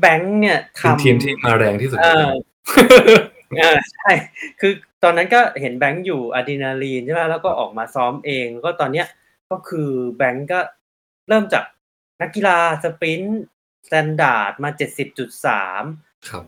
[0.00, 2.42] แบงค์เนี่ยเป็นทำทีมที่มาแรงที่สุดเอในอโลก
[3.58, 4.10] เออใช่
[4.60, 9.06] คือตอนนั้นก็เห็นแบงค์อยู่อะดรีนาลีนใช่ไหมแล้วก็ออกมาซ้อมเอง แล้วก็ตอนเนี้ย
[9.50, 10.60] ก็คือแบงค์ก็
[11.28, 11.64] เริ่มจาก
[12.20, 13.42] นักกีฬาสปรินต์
[13.86, 14.70] standard มา
[15.48, 16.44] 70.3ครับ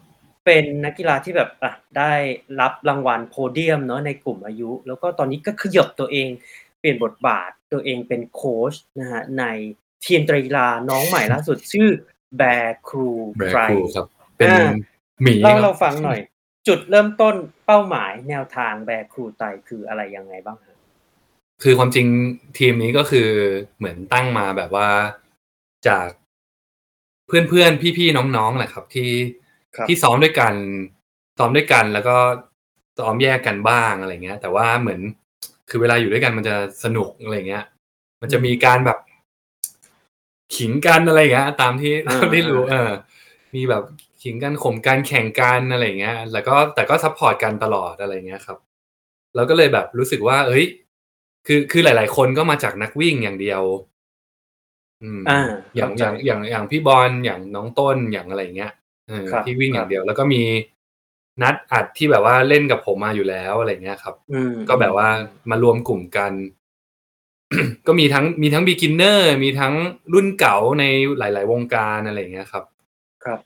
[0.46, 2.12] เป็นนักกีฬาที่แบบอะได้
[2.60, 6.28] รับรางวัลโพเดียมเนาะในกลุ่มอายุ แล้วก็ตอนนี้ก็ขยับตัวเอง
[6.80, 9.44] เปลี่ยนบทบาทตัวเองเป็นโค้ชนะฮะใน
[10.06, 11.88] ทีมไตรกีฬาน้องใหม่ล่าสุดชื่อ
[12.36, 14.72] Bear Crew Bear Crew Tri ครับเป็นอ่า
[15.22, 16.20] หมีครับเล่าเราฟังหน่อย
[16.68, 17.34] จุดเริ่มต้น
[17.66, 20.76] เป้าหมายแนวทาง Bear Crew Tri คืออะไรยังไงบ้างฮะ
[21.62, 22.06] คือความจริง
[22.58, 23.28] ทีมนี้ก็คือ
[23.78, 24.88] เหมือนตั้งมาแบบว่า
[25.88, 26.08] จาก
[27.26, 29.45] เพื่อนๆพี่ๆน้องๆแหละครับ ที่ครับ
[29.88, 30.54] ที่ซ้อมด้วยกัน
[31.38, 32.16] ซ้อมด้วยกันแล้วก็
[32.98, 35.00] ซ้อมแยกกันบ้างอะไรเงี้ย แต่ว่าเหมือน
[35.68, 37.64] คือเวลาอยู่ด้วยกันมันจะสนุกอะไรเงี้ย
[38.20, 38.98] มันจะมีการแบบ
[40.56, 42.90] ขิงกันอะไรเงี้ย ตามที่อาตามที่รู้ๆเออ
[43.54, 43.82] มีแบบ
[44.22, 48.58] ขิงกันข่มกันแข่งกันอะไรเงี้ย แล้วก็แต่ก็ซัปพอร์ตกันตลอดอะไรเงี้ยครับ
[49.34, 50.66] เราก็เลยแบบรู้สึกว่าเฮ้ย
[51.46, 53.62] คือคือหลาย ๆ คนก็มาจากนักวิ่งอย่างเดียว
[55.02, 55.38] อืมอา
[55.76, 58.85] อย่างเข้าอใจย่างอย่างอย่างพี่บอลอย่างน้องต้นอย่างอะไรอย่างเงี้ยเออครับ
[59.46, 60.42] ที่วิ่งคอรัย่าบงเดียว แล้วก็มี
[61.42, 65.08] นัดอัดที่แบบว่าเล่นกับผมมาอยู่แล้วอะไรเงี้ยครับอืมก็แบบว่า
[65.50, 66.32] มารวมกลุ่มกัน
[67.86, 69.74] ก็มีทั้งมีทั้ง beginner มีทั้ง
[70.14, 70.84] รุ่นเก่าใน
[71.18, 72.64] หลาย ๆ วงการอะไรอย่างเงี้ยครับ
[73.24, 73.38] ครับ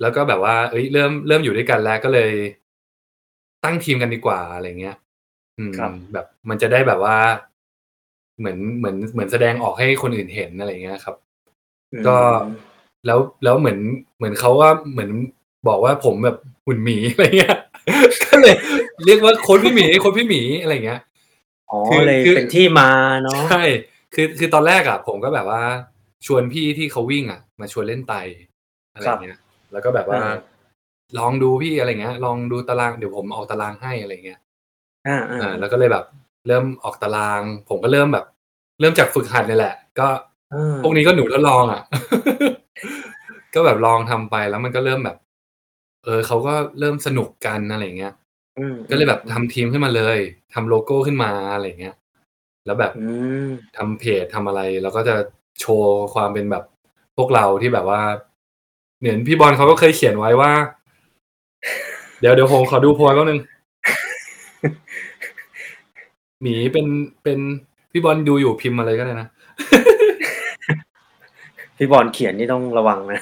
[0.00, 2.32] แล้วก็แบบว่าเฮ้ยเริ่มเริ่มอยู่ด้วยกันแล้วก็เลย
[3.64, 4.96] ตั้งทีมกันดีกว่าอะไรเงี้ย
[5.58, 7.18] อืมครับแบบมันจะได้แบบว่า
[8.38, 11.16] เหมือนเหมือนเหมือนแสดงออกให้คนอื่นเห็นอะไรเงี้ยครับ
[11.92, 12.16] อืมก็
[13.06, 13.78] แล้วแล้วเหมือน
[14.16, 15.10] เหมือนเขาว่าเหมือน
[15.68, 16.36] บอกว่าผมแบบ
[16.66, 17.58] หุ่นหมีอะไรเงี้ย
[18.24, 18.54] ก็เลย
[19.04, 21.00] เรียกว่าโค้ชพี่หมีโค้ชพี่หมีอะไรเงี้ย
[21.70, 22.90] อ๋อคือเลยคือเป็นที่มา
[23.22, 23.62] เนาะใช่
[24.14, 25.62] คือคือตอนแรกอะผมก็แบบว่า
[26.26, 28.14] ชวนพี่ที่เขาวิ่งอะมาชวนเล่นไต
[28.92, 29.38] อะไรเงี้ย
[29.72, 30.34] แล้วก็แบบว่าอา
[31.18, 34.40] ลองดูพี่อะไรเงี้ย ลองดูตารางเดี๋ยวผมออกตารางให้อะไรเงี้ย
[35.06, 36.04] อาอ่าๆแล้วก็เลยแบบ
[36.46, 38.24] เริ่มออกตาราง ผมก็เริ่มแบบ
[38.80, 40.08] เริ่มจากฝึกหัดนี่แหละ ก็
[40.52, 41.82] เออพวกนี้ก็หนูทดลองอะ
[43.54, 45.16] ก็แบบลองทำไปแล้วมันก็เริ่มแบบ
[46.04, 48.14] เออเขาก็เริ่มสนุกกันอะไรเงี้ย
[48.58, 50.18] อืมก็เลยแบบทำทีมขึ้นมาเลย
[50.54, 51.96] ทำโลโก้ขึ้นมาอะไรเงี้ย
[52.66, 53.06] แล้วแบบอื
[53.46, 55.16] มทำเพจทำอะไร แล้วก็จะ
[55.60, 56.64] โชว์ความเป็นแบบ
[57.16, 58.00] พวกเราที่แบบว่า
[58.98, 60.50] เหมือนพี่บอลเขาก็เคยเขียนไว้ว่า
[62.20, 63.40] เดี๋ยวเดี๋ยวผมขอดูโพยแป๊บนึง
[66.42, 66.86] หมีเป็น
[67.22, 67.38] เป็น
[67.90, 69.28] พี่บอลดูอยู่พิมพ์มาเลยก็ได้นะ
[71.76, 73.20] พี่บอลเขียนนี่ต้องระวังนะ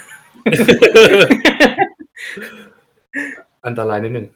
[3.66, 4.26] อันตรายนิดหนึ่ง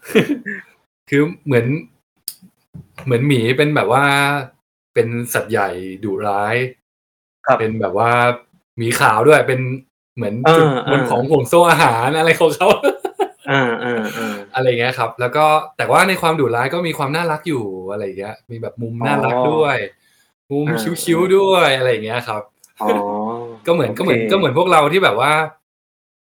[1.10, 1.66] คือเหมือน
[3.04, 4.04] เหมือนหมีเป็นแบบว่า
[4.94, 5.68] เป็นสัตว์ใหญ่
[6.04, 6.56] ดุร้าย
[7.46, 8.10] ครับเป็นแบบว่า
[8.78, 9.60] หมีขาวด้วย เป็น
[10.16, 12.68] เหมือนเออจุดบนเออของห่วงโซ่อาหารอะไรของเขา
[13.50, 15.44] อาอ่าอ่าอะไรเงี้ยครับ แล้วก็
[15.76, 19.76] แต่ว่าในความดุร้ายก็มีความน่ารักอยู่อะไรเงี้ย มีแบบมุมน่ารักอ๋อด้วย
[20.50, 22.42] มุมอ่าคิ้วๆด้วยอะไรเงี้ยครับ
[22.82, 22.88] อ๋อ
[23.66, 25.32] ก็เหมือนก็เหมือนโคก็เหมือนพวกเราที่แบบว่า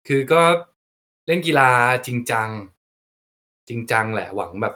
[0.06, 0.42] คือก็
[1.26, 1.70] เล่นกีฬา
[2.06, 2.48] จริงจัง
[3.68, 4.74] จริงจังแหละหวังแบบ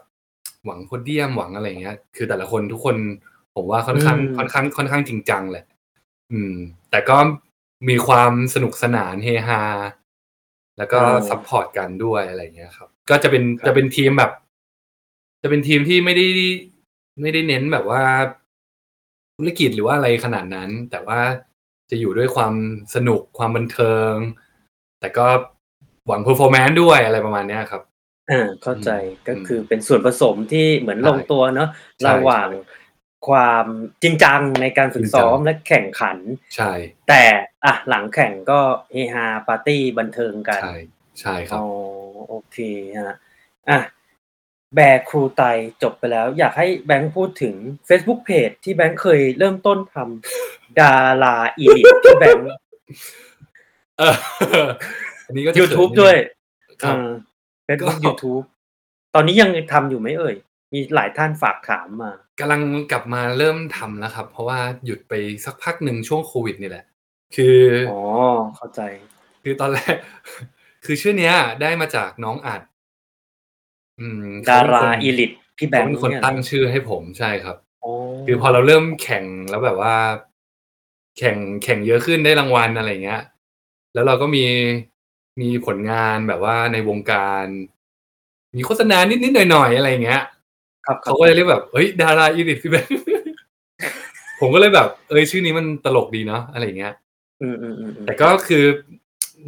[0.65, 2.97] หวังโพเดียมหวังอะไรเงี้ย คือแต่ละคนทุกคน
[3.55, 5.65] ผมว่าค่อนข้างอืมค่อนข้างค่อนข้างจริงจังแหละ
[6.33, 6.55] อืม
[6.91, 7.17] แต่ก็
[7.89, 9.63] มีความสนุกสนานเฮฮา
[10.79, 14.33] แล้วก็ support กันด้วยอะไรเงี้ยครับ ก็จะเป็นจะเป็นทีมแบบ
[15.43, 16.27] จะเป็นทีมที่ไม่ได้
[17.21, 18.03] ไม่ได้เน้นแบบว่า
[19.37, 21.21] ธุรกิจหรือว่าอะไรขนาดนั้น แต่ว่า
[21.91, 22.55] จะอยู่ด้วยความ
[22.95, 24.13] สนุกความบันเทิง
[25.01, 25.27] แต่ก็
[26.07, 27.83] หวัง performance ด้วยอะไรประมาณเนี้ยครับ
[28.31, 31.69] อ่าเข้าใจอืมก็คือเป็นส่วนผสมที่เหมือนใช่ลงตัวเนาะ
[31.99, 32.49] ใช่ระหว่าง
[33.29, 33.67] ความ
[34.03, 36.19] จริงจังในการฝึกซ้อมและแข่งขัน
[36.57, 36.73] ใช่
[37.09, 37.23] แต่
[37.65, 38.61] อะหลังแข่งก็
[38.93, 40.77] เฮฮาปาร์ตี้บันเทิงกัน ใช่
[41.21, 41.67] ใช่ครับอ๋อ
[42.29, 42.59] โอเค
[42.99, 43.17] ฮะ
[43.71, 43.81] อะ
[44.75, 45.43] Bear Crew Tri
[45.83, 47.55] จบไปแล้ว อยากให้แบงค์พูดถึง
[47.89, 52.49] Facebook Page ที่แบงค์เคยเริ่มต้นทำดาราอีลิทที่แบงค์
[53.99, 54.15] เออ
[55.27, 56.17] อันนี้ก็จะ YouTube เขินนิดนึงด้วย
[56.83, 56.97] ครับ
[57.65, 58.41] เฟซบุ๊กก็ยูทูบ
[59.15, 60.35] ตอนนี้ยังทำอยู่ไหมเอ่ย
[60.73, 65.13] มีหลายท่านฝากถามมากำลังกลับมาเริ่มทำแล้วครับ เพราะว่าหยุดไป
[65.45, 66.85] สักพักหนึ่งช่วงโควิดนี่แหละ
[67.37, 67.59] คือ
[67.91, 68.01] อ๋อ
[68.57, 68.81] เข้าใจ
[69.43, 69.95] คือตอนแรก
[70.85, 72.63] คือชื่อเนี้ย ได้มาจากน้องอัด
[74.01, 77.93] อืมดาราเขเป็นคนอีลิทพี่แบเขางค์เป็นคนเนี่ยตั้งชื่อให้ผมใช่ครับอ๋อ
[78.27, 79.95] คือพอเราเริ่มแข่งแล้วแบบว่า
[81.19, 83.23] แข่งแข่งเยอะขึ้นได้รางวัลอะไรเงี้ย
[83.95, 84.45] แล้วเราก็มี
[85.41, 87.45] มีผลงานแบบว่าในวงการ
[88.57, 90.23] มีโฆษณานิด ๆ หน่อย ๆ อะไรเงี้ย
[90.87, 92.93] ครับครัเขาบก็เลยเรียกแบบเฮ้ยดาราอีดิทพี่แบงค์
[94.41, 96.95] ผมก็เลยแบบ เอ้ยชื่อนี้มันตลกดีเนาะอะไรเงี้ย
[97.43, 98.65] อืมอืมอืมอืมแต่ก็คือ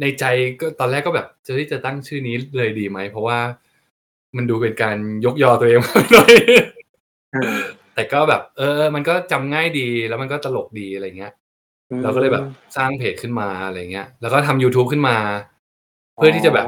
[0.01, 0.25] ในใจ
[0.59, 3.39] ก็ตอนแรกก็แบบจะจะตั้งชื่อนี้เลยดีไหม เพราะว่า
[4.37, 5.79] มันดูเป็นการยกยอตัวเอง
[6.13, 6.33] หน่อย
[7.33, 7.61] อ่า
[7.95, 11.40] แต่ก็แบบ เออ มันก็จำง่ายดีแล้วมันก็ตลกดีอะไรเงี้ยอืม
[12.03, 12.45] เราก็เลยแบบ
[12.77, 15.17] สร้างเพจขึ้นมาอะไรเงี้ย แล้วก็ทำ YouTube ขึ้นมา
[16.15, 16.65] เพื่อที่จะแบบ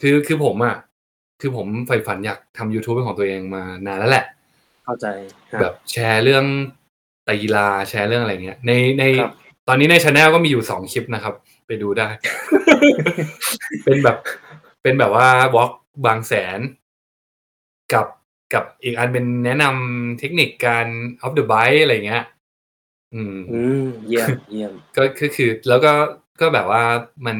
[0.00, 0.76] คือคือผมอะ
[1.40, 4.24] คือผมใฝ่ฝันอยากทำ YouTube เป็นของตัวเองมานานแล้วแหละ
[4.84, 5.06] เข้าใจ
[5.52, 6.44] ฮะแบบแชร์เรื่อง
[7.42, 9.32] กีฬาแชร์เรื่องอะไรเงี้ย ในในครับ
[9.68, 11.34] ตอนนี้ในช anel ก็มีอยู่สองคลิปนะครับ
[11.66, 12.08] ไปดูได้
[13.84, 14.16] เป็นแบบ
[14.82, 15.70] เป็นแบบว่าวอล์ก
[16.06, 16.60] บางแสน
[17.92, 18.06] กับ
[18.54, 20.86] กับอีกอันเป็นแนะนำเทคนิคการ
[21.22, 22.24] off the bike อะไรเงี้ย
[23.14, 25.92] อืมอืมเยี่ยมเยี่ยมก็ก็คือแล้วก็
[26.40, 26.84] ก็แบบว่า
[27.26, 27.38] มัน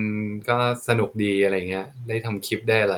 [0.48, 0.56] ก็
[0.88, 2.96] สนุกดีอะไรเงี้ย ได้ทำคลิปได้อะไร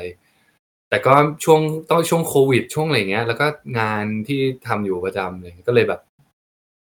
[0.89, 1.14] แต่ก็
[1.45, 1.61] ช่วง
[1.91, 3.47] ต้องช่วงโควิดช่วงอะไรเงี้ย แล้วก็
[3.79, 6.01] งานที่ทำอยู่ประจำเลยก็เลยแบบ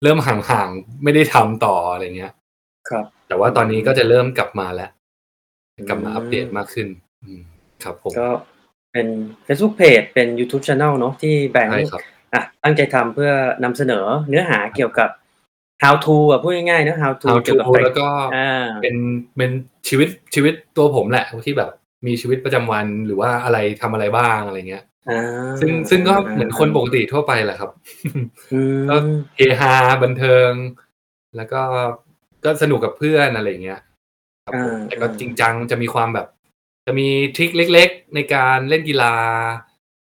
[0.03, 2.33] เริ่มห่างๆไม่ได้ทำต่ออะไรเงี้ย
[2.89, 4.91] ครับ แต่ว่าตอนนี้ก็จะเริ่มกลับมาแล้ว
[5.89, 6.89] กลับมาอืมอัปเดตมากขึ้น
[7.23, 7.41] อืม
[7.85, 8.31] ครับผมก็
[8.93, 9.07] เป็น
[9.47, 12.03] Facebook Page เป็น YouTube Channel เนาะที่แบงค์ใช่ครับ
[12.35, 13.33] อะตั้งใจทำเพื่อ
[13.65, 15.09] นำเสนอเนื้อหาเกี่ยวกับ
[15.85, 18.97] how to อะพูดง่ายๆเนอะ how to How เกี่ยวกับ to แล้วก็อ่าเป็น
[19.37, 19.51] เป็น
[19.89, 21.71] ชีวิตชีวิตตัวผมแหละที่แบบ
[22.07, 25.21] มีชีวิตประจำวันหรือว่าอะไรทำอะไรบ้างอะไรเงี้ยอ่า
[25.61, 27.71] ซึ่งซึ่งก็เหมือนคนปกติทั่วไปแหละครับ
[28.53, 28.61] อื
[28.91, 30.53] ก็มเฮฮาบันเทิง
[31.37, 31.63] แล้วก็
[32.45, 33.81] ก็สนุกกับเพื่อนอะไรเงี้ย
[34.45, 36.27] ครับผมอ่าแต่ก็อ่าจริงจังจะมีความแบบ
[36.87, 39.15] จะมีทริคเล็ก ๆ ในการเล่นกีฬา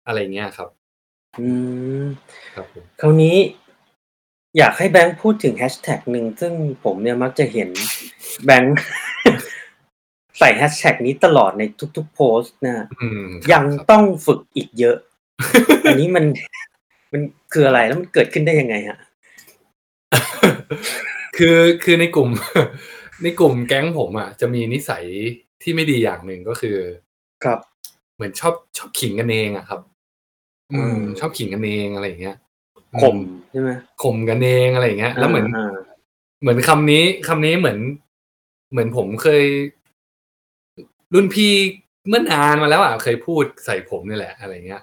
[0.06, 0.68] อะไรเงี้ยครับ
[1.40, 1.48] อื
[2.02, 2.04] ม
[2.54, 3.36] ครับผมคราวนี้
[4.58, 6.52] อยากให้แบงค์พูดถึงแฮชแท็กหนึ่งซึ่ง
[6.84, 7.68] ผมเนี่ยมักจะเห็น
[8.44, 8.76] แบงค์
[10.38, 11.62] ใส่แฮชแท็กนี้ตลอดใน
[11.96, 14.96] ทุกๆโพสต์นะอืมครับยังครับต้องฝึกอีกเยอะ
[15.88, 16.24] อันนี้มัน
[17.12, 18.98] มันคืออะไรแล้วมันเกิดขึ้นได้ยังไงฮะ
[21.36, 22.28] คือคือในกลุ่ม
[23.22, 25.04] ในกลุ่มแก๊งผมอะจะมีนิสัย
[25.62, 26.76] ที่ไม่ดีอย่างหนึ่งก็คือ
[27.44, 27.58] ครับ
[28.14, 29.80] เหมือนชอบชอบขิงกันเองอะครับ
[30.72, 32.36] อืมอืมชอบขิงกันเองอะไรอย่างเงี้ย
[33.02, 33.70] ข่มอืใช่ไหม
[34.02, 35.74] ข่มกันเองอะไรอย่างเงี้ย แล้วเหมือนอ่า
[36.40, 37.78] เหมือนคำนี้คำนี้เหมือน
[38.70, 39.44] เหมือนผมเคย
[41.14, 41.52] รุ่นพี่
[42.08, 44.82] เมื่อนานมาแล้วอะเคยพูดใส่ผมนี่แหละ อะไรเงี้ย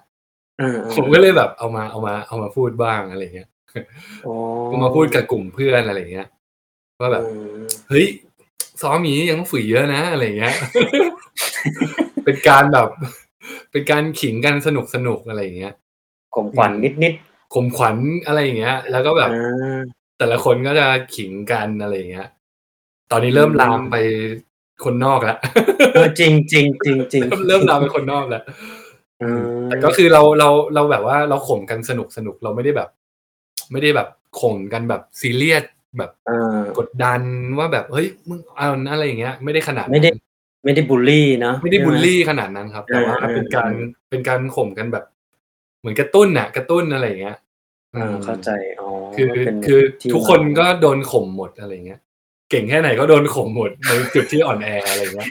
[0.62, 3.50] อ่าอ่าผมก็เลยแบบเอามาเอามาเอามาพูดบ้างอะไรเงี้ย
[4.26, 4.34] อ๋อ
[4.72, 6.28] ก็มาพูดกับกลุ่มเพื่อนอะไรเงี้ย
[7.00, 7.30] ว่าแบบอื
[7.64, 8.06] มเฮ้ย
[8.82, 10.56] ซ้อมหมียังต้องฝึกเยอะนะอะไรเงี้ย
[12.26, 12.90] เป็นการแบบ
[13.72, 15.74] เป็นการขิงกันสนุกสนุกอะไรอย่างเงี้ย
[16.36, 17.14] ข่มขวัญนิดนิด
[17.56, 19.80] ข่มขวัญอะไรอย่างเงี้ย แล้วก็ๆแบบอ่า
[20.18, 22.28] แต่ละคนก็จะขิงกันอะไรอย่างเงี้ย
[23.12, 23.96] ตอนนี้เริ่มอืมลามไป
[24.84, 25.38] คนนอกแล้ว
[25.94, 28.44] เออจริงจริงจริงจริงเริ่มเริ่มลามไปคนนอกแล้ว
[29.22, 32.90] อืมแต่ก็คือเราเราเราแบบว่าเราข่มกันสนุกสนุกเราไม่ได้แบบ
[33.72, 34.08] ไม่ได้แบบ
[34.40, 35.64] ข่มกันแบบซีเรียส
[35.98, 37.22] แบบอ่ากดดัน
[37.58, 40.12] ว่าแบบเฮ้ยมึงเอานะอะไรอย่างเงี้ย ไม่ได้ขนาดนั้นไม่ได้
[40.64, 45.06] ไม่ได้บูลลี่เนาะไม่ได้บูลใช่หลี่ขนาดนั้นครับ แต่ว่าอ่าเป็นการอ่าเป็นการข่มกันแบบ
[45.80, 47.38] เหมือนกระตุ้นน่ะ กระตุ้นอะไรอย่างเงี้ย
[47.98, 52.00] อ่าอืมเข้าใจอ๋อคือเป็นคือที่ทุกคนก็โดนข่มหมดอะไรเงี้ย
[52.52, 55.30] เก่งแค่ไหนก็โดนข่มหมดในจุดที่อ่อนแออะไรเงี้ย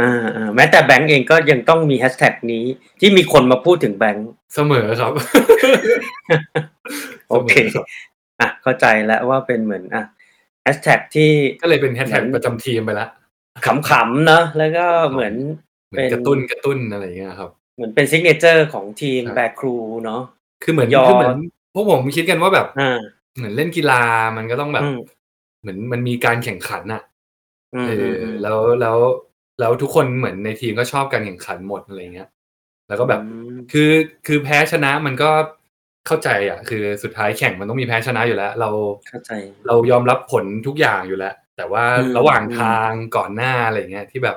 [0.00, 2.64] อ่าอ่าแม้แต่แบงก์เองก็ยังต้องมีแฮชแท็กนี้
[3.00, 5.12] ที่มีคนมาพูดถึงแบงก์เสมอครับ
[7.30, 7.84] โอเคสมรับ
[8.40, 10.04] อะเข้าใจแล้วว่าเป็นเหมือนอะ
[10.62, 11.30] แฮชแท็กที่
[11.62, 13.08] ก็เลยเป็นแฮชแท็กเหมือนประจำทีมไปละ
[13.66, 15.34] ขำๆเนอะแล้วก็เหมือน
[15.88, 19.74] เหมือนกระตุ้นกระตุ้นอะไรเงี้ยครับ เหมือนเป็น signature ของทีมครับ Bear Crew
[20.04, 20.22] เนาะ
[20.62, 21.38] คือเหมือนยอคือเหมือน
[21.74, 22.98] พวกผมคิดกันว่าแบบอ่า
[23.36, 24.02] เหมือนเล่นกีฬา
[24.36, 24.98] มันก็ต้องแบบอืม
[25.60, 27.02] เหมือนมันมีการแข่งขันน่ะ
[27.74, 28.96] อืมเออือมอืมแล้วแล้ว
[29.60, 32.28] แล้วทุกคนเหมือนในทีมก็ชอบการแข่งขันหมดอะไรเงี้ย
[32.88, 33.90] แล้วก็แบบอืมคือ
[34.26, 35.30] คือแพ้ชนะมันก็
[36.06, 38.70] เข้าใจอะ คือสุดท้ายแข่งมันต้องมีแพ้ชนะอยู่แล้ว เรา
[39.08, 39.30] เข้าใจ
[39.66, 44.36] เรายอมรับผลทุกอย่างอยู่แล้ว แต่ว่าอืมระหว่างอืมทางก่อนหน้าอะไรเงี้ยที่แบบ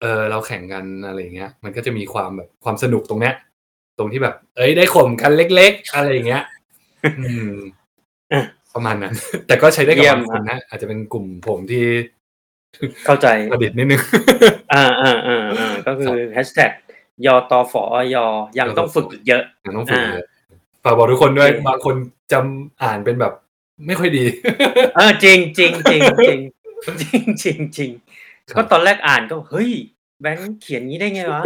[0.00, 3.34] เออเราแข่งกันอะไรเงี้ย มันก็จะมีความแบบความสนุกตรงเนี้ย
[3.98, 6.44] ตรงที่แบบ เอ้ยได้ข่มกันเล็ก ๆ อะไรอย่างเงี้ย
[7.18, 7.52] อืม
[8.32, 8.44] อะ
[8.74, 9.14] ประมาณนั้น
[9.46, 11.84] แต่ก็ใช้ได้กับเยี่ยมบางคนนะอาจจะเป็นกลุ่มผมที่
[13.06, 14.02] เข้าใจประดิษฐ์นิดนึง
[14.74, 16.70] อ่าอ่าอ่าอ่าก็คือแฮชแท็ก
[17.26, 17.84] ยอตอฝอ
[18.14, 18.16] ย
[18.58, 20.26] ยังต้องฝึกอีกเยอะยังต้องฝึกอ่าเลย
[20.84, 21.94] ฝากบอกทุกคนด้วยโอเคบางคน
[22.32, 23.32] จำอ่านเป็นแบบ
[23.86, 24.24] ไม่ค่อยดี
[24.96, 26.40] เออจริงจริงจริงจริง
[27.00, 27.90] จริงจริงจริง
[28.50, 29.70] ครับก็ตอนแรกอ่านก็เฮ้ย
[30.20, 31.42] แบงค์เขียนงี้ได้ไงวะ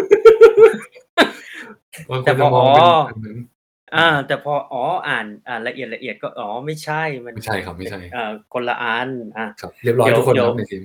[2.10, 3.38] บางคแต่นพจะอมองอ๋อ เป็นแบบนั้น
[3.96, 10.82] อ่า แต่พออ๋ออ่านอ่านละเอียดละเอียดก็อ๋อไม่ใช่มันไม่ใช่ครับไม่ใช่ เอ่อคนละอันอะครับ เรียบร้อยเดี๋ยวทุกคนเดี๋คยวรับในทีม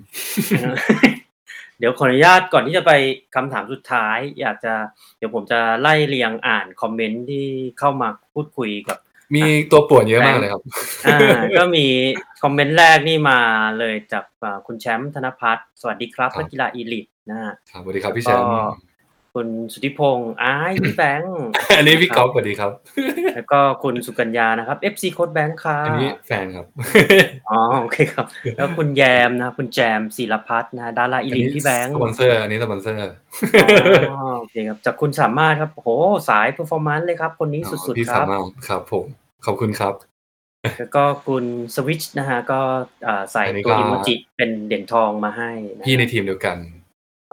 [1.80, 2.92] เดี๋ยวขออนุญาตก่อนที่จะไป
[3.36, 4.74] คำถามสุดท้าย อยากจะ
[5.18, 7.46] เดี๋ยวผมจะไล่เรียงอ่านคอมเมนต์ที่
[7.80, 8.98] เข้ามาพูดคุยกับ
[9.36, 10.62] มีตัวป่วนเยอะมากเลยครับ
[11.08, 11.20] อ่า
[11.58, 11.86] ก็มี
[12.44, 13.40] คอมเมนต์แรกนี่มา
[13.80, 18.62] เลยจากอ่าคุณแชมป์ธนพัฒน์สวัสดีครับครับนักกีฬา elite นะฮะ ครับสวัสดีครับพี่แชมป์ก็
[19.38, 21.40] คุณสุทธิพงษ์อ้ายพี่แบงค์
[21.78, 22.72] อันนี้พี่ก๊อฟสวัสดีครับ
[23.36, 26.66] แล้วก็คุณสุกัญญานะครับ FC โค้ดแบงค์ค่ะอันนี้แฟนครับ
[27.50, 28.26] อ๋อโอเคครับ
[28.58, 33.00] แล้วคุณแยมนะ คุณแจมศิลพัฒน์นะดารา elite พี่แบงค์สปอนเซอร์อันนี้สปอนเซอร์
[34.12, 35.88] อ๋อโอเคครับจากคุณสามารถครับโห
[36.30, 39.06] สายเพอร์ฟอร์แมนซ์เลยครับ คนนี้สุดพี่ๆคสารับมารถครับผม
[39.46, 39.94] ขอบคุณครับ
[40.80, 42.60] แล้วก็คุณสวิชนะฮะก็
[43.08, 46.58] อ่าใส่อันนี้ตัวก็อิโมจิเป็นเด่นทองมาให้ะพี่ในทีมเดียวกัน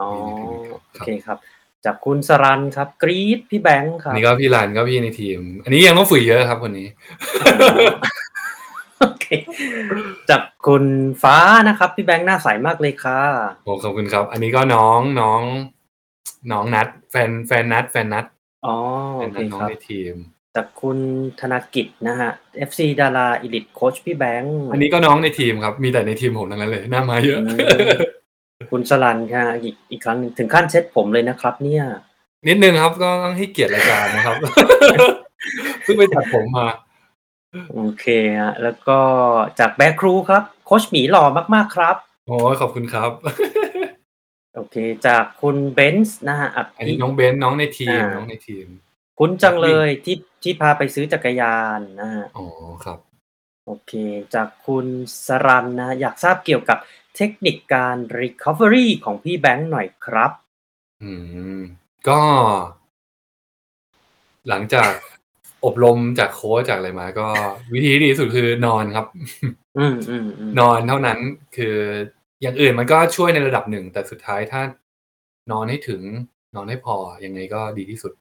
[0.01, 1.39] อ๋อพี่ในทีมเดียวกันครับโอเคครับ
[1.85, 6.89] จากคุณสรันครับ กรีดพี่แบงค์คอัรันบนี้ก็พี่รันก็พี่ในทีม อันนี้ยังต้องฝึกเยอะครับคนนี้
[9.01, 9.27] โอเค
[10.31, 10.85] จากคุณ
[11.23, 11.37] ฟ้า
[11.69, 13.21] นะครับ พี่แบงค์หน้าใสมากเลยค่ะ
[13.65, 15.43] โอ้ขอบคุณครับ อันนี้ก็น้องน้อง
[16.53, 18.27] น้องนัด แฟนแฟนนัด แฟนนัด
[18.67, 18.77] อ๋อ
[19.17, 20.15] แฟโอนเคนัดน้องครับในทีม
[20.55, 20.99] จากคุณ
[21.41, 22.31] ธนกิจนะฮะ
[22.69, 27.61] FC ดาราอีลิทโคชพี่แบงค์อันนี้ก็น้องในทีมครับ มีแต่ในทีมผมทั้งนั้นเลยหน้ามาเยอะอืม
[28.71, 31.85] คุณสลันค่ะ อีกอีกครั้งหนึ่งถึงขั้นเช็ดผมเลยนะครับ เนี่ย
[32.49, 34.37] นิดนึงครับก็ต้องให้เกียรติรายการนะครับ
[35.83, 36.69] เพิ่งไปตัดผมมา
[37.75, 38.07] โอเค
[38.41, 38.99] ฮะแล้วก็
[39.59, 41.25] จากแบ็คครูครับ โคชหมีหล่อ
[41.55, 41.97] มากๆครับ
[42.27, 43.11] โอ้ยขอบคุณครับ
[44.55, 44.77] โอเค
[45.07, 48.67] จากคุณเบนซ์นะฮะอันนี้น้องเบนซ์น้องในทีม อ่า น้องในทีม
[49.19, 52.47] คุ้นจังเลยที่ที่พาไปซื้อจักรยานนะฮะ อ๋อ
[52.85, 52.99] ครับ
[53.67, 53.93] โอเค
[54.35, 54.87] จากคุณ
[55.27, 56.79] สรันนะ อยากทราบเกี่ยวกับ
[57.17, 60.31] เทคนิคการ recovery ของพี่แบงค์หน่อยครับ
[61.03, 61.13] อื
[61.57, 61.61] ม
[62.09, 62.21] ก็
[64.49, 64.93] หลังจาก
[65.65, 67.29] อบรมจากโค้ชจากอะไรมา ก็
[67.75, 69.07] วิธีที่ดีที่สุดคือนอนครับ
[69.79, 71.19] อืมอืมอืมนอนเท่านั้น
[71.57, 71.77] คือ
[72.43, 74.63] อย่างอื่นมันก็ช่วยในระดับหนึ่ง แต่สุดท้ายถ้า
[75.53, 76.03] นอนให้ถึง
[76.57, 78.13] นอนให้พอยังไงก็ดีที่สุด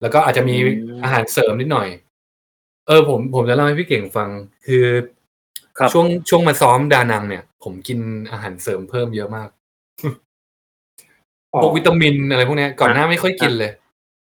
[0.00, 0.56] แล้วก็อาจจะมี
[1.02, 1.88] อาหารเสริมนิดหน่อย
[2.86, 4.28] เออผมผมจะเล่าให้พี่เก่งฟัง
[4.66, 5.19] คือครับ
[5.92, 7.98] ช่วงช่วงมาซ้อมดานังเนี่ย ผมกิน
[8.30, 9.48] อาหารเสริมเพิ่มเยอะมาก
[11.52, 13.72] อ๋อพวกวิตามินอะไรพวกเนี้ยก่อนหน้าอะไม่ค่อยกินเลย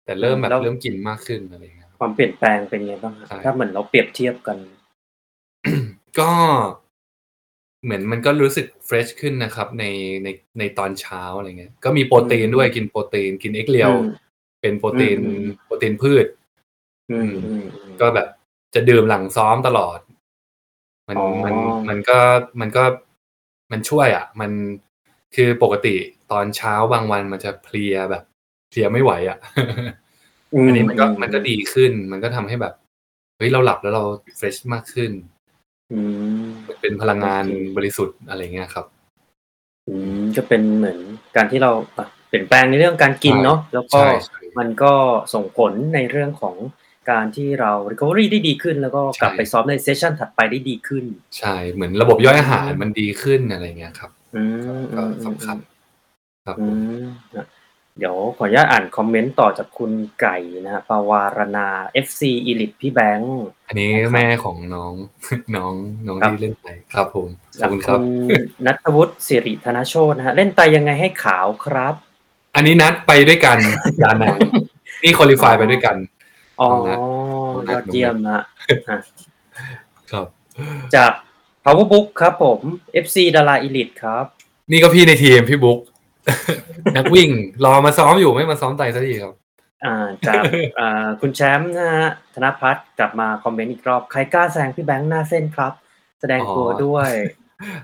[0.05, 4.57] แต่เริ่มแบบแล้วเริ่มกินมากขึ้นอะไรอย่างเงี้ยครับความเปลี่ยนแปลงเป็นไงบ้างครับใช่ถ้าเหมือนเราเปรียบเทียบกัน
[6.19, 6.31] ก็
[7.85, 9.85] เหมือนมันก็รู้สึกเฟรชขึ้นนะครับ ใน
[10.25, 10.29] ใน
[10.59, 14.07] ในตอนเช้าอะไรเงี้ย ก็มีโปรตีนอืมด้วยกินโปรตีน กินเอ็กเลียวอืม
[14.61, 16.27] เป็นโปรตีนอืมโปรตีนพืช
[17.11, 18.29] อืมอืมอืมก็แบบ
[18.75, 19.99] จะดื่มหลังซ้อมตลอด
[21.09, 21.55] มันอ๋อมัน
[21.89, 22.19] มันก็
[22.61, 22.85] มันก็
[23.73, 24.51] มันช่วยอะ มัน
[25.35, 25.95] คือปกติ
[26.33, 28.23] ตอนเช้าบางวันมันจะเพลียแบบ
[28.69, 29.39] เพลียไม่ไหวอะ
[30.67, 32.75] อันนี้มันก็มันก็ดีขึ้น มันก็ทำให้แบบ
[33.37, 34.05] เฮ้ยเราหลับแล้วเรา
[34.37, 35.11] เฟรชมากขึ้น
[35.93, 36.01] อื
[36.41, 36.47] ม
[36.81, 38.87] เป็นพลังงานโอเคบริสุทธิ์อะไรเงี้ยครับ
[39.89, 40.99] อืมจะเป็นเหมือน
[41.37, 44.93] การที่เราอะเปลี่ยนแปลงในเรื่องการกินใช่เนาะแล้วก็ใช่ใช่มันก็
[45.35, 46.55] ส่งผลในเรื่องของ
[47.11, 51.05] การที่เรา recovery ได้ดีขึ้น แล้วก็กลับใช่ไปซ้อมในเซสชันถัดไปได้ดีขึ้น
[51.39, 54.43] ใช่เหมือนระบบย่อยอาหารมันดีขึ้นอะไรเงี้ยครับอื
[54.79, 55.57] มก็อืมสำคัญ
[56.47, 57.03] ครับอืผมม
[57.37, 57.47] นะ
[57.99, 61.69] เดี๋ยวขออนุญาตอ่านคอมเมนต์ต่อจากคุณไก่นะฮะปาวารณา
[62.07, 64.95] FC Elite พี่แบงค์ อันนี้นะครับแม่ของน้อง
[65.57, 65.75] น้อง
[66.07, 67.29] น้องครับที่เล่นไปครับผม
[67.59, 68.05] ขอจากบคุณคคุรับณ
[68.67, 71.95] นัทวุฒิสิริธนโชตนะฮะเล่นไตยังไงให้ขาวครับ
[72.55, 73.59] อันนี้นัดไปด้วยกัน
[74.03, 74.41] ดานัง
[75.03, 75.97] นี่คอลิฟายอ๋อไปด้วยกัน
[76.61, 78.43] อ๋อน้องนัทยอดเยี่ยมนะ
[78.89, 78.99] อะ
[80.11, 80.27] ครับ
[80.95, 81.13] จาก
[81.65, 82.61] Powerbook ครับผม
[83.05, 84.25] FC ดารา Elite ครับ
[84.71, 85.79] นี่ก็พี่ในทีมพี่บุ๊ก
[86.97, 87.31] นักวิ่ง
[87.65, 89.35] รอมาซ้อมอยู่ไม่มาซ้อมไตสักทีครับ
[89.85, 90.43] อ่าจาก
[90.79, 95.73] อ่าคุณแชมป์นะฮะธนพัฒน์กลับมาคอมเมนต์อีกรอบ ใครกล้าแซงพี่แบงค์หน้าเส้นครับ
[96.21, 97.11] แสดงตัวอ๋อด้วย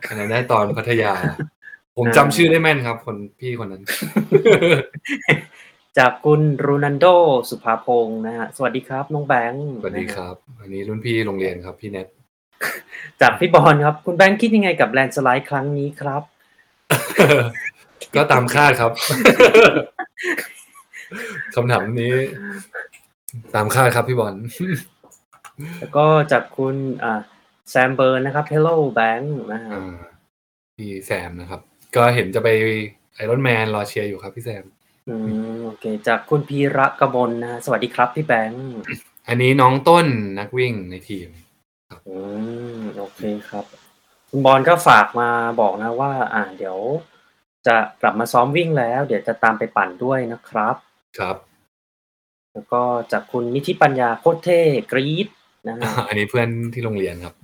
[0.07, 1.13] อันนั้นได้ตอนพัทยา
[1.97, 3.83] ผมอ่าจำชื่อได้แม่นครับ คนพี่คนนั้น
[5.99, 7.07] จากคุณรูนันโด
[7.51, 12.07] สุภาพงศ์นะฮะสวัสดีครับน้องแบงค์สวัสดีนะฮะครับ อันนี้รุ่นพี่โรงเรียนครับพี่เน็ต
[13.21, 16.23] จากพี่บอลครับ คุณแบงค์คิดยังไงกับ landslide ครั้งนี้ครับ
[18.17, 18.93] ก็ตามคาดครับ
[21.55, 22.15] คำถามนี้
[23.55, 24.35] ตามคาดครับพี่บอล
[25.79, 27.21] แล้วก็จากคุณอ่า
[27.71, 29.97] แซมเบิร์นนะครับ Hello Bank นะฮะอ่า
[30.77, 31.61] พี่แซมนะครับ
[31.97, 32.49] ก็เห็นจะไป
[33.15, 34.65] ไอรอนแมนรอเชียร์อยู่ครับพี่แซม
[35.09, 35.17] อื
[35.53, 38.73] ม โอเค จากคุณพีระกมลนะฮะ สวัสดีครับพี่แบงค์
[39.29, 40.07] อันนี้น้องต้น
[40.39, 41.29] นักวิ่งในทีม
[42.09, 42.17] อื
[42.77, 43.65] ม โอเคครับ
[44.31, 45.29] คุณบอลก็ฝากมา
[45.61, 46.79] บอกนะว่า อ่า เดี๋ยว
[47.67, 50.77] จะกลับมาซ้อมวิ่งแล้ว เดี๋ยวจะตามไปปั่นด้วยนะครับ
[51.19, 51.37] ครับ
[52.53, 54.61] แล้วก็จากคุณนิธิปัญญาโคตรเท่
[54.93, 55.29] กรี๊ด
[55.69, 57.35] นะฮะอันนี้เพื่อนที่โรงเรียนครับ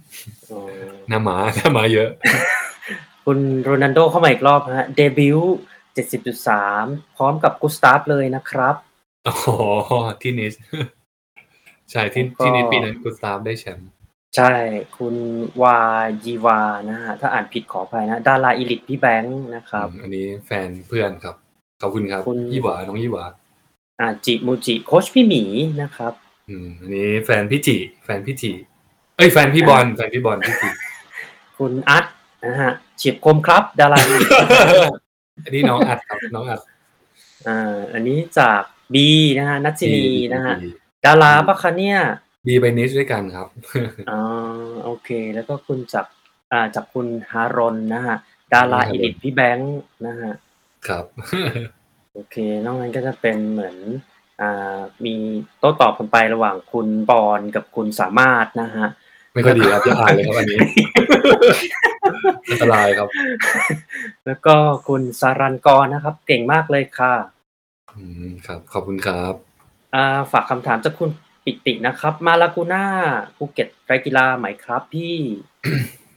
[0.50, 0.58] อื
[0.88, 2.08] มหน้าหมาหน้าหมาเยอะ
[3.24, 5.56] คุณโรนันโดเข้ามาอีกรอบฮะ เดบิวต์
[6.56, 8.74] 70.3 พร้อมกับกุสตาฟเลยนะครับ
[9.26, 9.34] อ๋อ
[10.22, 10.54] ที่นิส
[11.90, 13.88] ใช่ที่แล้วก็ที่นิสปีนั้นกุสตาฟได้แชมป์
[14.36, 14.52] ใช่
[14.98, 15.14] คุณ
[15.62, 15.78] วา
[16.24, 16.60] ยีวา
[16.90, 21.34] นะฮะถ้าอ่านผิดขออภัยนะ ดาราอีลิทพี่แบงค์นะครับอืมอันนี้แฟนเพื่อนครับ
[21.80, 23.24] ขอบคุณครับคุณยี่หวาน้องยี่หวา
[24.00, 25.42] อ่าจิมูจิโคชพี่หมี
[25.82, 26.12] นะครับ
[26.48, 28.52] อืมอันนี้แฟนพี่จิแฟนพี่จิ
[29.16, 30.68] เอ้ยแฟนพี่บอลแฟนพี่บอลพี่จิ
[31.58, 32.04] คุณอัด
[32.44, 33.98] นะฮะเฉียบคมครับ ดารา
[35.44, 36.60] อีลิทอันนี้น้องอัดครับน้องอัด
[37.48, 38.62] อ่าอันนี้จาก
[38.94, 39.08] บี
[39.38, 40.70] นะฮะนัทศินีนะฮะบี
[41.04, 41.98] ดาราปะคะเนี่ย
[42.46, 43.48] บีไปนิสด้วยกันครับ
[44.10, 44.20] อ๋อ
[44.84, 46.06] โอเค แล้วก็คุณจาก
[46.52, 48.16] อ่าจากคุณฮารอนนะฮะ
[48.54, 50.32] ดาราอีลิทพี่แบงค์นะฮะ
[50.88, 51.04] ครับ
[52.14, 53.76] โอเคนอกนั้นก็จะเป็นเหมือน
[54.40, 55.14] อ่ามี
[55.58, 58.86] โต้ตอบกันไประหว่างคุณบอลกับคุณสามารถนะฮะ
[59.32, 60.58] แหมไม่ค่อยดีครับอย่าอ่านเลยครับอันนี้
[62.50, 63.08] อันตรายครับ
[64.26, 64.56] แล้วก็
[64.88, 67.14] คุณสารันกรนะครับ เก่งมากเลยค่ะ
[67.96, 69.34] อืมครับ ขอบคุณครับ
[69.94, 71.10] อ่าฝากคำถามจากคุณ
[71.44, 72.84] ปิตินะครับ มาลากูน่า
[73.36, 75.16] ภูเก็ตไตรกีฬาไหมครับพี่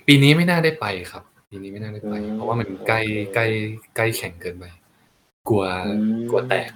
[0.07, 3.45] ปีนี้ไม่น่าได้ไปครับ ปีนี้ไม่น่าได้ไปอืมเพราะว่ามันใกล้โอเคใกล้
[3.95, 4.65] ใกล้แข่งเกินไป
[5.49, 6.69] กลัวอืมกลัวแตก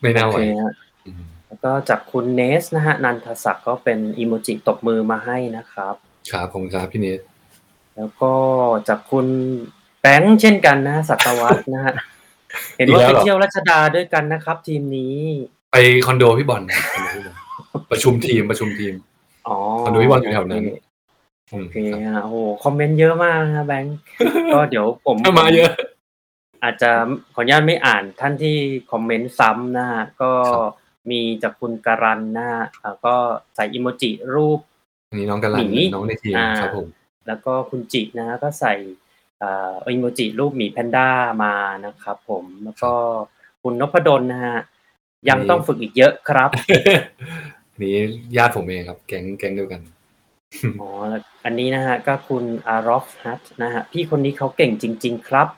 [0.00, 0.74] ไม่น่าโอไหวเคฮะ
[1.06, 5.94] อืมแล้วก็จากคุณเนสนะฮะนันทศักดิ์ก็เป็นอีโมจิตบมือมาให้นะครับ
[6.30, 7.20] ครับผมครับพี่เนท
[7.96, 8.32] แล้วก็
[8.88, 9.26] จากคุณ
[10.00, 11.94] แบงค์เช่นกันนะฮะสัตวัฒน์นะฮะ
[12.76, 15.16] เห็นว่าไปเที่ยวรัชดาด้วยกันนะครับ ทีมนี้
[15.72, 15.76] ไป
[16.06, 17.36] คอนโดพี่บอลนะคอนโดพี่บอล
[17.90, 18.94] ประชุมทีมประชุมทีม
[19.48, 20.64] อ๋อคอนโดพี่บอลอยู่แถวนั้น
[21.52, 23.96] อืมโอเคครับฮะโอ้โหคอมเมนต์เยอะมากนะแบงค์
[24.54, 25.72] ก็เดี๋ยวผมถ้ามาเยอะ
[26.62, 26.90] อาจจะ
[27.34, 28.56] ขออนุญาตไม่อ่านท่านที่
[28.92, 30.72] คอมเมนต์ซ้ำนะฮะก็ครับ
[31.10, 33.14] มีจากคุณการันนะฮะอ่าก็
[33.54, 34.60] ใส่อิโมจิรูป
[35.10, 36.86] อันนี้น้องกะลันหมีน้องในทีมอ่าครับผม
[37.26, 38.74] แล้วก็คุณจินะฮะก็ใส่
[39.42, 41.08] อ่าอิโมจิรูปหมีแพนด้า
[41.44, 41.54] มา
[41.86, 42.92] นะครับผมแล้วก็
[43.62, 44.58] คุณนพดลนะฮะ
[45.28, 46.50] ยังต้องฝึกอีกเยอะครับ
[47.70, 47.96] อันนี้
[48.36, 49.80] ญาติผมเองครับ แก๊งแก๊งเดียวกัน
[50.80, 55.48] อ๋อแล้วอันนี้นะฮะ ก็คุณอารอฟฮัตนะฮะ พี่คนนี้เขาเก่งจริง ๆ ครับ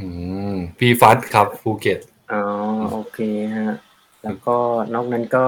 [0.00, 0.08] อื
[0.52, 1.98] มพี่ฟัดครับภูเก็ต
[2.32, 2.42] อ๋อ
[2.92, 3.18] โอเค
[3.56, 3.74] ฮะ
[4.24, 4.56] แล้วก็
[4.94, 5.46] นอกนั้นก็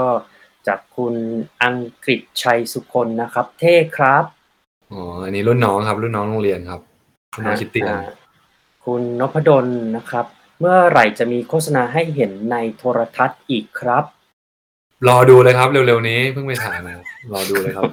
[0.67, 1.15] จากคุณ
[1.63, 4.25] อังกฤษชัยสุคนนะครับ เท่ครับ
[4.93, 6.81] อ๋อ อันนี้รุ่นน้องครับ รุ่นน้องโรงเรียนครับ
[7.35, 8.01] รุ่นน้องคริสเตียนอ่า
[8.85, 9.67] คุณนพดล
[9.97, 10.27] นะครับ
[10.61, 14.05] เมื่อไหร่จะมีโฆษณาให้เห็นในโทรทัศน์อีกครับ
[15.09, 16.93] รอดูเลยครับ เร็วๆนี้เพิ่งไปถ่ายมา
[17.33, 17.91] รอดูเลยครับ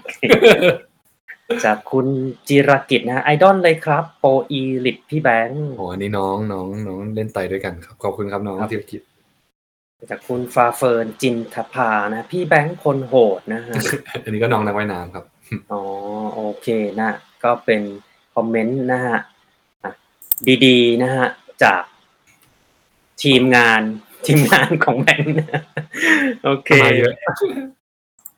[1.65, 2.07] จากคุณ
[2.47, 9.01] จิรกิจนะฮะไอดอลเลยครับ pro elite พี่แบงค์ โอ้อันนี้น้องน้องน้องเล่นไตรด้วยกันครับ ขอบคุณครับน้องธีรกิจ
[10.09, 13.75] จากคุณฟาเฟิร์นจินทภานะ พี่แบงค์คนโหดนะฮะ
[14.23, 15.25] อันนี้ก็น้องนักว่ายน้ำครับ
[15.71, 15.81] อ๋อ
[16.35, 16.67] โอเค
[16.99, 17.11] นะ
[17.43, 17.81] ก็เป็น
[18.35, 19.19] คอมเมนต์นะฮะ
[19.83, 19.91] อะ
[20.65, 21.27] ดีๆนะฮะ
[21.63, 21.83] จาก
[23.23, 23.81] ทีมงาน
[24.25, 25.61] ทีมงานของแบงค์นะ
[26.43, 27.13] โอเคมาเยอะ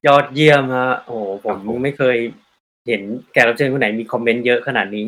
[0.07, 2.17] ยอดเยี่ยมฮะโอ้โหผมครับผมไม่เคย
[2.87, 3.01] เห็น
[3.31, 5.05] แขกรับเชิญคนไหนมีคอมเมนต์เยอะขนาดนี้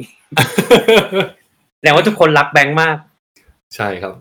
[1.78, 2.98] แสดงว่าทุกคนรักแบงค์มาก
[3.76, 4.14] ใช่ครับ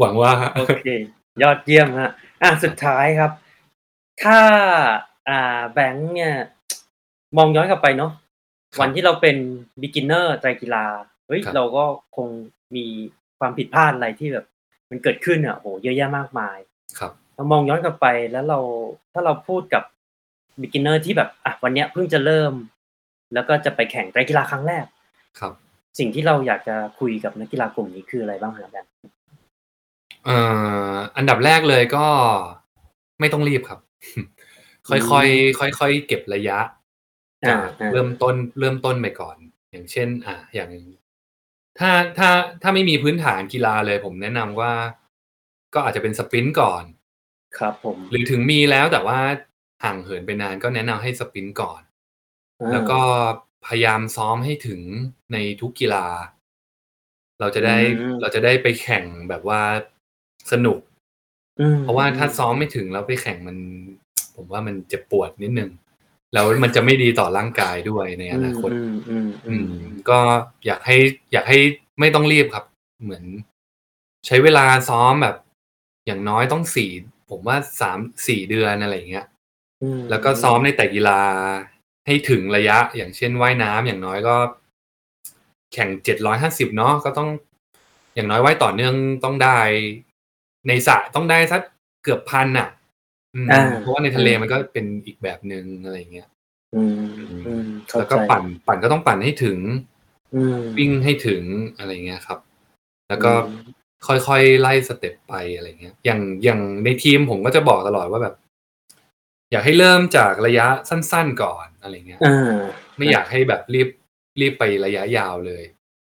[0.00, 0.86] หวังว่าโอเค
[1.42, 2.10] ยอดเยี่ยมฮะ
[2.42, 3.30] อะสุดท้ายครับ
[4.22, 4.40] ถ้า
[5.28, 6.34] อ่าแบงค์เนี่ย
[7.36, 8.12] มองย้อนกลับไปเนาะ
[8.74, 9.36] ครับวันที่เราเป็น
[9.82, 10.84] beginner ไตรกีฬา
[11.26, 11.84] เฮ้ย ครับ เราก็
[12.16, 12.28] คง
[12.76, 12.84] มี
[13.38, 14.46] ความผิดพลาดอะไรที่แบบ
[14.90, 16.58] มันเกิดขึ้นอะโอ้โหเยอะแยะมากมาย
[16.98, 18.58] ครับ เรามองย้อนกลับไปแล้วเรา
[19.12, 19.82] ถ้าเราพูดกับ
[20.60, 22.52] beginner ที่แบบอะวันเนี้ยเพิ่งจะเริ่ม
[23.34, 24.86] แล้วก็จะไปแข่งไตรกีฬาครั้งแรก
[25.38, 25.52] ครับ
[25.98, 28.90] สิ่งที่เราอยากจะคุยกับนักกีฬากลุ่มนี้คืออะไรบ้างครับแบงค์
[30.24, 30.36] เอ่
[30.90, 32.06] อ อันดับแรกเลยก็
[33.20, 33.80] ไม่ต้องรีบครับ
[34.88, 35.22] ค่อ
[35.68, 36.77] ยๆ ค่อยๆ เก็บระยะอ่าจากอ่า
[37.92, 39.36] เริ่มต้นเริ่มต้นไปก่อน
[39.70, 40.70] อย่างเช่น อ่าอย่าง
[41.78, 42.30] ถ้าถ้า
[42.62, 44.72] ถ้าไม่มีพื้นฐานกีฬาเลย ผมแนะนำว่า
[45.74, 46.84] ก็อาจจะเป็นสปรินต์ก่อน
[47.58, 49.20] ครับ ผม หรือถึงมีแล้วแต่ว่า
[49.84, 51.82] ห่างเหินไปนานก็แนะนำให้สปรินต์ก่อน
[52.60, 53.00] อ่าแล้วก็
[53.66, 54.80] พยายามซ้อมให้ถึง
[55.32, 56.06] ในทุกกีฬา
[57.40, 59.62] เราจะได้อืมเราจะได้ไปแข่งแบบว่า
[60.52, 60.78] สนุก
[61.60, 63.56] อืมเพราะว่าถ้าซ้อมไม่ถึงแล้วไปแข่งมัน
[64.34, 65.70] ผมว่ามันเจ็บปวดนิดนึง
[66.34, 69.70] แล้วมันจะไม่ดีต่อร่างกายด้วยในอนาคตอืมอืมอือืมม
[70.10, 70.18] ก็
[70.66, 70.96] อยากให้
[71.32, 71.58] อยากให้
[72.00, 72.64] ไม่ต้องรีบครับ
[73.02, 73.24] เหมือน
[74.26, 75.36] ใช้เวลาซ้อมแบบ
[76.06, 76.90] อย่างน้อยต้องสี่
[77.30, 79.26] ผมว่าสามสี่เดือนอะไรอย่างเงี้ย
[79.82, 81.20] อืมแล้วก็ซ้อมในแต่กีฬา
[82.06, 84.36] ให้ถึงระยะ อย่างเช่นว่ายน้ำอย่างน้อยก็
[85.72, 87.28] แข่งเจ็ดร้อยห้าสิบเนาะก็ต้อง
[88.14, 88.94] อย่างน้อยว่ายต่อเนื่อง
[89.24, 89.58] ต้องได้
[90.68, 91.62] ในสระต้องได้สัก
[92.02, 92.77] เกือบพันอะอืมอ่า
[93.80, 96.28] เพราะว่าในทะเลมันก็เป็นอีกแบบหนึ่งอะไรอย่างเงี้ย
[96.74, 97.12] อืม
[97.46, 99.58] อืมเข้าแล้วใจก็ปั่นปั่นก็ต้องปั่นให้ถึง
[100.34, 101.42] อืมวิ่งให้ถึง
[101.78, 102.38] อะไรเงี้ยครับ
[103.08, 103.66] แล้วก็อืม
[104.06, 108.34] ค่อยๆไล่สเต็ปไปอะไรเงี้ย อย่างอย่างในทีมผมก็จะบอกตลอดว่าแบบ
[109.52, 112.56] อยากให้เริ่มจากระยะสั้นๆก่อนอะไรเงี้ยอ่า
[112.96, 113.88] ไม่อยากให้แบบรีบ
[114.40, 115.64] รีบไประยะยาวเลย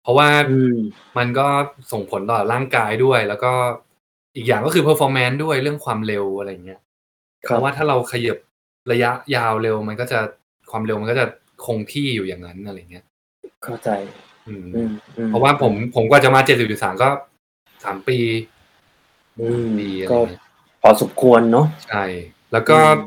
[0.04, 0.78] เพราะว่าอืม
[1.18, 1.48] มันก็
[1.92, 3.52] ส่งผลต่อร่างกายด้วย แล้วก็
[4.36, 6.87] อีกอย่างก็คือ performance ด้วยเรื่องความเร็วอะไรเงี้ยค
[7.46, 8.38] เพรับราะว่าถ้าเราขยับ
[8.92, 10.20] ระยะยาวเร็วมันก็จะ
[10.72, 11.26] ความเร็วมันก็จะ
[11.66, 13.06] คงที่อยู่อย่างนั้นอะไรเงี้ย
[13.64, 13.90] เข้าใจ
[14.48, 17.10] อืมอืมอืมเพราะว่าผมผมกว่าจะมาเจ็ดสิบสามก็
[17.84, 18.18] สามปี
[19.40, 20.42] อืมปีอะไรก็เงี้ย
[20.82, 22.04] พอสมควรเนาะใช่
[22.52, 22.98] แล้วก็อืม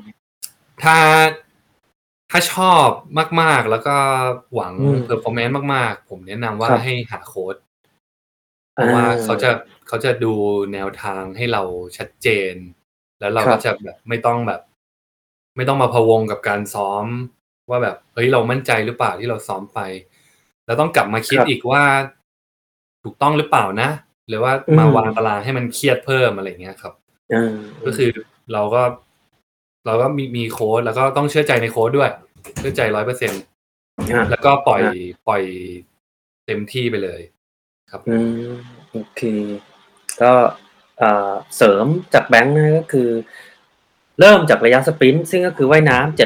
[0.83, 0.97] ถ้า
[2.31, 2.89] ถ้าชอบ
[3.41, 3.97] มาก ๆ แล้วก็
[4.55, 7.57] หวังอืม performance มาก ๆ ผมแนะนำว่าครับให้หาโค้ช
[8.73, 9.51] เพราะว่าเขาจะ
[9.89, 10.33] เขาจะดู
[10.73, 11.63] แนวทางให้เรา
[11.97, 12.55] ชัดเจน
[13.21, 14.61] แล้วเราครัก็จะแบบไม่ต้องแบบ
[15.57, 17.07] ไม่ต้องมาพะวงกับการซ้อม
[17.71, 19.81] ว่าแบบเฮ้ยเรามั่นใจหรือเปล่าที่เราซ้อมไป
[20.67, 21.83] แล้วต้องกลับมาคิดครับอีกว่า
[23.05, 23.91] ถูกต้องหรือเปล่านะ
[24.29, 26.95] หรือว่าอืมมาวางตารางให้มันเครียดเพิ่มอะไรเงี้ยครับ
[27.33, 27.53] อ่า
[27.85, 28.11] ก็คือ
[28.53, 28.83] เราก็
[29.87, 32.11] เราก็มีมีโค้ดแล้วก็ต้องเชื่อใจในโค้ดด้วย
[32.59, 33.33] เชื่อใจร้อยเปอร์เซ็น
[34.11, 34.95] อ่าแล้วก็ปล่อยอะ
[35.29, 35.43] ปล่อย
[36.47, 37.21] เต็มที่ไปเลย
[37.91, 38.17] ครับอื
[38.49, 38.53] ม
[38.93, 39.21] โอเค
[40.21, 40.33] ก็
[41.01, 43.11] เอ่อเสริมจากแบงค์นะก็คือ
[44.21, 46.17] เริ่มจากระยะสปรินต์ซึ่งก็คือว่ายน้ำ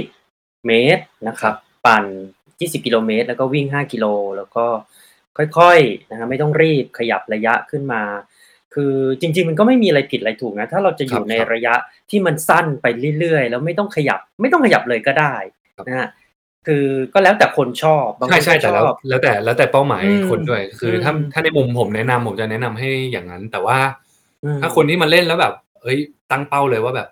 [0.00, 1.54] 750 เมตรนะครับ
[1.86, 2.04] ปั่น
[2.46, 4.06] 20 กิโลเมตร แล้วก็วิ่ง 5 กิโล
[4.36, 4.66] แล้วก็
[5.36, 8.02] ค่อยๆนะฮะไม่ต้องรีบขยับระยะขึ้นมา
[8.74, 11.74] คือจริง ๆ มันก็ไม่มีอะไรผิดอะไรถูกนะ ถ้าเราจะอยู่ครับในครับระยะ
[12.10, 12.86] ที่มันสั้นไป
[13.18, 15.34] เรื่อยๆ แล้วไม่ต้องขยับไม่ต้องขยับเลยก็ได้
[15.76, 16.08] ครับนะฮะ
[16.66, 16.84] คือ
[17.14, 24.00] ก็แล้วแต่คนชอบบางคใช่นใช่ก็ชแต่แล้วอบแล้วแต่แล้วแต่เป้าหมายอืมคนด้วย คืออมถ้าถ้าในมุมผมแนะนำผมจะแนะนำให้อย่างนั้น แต่ว่าอืม
[24.62, 25.98] ถ้าคนที่มาเล่นแล้วแบบ เอ้ย
[26.30, 27.08] ตั้งเป้าเลยว่าแบบ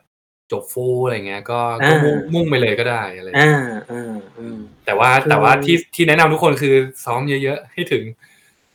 [0.52, 3.54] จบฟูลอะไรเงี้ย ก็ก็อ่ามุ่มุ่งมุ่งไปเลยก็ได้อะไรอ่า
[3.90, 6.74] อ่าอืมแต่ว่าคือแต่ว่าที่ที่แนะนำทุกคนคือ
[7.04, 8.04] ซ้อมเยอะๆให้ถึง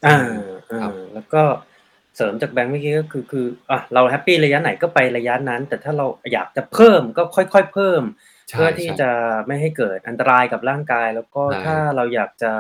[0.05, 0.17] อ่า
[0.81, 1.43] ครัอ่าบแล้วก็
[2.15, 8.01] เสริมจากแบงค์เมื่อกี้ก็คือคืออะเราแฮปปี้ระยะไหนก็ไประยะนั้น แต่ถ้าเราอยากจะเพิ่มก็ค่อยๆเพิ่ม
[8.49, 9.11] ใช่เพื่อที่ใช่จะ
[9.47, 12.51] ไม่ให้เกิดอันตรายกับร่างกาย แล้วก็ใช่ถ้าเราอยากจะ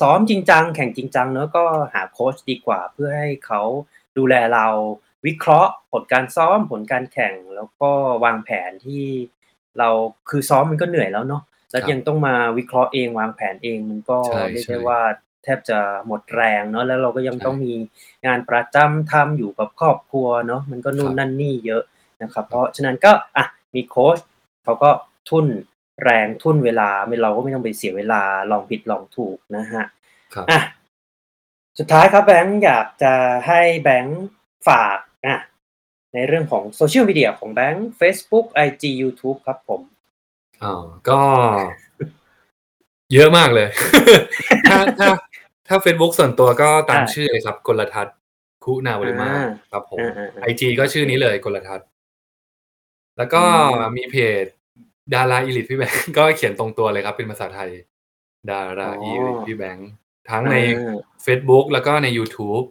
[0.00, 3.62] ซ้อมจริงจังแข่งจริงจังเนอะก็หาโค้ชดีกว่า เพื่อให้เขา
[4.18, 4.66] ดูแลเรา
[5.26, 7.90] วิเคราะห์ผลการซ้อมผลการแข่งแล้วก็
[8.24, 9.04] วางแผนที่
[9.78, 9.88] เรา
[10.28, 11.42] คือซ้อมมันก็เหนื่อยแล้วเนาะ
[11.72, 15.00] แล้วครับยังต้องมาวิเคราะห์เองวางแผนเองมันก็ใช่เรียกใช่ได้ว่า
[15.44, 17.74] แทบจะหมดแรงเนาะแล้วเราก็ยังใช่ต้องมี
[18.26, 21.82] งานประจำทำอยู่กับครอบครัวเนาะมันก็นู่นครับนั่นนี่เยอะ
[22.22, 23.44] นะครับ เพราะฉะนั้นก็อะ
[23.74, 24.18] มีโค้ช
[24.64, 24.90] เขาก็
[25.28, 25.46] ทุ่น
[26.02, 29.84] แรงทุ่นเวลาไม่เราก็ไม่ต้องไปเสียเวลาลองผิดลองถูกนะฮะ
[30.34, 30.60] ครับอะ
[31.78, 33.14] สุดท้ายครับแบงค์อยากจะ
[33.46, 34.24] ให้แบงค์
[34.68, 35.36] ฝาก อะ
[36.14, 39.80] ในเรื่องของโซเชียลมีเดียของแบงค์ Facebook IG YouTube ครับผม
[40.62, 40.74] อ๋อ
[41.08, 41.20] ก็
[43.12, 43.68] เยอะมากเลย
[44.70, 45.08] ถ้าถ้า
[45.68, 48.16] ถ้า Facebook ส่วนตัวก็ตามอ่าชื่อเลยครับกลทัศน์
[48.64, 51.86] คุณาวริมาอ่าครับผมอ่าอ่าอ่าไอจีก็ชื่อนี้เลยกลทัศน์
[53.18, 54.44] แล้วก็อืมมีเพจ
[55.14, 57.70] ดาราอีลิทพี่แบงค์ก็เขียนตรงตัวเลยครับ เป็นภาษาไทย
[58.50, 59.90] ดาราอ๋ออีลิทพี่แบงค์
[60.30, 62.64] ทั้งในอ่า Facebook แล้วก็ใน YouTube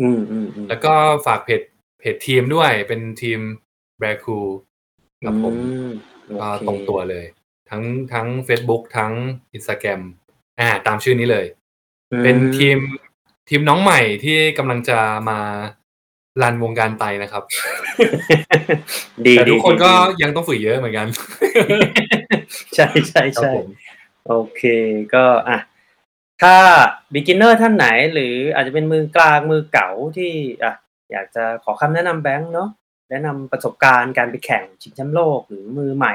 [0.00, 0.92] อืมอืมอืมแล้วก็
[1.26, 1.60] ฝากเพจ
[2.04, 3.40] เพจทีมด้วยเป็นทีม
[3.98, 4.38] แบรคู
[5.24, 5.90] ครับผมอืม
[6.40, 7.24] ก็โอเคตรงตัวเลย
[7.70, 7.82] ทั้ง
[8.12, 9.12] ทั้ง Facebook ทั้ง
[9.56, 10.00] Instagram
[10.60, 11.46] อ่า ตามชื่อนี้เลย
[12.22, 12.78] เป็นทีม
[13.48, 14.98] ทีมน้องใหม่ที่กำลังจะ
[15.28, 15.40] มา
[16.42, 17.42] รันวงการไตนะครับ
[19.26, 21.06] ดีแต่ทุกคนดีก็ดียังต้องฝึกเยอะเหมือนกัน
[22.74, 23.68] ใช่ใช่ครับใช่ผม
[24.28, 24.62] โอเค
[25.14, 25.58] ก็อะ
[26.42, 26.56] ถ้า
[27.14, 30.32] beginner ท่านไหน หรืออาจจะเป็นมือกลางมือเก๋าที่
[30.64, 30.74] อะ
[31.14, 32.68] อยากจะขอคำแนะนำแบงค์เนาะ
[33.10, 36.14] แนะนำประสบการณ์การไปแข่งชิงแชมป์โลกหรือมือใหม่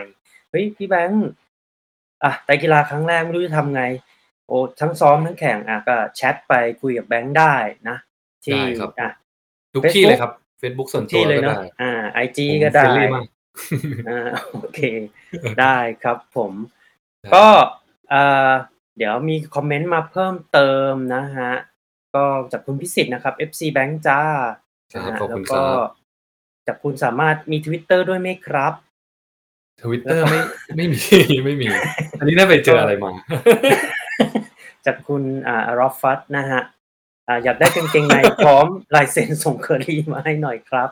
[0.50, 1.26] เฮ้ยพี่แบงค์
[2.24, 3.84] อะไตรกีฬาครั้งแรกไม่รู้จะทำไง
[4.48, 7.56] โอ้ทั้งซ้อมทั้งแข่งอะก็แชทไปคุยกับแบงค์ได้
[7.90, 7.98] นะ
[8.44, 9.10] ที่ได้ครับอะ
[9.74, 10.32] ทุก Facebook ที่เลยครับ
[10.62, 13.26] Facebook ส่วนตัวที่เลยก็เนาะได้อ่า IG ผมก็ได้ friendly มาก
[14.10, 14.80] อ่าโอเค
[15.60, 16.52] ได้ครับผม
[17.22, 17.46] ได้ก็
[18.10, 18.52] เอ่อ
[18.98, 21.52] เดี๋ยวมีคอมเมนต์มาเพิ่มเติมนะฮะ
[22.16, 25.90] ก็จากคุณพิสิทธิ์นะครับ FC Bank จ้าครับ นะฮะขอบคุณครับแล้วก็
[26.68, 28.74] จากคุณสามารถมี Twitter ด้วยไหมครับ
[29.82, 30.40] ทวิตเตอร์ไม่
[30.78, 31.00] ไม่มี
[31.46, 31.68] ไม่มี
[32.20, 33.12] อันนี้น่าไปเจออะไรมา
[34.86, 36.62] จากคุณอ่ารอฟฟัตนะฮะ
[37.28, 40.90] อ่าอยากได้กางเกงในพร้อมลายเซ็นส่งเคอรี่มาให้หน่อยครับ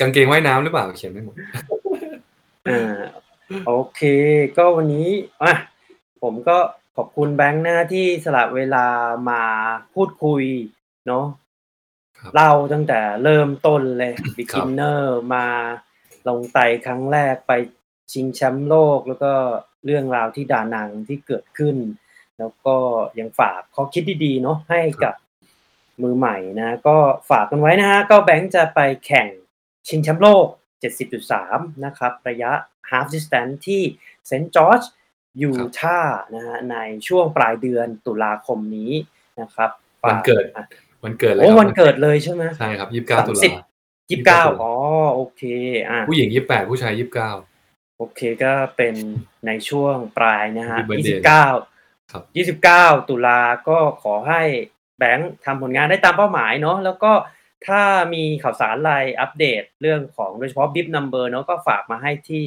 [0.00, 1.34] กางเกงว่ายน้ำหรือเปล่าเขียนไม่หมด
[2.68, 2.98] อ่า
[3.66, 4.00] โอเค
[4.56, 5.08] ก็วันนี้
[5.42, 5.54] อะ
[6.22, 6.58] ผมก็
[6.96, 8.86] ขอบคุณแบงค์นะที่สละเวลา
[9.30, 9.42] มา
[9.94, 10.42] พูดคุย
[11.06, 11.47] เนาะครับ
[12.34, 15.00] เล่าตั้งแต่เริ่มต้นเลย beginner
[15.34, 15.46] มา
[16.28, 17.52] ลงไตครั้งแรกไป
[18.12, 19.32] ชิงแชมป์โลก แล้วก็
[19.84, 21.76] เรื่องราวที่ดานังที่เกิดขึ้น
[22.38, 22.76] แล้วก็
[23.18, 25.14] ยังฝากข้อคิดดีๆเนาะให้กับ
[26.02, 26.96] มือใหม่นะ ก็
[27.30, 29.28] ฝากกันไว้นะฮะ ก็แบงค์จะไปแข่ง
[29.88, 30.46] ชิงแชมป์โลก
[31.14, 32.52] 70.3 นะครับ ระยะ
[32.90, 33.82] half distance ที่
[34.26, 34.82] เซนต์จอร์จ
[35.42, 36.76] ยูทาห์นะฮะใน
[37.08, 38.92] ช่วงปลายเดือนตุลาคมนี้
[39.40, 39.70] นะครับ
[40.02, 40.64] ฝาวันเกิดอะ
[41.04, 43.52] วันเกิดเลยโอ้ครับวันเกิดเลยใช่ไหมใช่ครับยี่สิบเก้าตุลาสามสิบ
[44.10, 44.72] ยี่สิบเก้าตุลาอ๋อ
[45.14, 45.42] โอเค
[45.90, 47.32] อะผู้หญิงยี่สิบแปดผู้ชายยี่สิบเก้า
[47.98, 48.94] โอเคก็เป็น
[49.46, 51.46] ในช่วงปลายนะฮะ Happy ยี่ birthday สิบเก้า
[52.12, 54.42] ครับยี่สิบเก้าตุลาก็ขอให้
[54.98, 57.12] แบงค์ทำผลงานได้ตามเป้าหมายเนาะแล้วก็
[57.66, 57.82] ถ้า
[58.14, 62.44] มีข่าวสารอะไรอัปเดตเรื่องของโดยเฉพาะ Bip Number เนาะก็ฝากมาให้ที่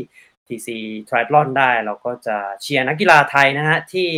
[0.47, 0.67] TC
[1.09, 4.09] Triathlon ได้ เราก็จะเชียร์นักกีฬาไทยนะฮะที่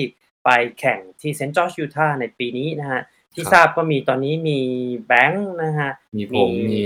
[0.46, 0.50] ไป
[0.80, 3.02] แข่งที่เซนต์จอร์จยูทาห์ในปีนี้นะฮะ
[3.36, 4.60] ที่ครับทราบก็มีตอนนี้มี
[5.08, 6.84] แบงค์นะฮะ มีผมมีมี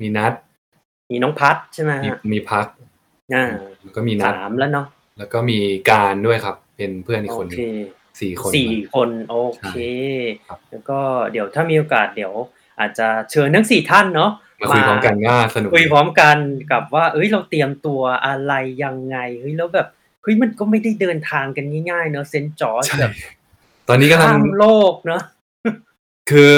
[0.00, 0.32] มีนัด
[1.10, 2.66] มีน้องพัดใช่ไหมมีฮะมีพัก
[3.34, 3.46] อ่า
[3.82, 4.86] แล้วก็มีนัดสามแล้วเนาะ
[5.18, 5.58] แล้วก็มี
[5.90, 7.74] การด้วยครับ เป็นเพื่อนอีกโอคนหนึ่เคง
[8.20, 9.36] สี่คนสี่ครับคนโอ
[9.66, 9.76] เค
[10.48, 10.98] ครับแล้วก็
[11.32, 12.32] เดี๋ยวถ้ามีโอกาสเดี๋ยว
[12.80, 14.30] อาจจะเชิญทั้งสี่ท่านเนาะ
[14.60, 16.36] มาคุยพร้อมกันน่าสนุกคุยพร้อมกัน
[16.72, 18.54] กับว่า เอ้ยเราเตรียมตัวอะไร
[18.84, 19.86] ยังไงเฮ้ยแล้วแบบ
[20.22, 23.12] เฮ้ยมันก็ไม่ได้เดินทางกันง่ายๆเนอะเซนต์จอร์จใช่แบบ
[23.88, 25.22] ตอนนี้กำลังข้ามโลกเนอะ
[26.30, 26.52] คือ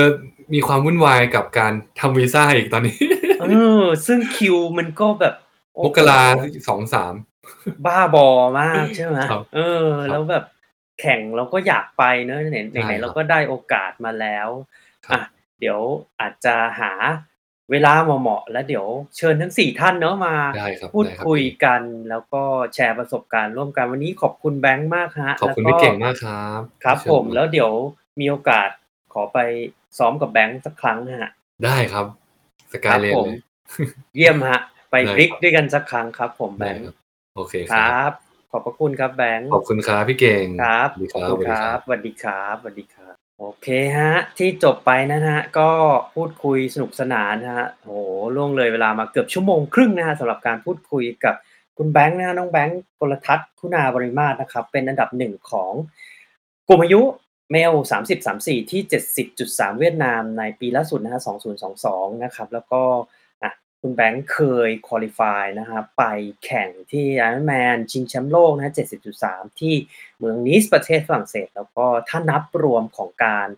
[0.55, 2.97] มีความวุ่นวายกับการทำวีซ่าอีกตอนนี้
[3.41, 5.35] เออ ซึ่งคิวมันก็แบบ
[5.75, 6.23] โอ้มโหกรา
[6.69, 7.15] สองสาม
[7.87, 8.29] บ้าบอ
[8.61, 10.45] มากใช่ไหมครับเออ ครับแล้วแบบ
[11.01, 14.49] แข่งเราก็อยากไปเนอะไหนใช่ไหนครับเราก็ได้โอกาสมาแล้ว
[15.07, 15.23] ครับ อะ
[15.61, 15.81] เดี๋ยว
[16.21, 16.93] อาจจะหา
[17.71, 18.87] เวลาเหมาะๆแล้วเดี๋ยว
[19.17, 22.43] เชิญทั้งสี่ท่านเนาะมา ได้ครับพูดได้รับคุยกันแล้วก็
[22.75, 27.71] แชร์ประสบการณ์ร่วมกันวันนี้ขอบคุณแบงค์มากฮะขอบคุณแล้วพี่เก่งมากครับครับที่เชิญผมแล้วเดี๋ยว
[28.21, 28.69] มีโอกาส
[29.15, 29.39] ขอไป
[29.99, 31.33] ซ้อมกับแบงค์สักครั้งฮะ
[31.65, 32.07] ได้ครับ
[32.73, 33.39] สคกายรับเลนผมเลย
[34.17, 34.61] เยี่ยมฮะ
[34.91, 36.95] ไปได้พลิกครับด้วยกันสักครั้งครับ ผมแบได้งค์ครับ
[37.37, 38.13] โอเคคครรัับ
[38.51, 43.67] ขอบพระคุณครับแบงค์ขอบคุณครับพี่เก่งครับสวัสดีขอบครับคุณสวัสคดีรับสวัสดีครับสวัสดีครับ โอเค
[43.99, 45.71] ฮะ ที่จบไปนะฮะ ก็
[46.15, 47.99] พูดคุยสนุกสนานนะฮะโอ้โห
[48.37, 51.35] ล่วงเลยเวลามาเกือบชั่วโมงครึ่งนะฮะสำหรับการพูดคุยกับ
[51.79, 55.73] คุณแบงค์นะฮะน้องแบงค์กลทัศน์คุณาบริมาตรนะครับ เป็นอันดับหนึ่งของ
[56.69, 57.01] กลุ่มอายุ
[57.51, 57.73] เมล
[58.05, 58.83] 30 34 ที่
[59.31, 61.21] 70.3 เวียดนามในปีล่าสุดนะฮะ
[61.73, 62.83] 2022 นะครับ แล้วก็
[63.43, 64.39] อะคุณแบงค์เค
[64.69, 66.05] ยคุริฟายนะครับไป
[66.45, 68.73] แข่งที่ Ironman ชิงแชมป์โลกนะ
[69.15, 69.75] 70.3 ที่
[70.19, 73.49] เมืองนิสประเทศฝรั่งเศส แล้วก็ถ้านับรวมของการ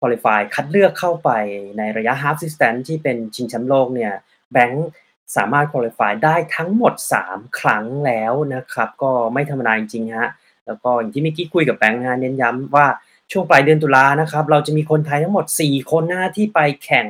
[0.00, 1.30] คุริฟายคัดเลือกเข้าไป
[1.78, 4.12] ในระยะ half distance ที่เป็นชิงแชมป์โลกเนี่ย
[4.52, 4.88] แบงค์
[5.36, 6.94] สามารถคุริฟายได้ทั้งหมด
[7.26, 10.30] 3 ครั้งแล้วนะครับ ก็ไม่ธรรมดาจริงๆฮะ
[10.66, 12.86] แล้วก็อย่างที่เมื่อกี้คุยกับแบงค์นะฮะเน้นย้ำว่า
[13.32, 17.06] ช่วงปลายเดือนตุลานะครับ เราจะมีคนไทยทั้งหมด 4 คนนะที่ไปแข่ง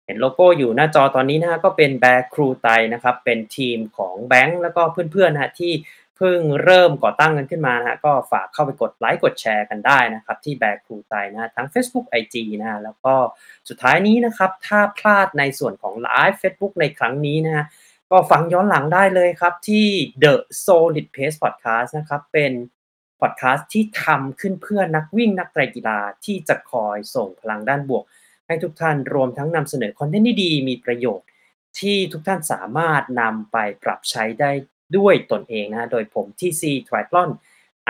[0.05, 5.71] เห็นโลโก้อยู่หน้าจอตอนนี้นะฮะก็เป็นแบร์ครูไตนะครับเป็นทีมของแบงค์แล้วก็เพื่อนๆนะฮะที่
[6.19, 13.15] เพิ่งเริ่มก่อตั้งกันขึ้นมานะฮะก็ฝากเข้าไปกดไลค์กดแชร์กันได้นะครับ ที่แบกครูไตนะ ทั้ง Facebook IG นะแล้วก็
[13.69, 17.65] สุดท้ายนี้นะครับ ถ้าพลาดในส่วนของไลฟ์ Facebook ในครั้งนี้นะฮะ
[18.11, 19.87] ก็ฟังย้อนหลังได้เลยครับที่
[20.23, 20.33] The
[20.65, 22.53] Solid Pace Podcast นะครับ เป็น
[23.19, 28.03] พอดแคสต์ที่ทำขึ้นเพื่อนักวิ่งนักไตรกีฬาที่จะคอยส่งพลังด้านบวก
[28.47, 31.27] ให้ทุกท่านรวมทั้งนำเสนอคอนเทนต์ที่ดีมีประโยชน์
[31.79, 34.51] ที่ทุกท่านสามารถนำไปปรับใช้ได้
[34.97, 37.29] ด้วยตนเองนะโดยผม TC Triathlon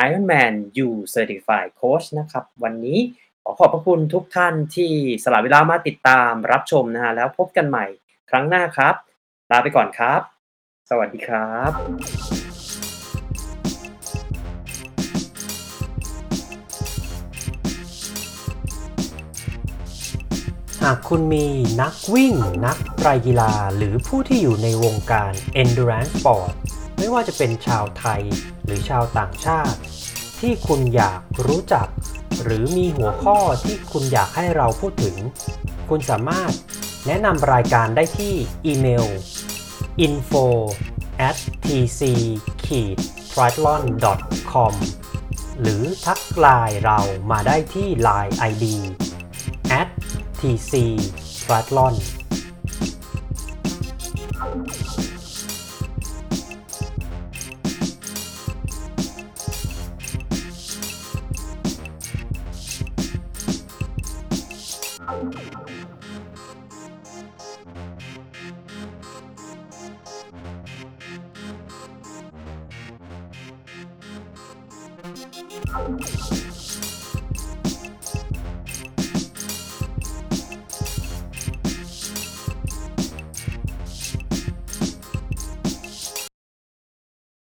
[0.05, 0.55] Ironman
[0.85, 2.99] U Certified Coach นะครับ วันนี้
[3.43, 4.91] ขอขอบพระคุณทุกท่านที่
[5.23, 7.85] สละเวลามาติดตามรับชมนะฮะแล้วพบกันใหม่
[8.29, 8.95] ครั้งหน้าครับ
[9.51, 10.21] ลาไปก่อนครับ
[10.89, 11.71] สวัสดีครับ
[20.83, 21.45] หากคุณมี
[21.81, 22.33] นักวิ่ง
[22.65, 25.31] นักไตรกีฬา หรือผู้ที่อยู่ในวงการ
[25.61, 26.51] endurance sport
[26.99, 28.21] ไม่ว่าจะเป็นชาวไทย
[28.65, 29.79] หรือชาวต่างชาติ
[30.39, 31.87] ที่คุณอยากรู้จัก
[32.43, 35.17] หรือมีหัวข้อที่คุณอยากให้เราพูดถึง
[35.89, 36.51] คุณสามารถ
[37.07, 38.33] แนะนำรายการได้ที่
[38.65, 39.05] อีเมล
[40.05, 40.45] info
[41.27, 42.01] at tc
[42.65, 42.67] t
[43.39, 43.83] r i a t l o n
[44.51, 44.73] com
[45.59, 46.99] หรือทักไลน์เรา
[47.31, 48.65] มาได้ที่ Line ID
[49.79, 49.89] at
[50.39, 50.73] tc
[51.43, 51.95] triathlon
[54.39, 54.78] Thank